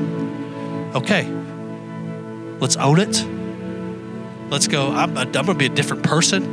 Okay. 0.95 1.27
Let's 2.61 2.77
own 2.77 3.01
it. 3.01 3.21
Let's 4.49 4.69
go. 4.69 4.93
I'm, 4.93 5.17
I'm 5.17 5.29
going 5.33 5.47
to 5.47 5.53
be 5.55 5.65
a 5.65 5.75
different 5.75 6.03
person. 6.03 6.45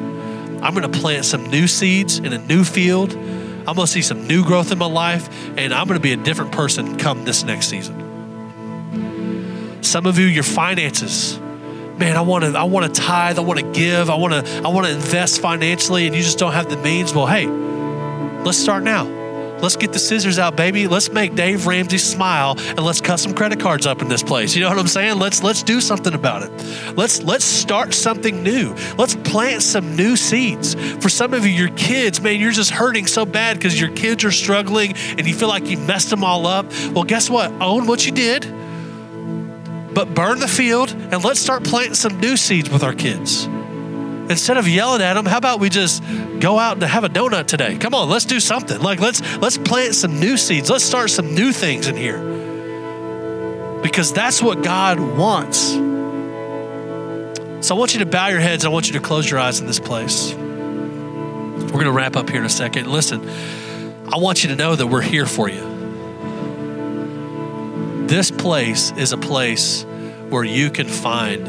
I'm 0.65 0.75
going 0.75 0.91
to 0.91 0.99
plant 0.99 1.25
some 1.25 1.49
new 1.49 1.69
seeds 1.69 2.19
in 2.19 2.33
a 2.33 2.39
new 2.39 2.65
field. 2.65 3.13
I'm 3.13 3.77
going 3.77 3.77
to 3.77 3.87
see 3.87 4.03
some 4.03 4.27
new 4.27 4.45
growth 4.45 4.73
in 4.73 4.79
my 4.79 4.87
life, 4.87 5.29
and 5.57 5.73
I'm 5.73 5.87
going 5.87 5.97
to 5.97 6.03
be 6.03 6.13
a 6.13 6.17
different 6.17 6.51
person 6.51 6.99
come 6.99 7.25
this 7.25 7.45
next 7.45 7.69
season. 7.69 7.95
Some 9.85 10.07
of 10.07 10.19
you, 10.19 10.27
your 10.27 10.43
finances, 10.43 11.39
man, 11.99 12.17
I 12.17 12.21
want 12.21 12.45
to, 12.45 12.59
I 12.59 12.65
want 12.65 12.93
to 12.93 13.01
tithe, 13.01 13.39
I 13.39 13.43
want 13.43 13.59
to 13.61 13.73
give, 13.73 14.11
I 14.11 14.15
want 14.15 14.47
to, 14.47 14.63
I 14.63 14.69
want 14.69 14.87
to 14.87 14.93
invest 14.93 15.41
financially, 15.41 16.07
and 16.07 16.15
you 16.15 16.23
just 16.23 16.39
don't 16.39 16.53
have 16.53 16.69
the 16.69 16.77
means. 16.77 17.15
Well, 17.15 17.27
hey, 17.27 17.47
let's 17.47 18.59
start 18.59 18.83
now. 18.83 19.17
Let's 19.61 19.77
get 19.77 19.95
the 19.95 19.99
scissors 19.99 20.39
out, 20.39 20.55
baby. 20.55 20.87
Let's 20.87 21.11
make 21.11 21.35
Dave 21.35 21.67
Ramsey 21.67 21.97
smile 21.97 22.57
and 22.59 22.81
let's 22.81 23.01
cut 23.01 23.19
some 23.19 23.33
credit 23.33 23.59
cards 23.59 23.87
up 23.87 24.03
in 24.03 24.09
this 24.09 24.23
place. 24.23 24.55
You 24.55 24.61
know 24.61 24.69
what 24.69 24.79
I'm 24.79 24.87
saying? 24.87 25.19
Let's 25.19 25.43
let's 25.43 25.63
do 25.63 25.81
something 25.81 26.13
about 26.13 26.43
it. 26.43 26.95
Let's 26.95 27.23
let's 27.23 27.47
start 27.47 27.95
something 27.95 28.43
new. 28.43 28.75
Let's 28.99 29.15
plant 29.15 29.63
some 29.63 29.97
new 29.97 30.15
seeds. 30.15 30.75
For 31.01 31.09
some 31.09 31.33
of 31.33 31.47
you, 31.47 31.53
your 31.53 31.71
kids, 31.71 32.21
man, 32.21 32.39
you're 32.39 32.53
just 32.53 32.71
hurting 32.71 33.07
so 33.07 33.25
bad 33.25 33.57
because 33.57 33.81
your 33.81 33.91
kids 33.93 34.25
are 34.25 34.31
struggling 34.31 34.93
and 34.93 35.27
you 35.27 35.33
feel 35.33 35.49
like 35.49 35.71
you 35.71 35.79
messed 35.79 36.11
them 36.11 36.23
all 36.23 36.47
up. 36.47 36.67
Well, 36.93 37.05
guess 37.05 37.31
what? 37.31 37.51
Own 37.53 37.87
what 37.87 38.05
you 38.05 38.13
did 38.13 38.45
but 39.97 40.15
burn 40.15 40.39
the 40.39 40.47
field 40.47 40.91
and 40.91 41.25
let's 41.25 41.41
start 41.41 41.65
planting 41.65 41.95
some 41.95 42.21
new 42.21 42.37
seeds 42.37 42.69
with 42.69 42.83
our 42.83 42.93
kids. 42.93 43.47
Instead 43.47 44.59
of 44.59 44.69
yelling 44.69 45.01
at 45.01 45.15
them, 45.15 45.25
how 45.25 45.39
about 45.39 45.59
we 45.59 45.71
just 45.71 46.03
go 46.39 46.59
out 46.59 46.75
and 46.75 46.83
have 46.83 47.05
a 47.05 47.09
donut 47.09 47.47
today? 47.47 47.79
Come 47.79 47.95
on, 47.95 48.11
let's 48.11 48.27
do 48.27 48.39
something. 48.39 48.79
Like 48.79 49.01
let's 49.01 49.23
let's 49.39 49.57
plant 49.57 49.95
some 49.95 50.21
new 50.21 50.37
seeds. 50.37 50.69
Let's 50.69 50.85
start 50.85 51.09
some 51.09 51.35
new 51.35 51.51
things 51.51 51.89
in 51.89 51.97
here. 51.97 52.19
Because 53.83 54.13
that's 54.13 54.43
what 54.43 54.63
God 54.63 55.01
wants. 55.01 55.71
So 57.67 57.75
I 57.75 57.79
want 57.79 57.95
you 57.95 58.01
to 58.01 58.07
bow 58.07 58.27
your 58.29 58.41
heads. 58.41 58.67
I 58.67 58.69
want 58.69 58.89
you 58.89 58.93
to 58.93 59.01
close 59.01 59.31
your 59.31 59.41
eyes 59.41 59.61
in 59.61 59.67
this 59.67 59.81
place. 59.81 60.35
We're 60.35 61.73
going 61.73 61.87
to 61.87 61.93
wrap 61.93 62.17
up 62.17 62.29
here 62.29 62.41
in 62.41 62.45
a 62.45 62.51
second. 62.51 62.87
Listen, 62.87 63.27
I 64.13 64.19
want 64.19 64.43
you 64.43 64.51
to 64.51 64.57
know 64.57 64.77
that 64.77 64.89
we're 64.89 65.01
here 65.01 65.25
for 65.25 65.49
you. 65.49 65.77
This 68.07 68.31
place 68.31 68.93
is 68.99 69.13
a 69.13 69.17
place 69.17 69.86
where 70.31 70.45
you 70.45 70.71
can 70.71 70.87
find 70.87 71.47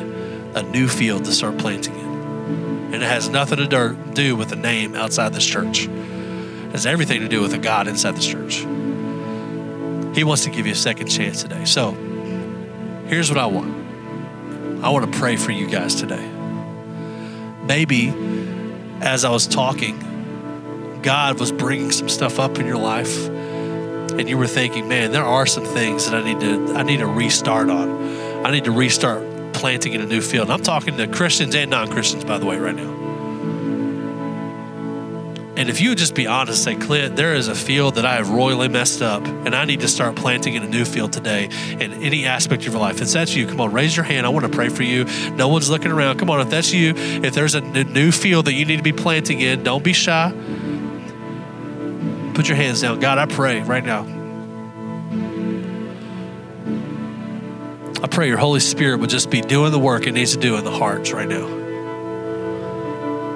a 0.55 0.63
new 0.63 0.87
field 0.87 1.25
to 1.25 1.31
start 1.31 1.57
planting 1.57 1.95
in. 1.95 2.93
And 2.93 2.95
it 2.95 3.03
has 3.03 3.29
nothing 3.29 3.57
to 3.57 3.97
do 4.13 4.35
with 4.35 4.49
the 4.49 4.55
name 4.55 4.95
outside 4.95 5.33
this 5.33 5.45
church. 5.45 5.85
It 5.87 6.71
has 6.71 6.85
everything 6.85 7.21
to 7.21 7.27
do 7.27 7.41
with 7.41 7.51
the 7.51 7.57
God 7.57 7.87
inside 7.87 8.15
this 8.15 8.25
church. 8.25 8.65
He 10.15 10.23
wants 10.23 10.43
to 10.45 10.49
give 10.49 10.65
you 10.65 10.73
a 10.73 10.75
second 10.75 11.07
chance 11.07 11.43
today. 11.43 11.65
So 11.65 11.91
here's 13.07 13.29
what 13.29 13.37
I 13.37 13.45
want 13.45 14.83
I 14.83 14.89
want 14.89 15.11
to 15.11 15.19
pray 15.19 15.37
for 15.37 15.51
you 15.51 15.67
guys 15.67 15.95
today. 15.95 16.27
Maybe 17.63 18.13
as 19.01 19.25
I 19.25 19.29
was 19.29 19.47
talking, 19.47 21.01
God 21.01 21.39
was 21.39 21.51
bringing 21.51 21.91
some 21.91 22.09
stuff 22.09 22.39
up 22.39 22.57
in 22.57 22.65
your 22.65 22.77
life 22.77 23.27
and 23.27 24.27
you 24.27 24.37
were 24.37 24.47
thinking, 24.47 24.87
man, 24.87 25.11
there 25.11 25.23
are 25.23 25.45
some 25.45 25.65
things 25.65 26.09
that 26.09 26.15
I 26.15 26.23
need 26.23 26.39
to 26.39 26.73
I 26.73 26.83
need 26.83 26.97
to 26.97 27.07
restart 27.07 27.69
on. 27.69 27.89
I 28.45 28.51
need 28.51 28.65
to 28.65 28.71
restart 28.71 29.53
planting 29.53 29.93
in 29.93 30.01
a 30.01 30.05
new 30.05 30.21
field. 30.21 30.49
And 30.49 30.53
I'm 30.53 30.63
talking 30.63 30.97
to 30.97 31.07
Christians 31.07 31.55
and 31.55 31.71
non-Christians, 31.71 32.23
by 32.23 32.37
the 32.37 32.45
way, 32.45 32.57
right 32.57 32.75
now. 32.75 32.93
And 35.57 35.69
if 35.69 35.81
you 35.81 35.89
would 35.89 35.97
just 35.97 36.13
be 36.13 36.27
honest, 36.27 36.67
and 36.67 36.79
say, 36.79 36.85
Clint, 36.85 37.15
there 37.15 37.33
is 37.33 37.47
a 37.47 37.55
field 37.55 37.95
that 37.95 38.05
I 38.05 38.17
have 38.17 38.29
royally 38.29 38.67
messed 38.67 39.01
up, 39.01 39.25
and 39.25 39.55
I 39.55 39.65
need 39.65 39.79
to 39.79 39.87
start 39.87 40.15
planting 40.15 40.53
in 40.53 40.61
a 40.61 40.69
new 40.69 40.85
field 40.85 41.11
today 41.11 41.45
in 41.79 41.93
any 41.93 42.27
aspect 42.27 42.67
of 42.67 42.73
your 42.73 42.79
life. 42.79 43.01
If 43.01 43.11
that's 43.11 43.33
you, 43.33 43.47
come 43.47 43.59
on, 43.59 43.73
raise 43.73 43.97
your 43.97 44.03
hand. 44.03 44.27
I 44.27 44.29
want 44.29 44.45
to 44.45 44.51
pray 44.51 44.69
for 44.69 44.83
you. 44.83 45.05
No 45.31 45.47
one's 45.47 45.67
looking 45.67 45.91
around. 45.91 46.19
Come 46.19 46.29
on, 46.29 46.41
if 46.41 46.51
that's 46.51 46.71
you, 46.71 46.93
if 46.95 47.33
there's 47.33 47.55
a 47.55 47.61
new 47.61 48.11
field 48.11 48.45
that 48.45 48.53
you 48.53 48.65
need 48.65 48.77
to 48.77 48.83
be 48.83 48.93
planting 48.93 49.41
in, 49.41 49.63
don't 49.63 49.83
be 49.83 49.93
shy. 49.93 50.31
Put 52.35 52.47
your 52.47 52.55
hands 52.55 52.81
down. 52.81 52.99
God, 52.99 53.17
I 53.17 53.25
pray 53.25 53.63
right 53.63 53.83
now. 53.83 54.16
I 58.01 58.07
pray 58.07 58.27
your 58.27 58.37
Holy 58.37 58.59
Spirit 58.59 58.99
would 58.99 59.09
just 59.09 59.31
be 59.31 59.41
doing 59.41 59.71
the 59.71 59.79
work 59.79 60.05
it 60.05 60.11
needs 60.11 60.33
to 60.35 60.39
do 60.39 60.55
in 60.55 60.63
the 60.63 60.71
hearts 60.71 61.11
right 61.11 61.27
now. 61.27 61.47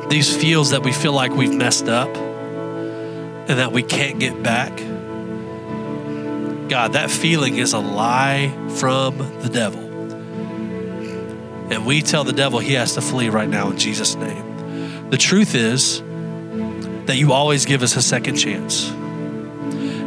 These 0.08 0.36
fields 0.36 0.70
that 0.70 0.84
we 0.84 0.92
feel 0.92 1.14
like 1.14 1.32
we've 1.32 1.54
messed 1.54 1.88
up 1.88 2.16
and 2.16 3.58
that 3.58 3.72
we 3.72 3.82
can't 3.82 4.20
get 4.20 4.44
back. 4.44 4.78
God, 6.70 6.94
that 6.94 7.10
feeling 7.10 7.58
is 7.58 7.74
a 7.74 7.80
lie 7.80 8.54
from 8.78 9.18
the 9.42 9.50
devil. 9.50 9.82
And 11.72 11.86
we 11.86 12.02
tell 12.04 12.24
the 12.24 12.32
devil 12.32 12.60
he 12.60 12.74
has 12.74 12.94
to 12.94 13.02
flee 13.02 13.30
right 13.30 13.50
now 13.50 13.72
in 13.72 13.78
Jesus' 13.78 14.16
name. 14.16 15.10
The 15.10 15.18
truth 15.18 15.56
is 15.56 16.02
that 17.08 17.16
you 17.18 17.34
always 17.34 17.66
give 17.66 17.82
us 17.82 17.96
a 17.96 18.02
second 18.02 18.36
chance. 18.36 18.92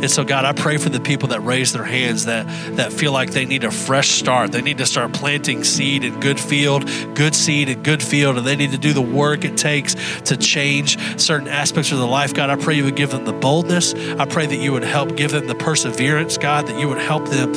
And 0.04 0.10
so, 0.10 0.22
God, 0.22 0.44
I 0.44 0.52
pray 0.52 0.76
for 0.76 0.90
the 0.90 1.00
people 1.00 1.28
that 1.28 1.40
raise 1.40 1.72
their 1.72 1.82
hands 1.82 2.26
that, 2.26 2.46
that 2.76 2.92
feel 2.92 3.10
like 3.10 3.30
they 3.30 3.46
need 3.46 3.64
a 3.64 3.70
fresh 3.70 4.10
start. 4.10 4.52
They 4.52 4.60
need 4.60 4.76
to 4.76 4.84
start 4.84 5.14
planting 5.14 5.64
seed 5.64 6.04
in 6.04 6.20
good 6.20 6.38
field, 6.38 6.86
good 7.14 7.34
seed 7.34 7.70
in 7.70 7.82
good 7.82 8.02
field, 8.02 8.36
and 8.36 8.46
they 8.46 8.54
need 8.54 8.72
to 8.72 8.78
do 8.78 8.92
the 8.92 9.00
work 9.00 9.46
it 9.46 9.56
takes 9.56 9.94
to 10.24 10.36
change 10.36 10.98
certain 11.18 11.48
aspects 11.48 11.90
of 11.90 11.96
their 11.96 12.06
life. 12.06 12.34
God, 12.34 12.50
I 12.50 12.56
pray 12.56 12.74
you 12.74 12.84
would 12.84 12.96
give 12.96 13.12
them 13.12 13.24
the 13.24 13.32
boldness. 13.32 13.94
I 13.94 14.26
pray 14.26 14.44
that 14.44 14.56
you 14.56 14.72
would 14.72 14.84
help 14.84 15.16
give 15.16 15.30
them 15.30 15.46
the 15.46 15.54
perseverance, 15.54 16.36
God, 16.36 16.66
that 16.66 16.78
you 16.78 16.86
would 16.86 17.00
help 17.00 17.30
them 17.30 17.54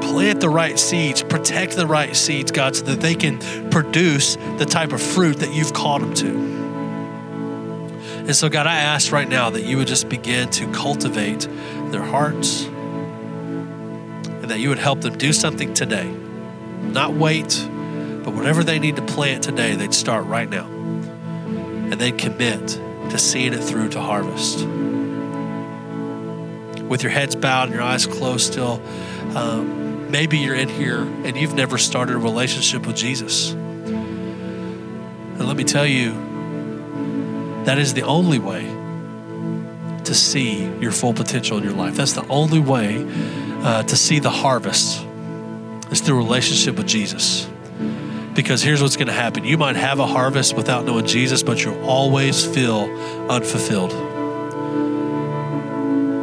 plant 0.00 0.40
the 0.40 0.48
right 0.48 0.76
seeds, 0.76 1.22
protect 1.22 1.76
the 1.76 1.86
right 1.86 2.16
seeds, 2.16 2.50
God, 2.50 2.74
so 2.74 2.84
that 2.86 3.00
they 3.00 3.14
can 3.14 3.38
produce 3.70 4.34
the 4.58 4.66
type 4.66 4.92
of 4.92 5.00
fruit 5.00 5.38
that 5.38 5.54
you've 5.54 5.72
called 5.72 6.02
them 6.02 6.14
to. 6.14 6.59
And 8.30 8.36
so, 8.36 8.48
God, 8.48 8.68
I 8.68 8.76
ask 8.76 9.10
right 9.10 9.28
now 9.28 9.50
that 9.50 9.64
you 9.64 9.76
would 9.78 9.88
just 9.88 10.08
begin 10.08 10.48
to 10.50 10.70
cultivate 10.70 11.48
their 11.90 12.04
hearts 12.04 12.64
and 12.64 14.44
that 14.44 14.60
you 14.60 14.68
would 14.68 14.78
help 14.78 15.00
them 15.00 15.18
do 15.18 15.32
something 15.32 15.74
today. 15.74 16.08
Not 16.80 17.12
wait, 17.12 17.60
but 18.22 18.32
whatever 18.32 18.62
they 18.62 18.78
need 18.78 18.94
to 18.94 19.02
plant 19.02 19.42
today, 19.42 19.74
they'd 19.74 19.92
start 19.92 20.26
right 20.26 20.48
now. 20.48 20.66
And 20.66 21.94
they'd 21.94 22.16
commit 22.16 22.68
to 22.68 23.18
seeing 23.18 23.52
it 23.52 23.64
through 23.64 23.88
to 23.88 24.00
harvest. 24.00 24.64
With 26.84 27.02
your 27.02 27.10
heads 27.10 27.34
bowed 27.34 27.64
and 27.64 27.74
your 27.74 27.82
eyes 27.82 28.06
closed 28.06 28.52
still, 28.52 28.80
um, 29.34 30.08
maybe 30.08 30.38
you're 30.38 30.54
in 30.54 30.68
here 30.68 31.00
and 31.00 31.36
you've 31.36 31.54
never 31.54 31.78
started 31.78 32.14
a 32.14 32.18
relationship 32.18 32.86
with 32.86 32.94
Jesus. 32.94 33.50
And 33.50 35.48
let 35.48 35.56
me 35.56 35.64
tell 35.64 35.84
you, 35.84 36.29
that 37.64 37.78
is 37.78 37.94
the 37.94 38.02
only 38.02 38.38
way 38.38 38.64
to 40.04 40.14
see 40.14 40.64
your 40.80 40.92
full 40.92 41.12
potential 41.12 41.58
in 41.58 41.64
your 41.64 41.72
life. 41.72 41.94
That's 41.94 42.14
the 42.14 42.26
only 42.28 42.58
way 42.58 43.06
uh, 43.62 43.82
to 43.82 43.96
see 43.96 44.18
the 44.18 44.30
harvest 44.30 45.06
is 45.90 46.00
through 46.00 46.16
relationship 46.16 46.76
with 46.76 46.86
Jesus. 46.86 47.48
Because 48.34 48.62
here's 48.62 48.80
what's 48.80 48.96
going 48.96 49.08
to 49.08 49.12
happen 49.12 49.44
you 49.44 49.58
might 49.58 49.76
have 49.76 49.98
a 49.98 50.06
harvest 50.06 50.56
without 50.56 50.84
knowing 50.84 51.06
Jesus, 51.06 51.42
but 51.42 51.62
you'll 51.62 51.84
always 51.84 52.44
feel 52.44 52.84
unfulfilled. 53.28 54.09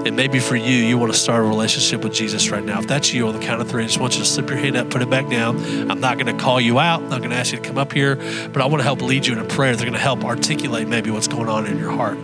And 0.08 0.16
maybe 0.16 0.40
for 0.40 0.56
you, 0.56 0.74
you 0.74 0.98
want 0.98 1.12
to 1.12 1.20
start 1.20 1.42
a 1.42 1.44
relationship 1.44 2.02
with 2.02 2.14
Jesus 2.14 2.50
right 2.50 2.64
now. 2.64 2.80
If 2.80 2.88
that's 2.88 3.12
you 3.12 3.28
on 3.28 3.38
the 3.38 3.46
count 3.46 3.60
of 3.60 3.70
three, 3.70 3.84
I 3.84 3.88
just 3.88 4.00
want 4.00 4.14
you 4.14 4.20
to 4.20 4.26
slip 4.26 4.50
your 4.50 4.58
hand 4.58 4.78
up, 4.78 4.90
put 4.90 5.02
it 5.02 5.10
back 5.10 5.30
down. 5.30 5.58
I'm 5.92 6.00
not 6.00 6.18
going 6.18 6.34
to 6.34 6.42
call 6.42 6.62
you 6.62 6.80
out. 6.80 7.04
I'm 7.04 7.10
not 7.10 7.20
going 7.20 7.32
to 7.32 7.36
ask 7.36 7.52
you 7.52 7.60
to 7.60 7.64
come 7.64 7.78
up 7.78 7.92
here, 7.92 8.16
but 8.16 8.62
I 8.62 8.68
want 8.68 8.80
to 8.80 8.86
help 8.86 9.02
lead 9.02 9.28
you 9.28 9.34
in 9.34 9.40
a 9.40 9.44
prayer. 9.44 9.76
They're 9.76 9.86
going 9.86 9.98
to 9.98 10.00
help 10.00 10.24
articulate 10.24 10.88
maybe 10.88 11.12
what's 11.12 11.28
going 11.28 11.50
on 11.50 11.66
in 11.66 11.78
your 11.78 11.92
heart. 11.92 12.18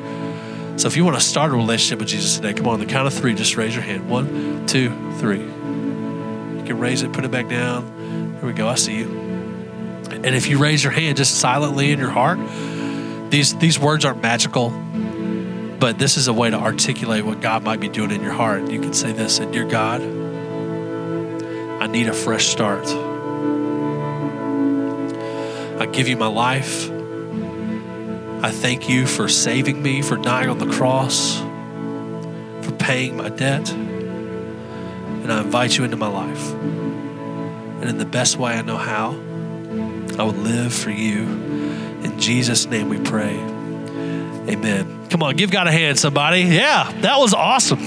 So 0.79 0.87
if 0.87 0.95
you 0.95 1.03
want 1.03 1.17
to 1.17 1.21
start 1.21 1.51
a 1.51 1.55
relationship 1.55 1.99
with 1.99 2.07
Jesus 2.07 2.37
today, 2.37 2.53
come 2.53 2.69
on, 2.69 2.79
the 2.79 2.85
count 2.85 3.05
of 3.05 3.13
three, 3.13 3.35
just 3.35 3.57
raise 3.57 3.75
your 3.75 3.83
hand. 3.83 4.09
One, 4.09 4.65
two, 4.65 4.89
three. 5.17 5.41
You 5.41 6.63
can 6.65 6.79
raise 6.79 7.01
it, 7.01 7.11
put 7.11 7.25
it 7.25 7.31
back 7.31 7.49
down. 7.49 8.37
Here 8.39 8.45
we 8.45 8.53
go. 8.53 8.69
I 8.69 8.75
see 8.75 8.97
you. 8.97 9.09
And 10.09 10.27
if 10.27 10.47
you 10.47 10.57
raise 10.57 10.85
your 10.85 10.93
hand 10.93 11.17
just 11.17 11.41
silently 11.41 11.91
in 11.91 11.99
your 11.99 12.11
heart, 12.11 12.39
these 13.29 13.55
these 13.57 13.77
words 13.77 14.05
aren't 14.05 14.21
magical 14.21 14.69
but 15.83 15.99
this 15.99 16.15
is 16.15 16.29
a 16.29 16.33
way 16.33 16.49
to 16.49 16.55
articulate 16.55 17.25
what 17.25 17.41
God 17.41 17.61
might 17.61 17.81
be 17.81 17.89
doing 17.89 18.11
in 18.11 18.21
your 18.21 18.31
heart. 18.31 18.71
You 18.71 18.79
can 18.79 18.93
say 18.93 19.11
this, 19.11 19.39
and 19.39 19.51
dear 19.51 19.65
God, 19.65 20.01
I 21.81 21.87
need 21.87 22.07
a 22.07 22.13
fresh 22.13 22.47
start. 22.47 22.87
I 25.81 25.85
give 25.91 26.07
you 26.07 26.15
my 26.15 26.27
life. 26.27 26.89
I 28.41 28.49
thank 28.49 28.87
you 28.87 29.05
for 29.05 29.27
saving 29.27 29.83
me, 29.83 30.01
for 30.01 30.15
dying 30.15 30.47
on 30.47 30.57
the 30.57 30.71
cross, 30.71 31.39
for 32.61 32.71
paying 32.79 33.17
my 33.17 33.27
debt. 33.27 33.69
And 33.69 35.33
I 35.33 35.41
invite 35.41 35.77
you 35.77 35.83
into 35.83 35.97
my 35.97 36.07
life. 36.07 36.53
And 36.53 37.89
in 37.89 37.97
the 37.97 38.05
best 38.05 38.37
way 38.37 38.53
I 38.53 38.61
know 38.61 38.77
how, 38.77 39.19
I 40.17 40.23
would 40.23 40.37
live 40.37 40.73
for 40.73 40.91
you. 40.91 41.23
In 42.03 42.17
Jesus' 42.21 42.67
name 42.67 42.87
we 42.87 43.01
pray. 43.01 43.52
Amen. 44.49 45.07
Come 45.09 45.23
on, 45.23 45.35
give 45.35 45.51
God 45.51 45.67
a 45.67 45.71
hand, 45.71 45.97
somebody. 45.97 46.41
Yeah, 46.41 46.91
that 47.01 47.17
was 47.17 47.33
awesome. 47.33 47.79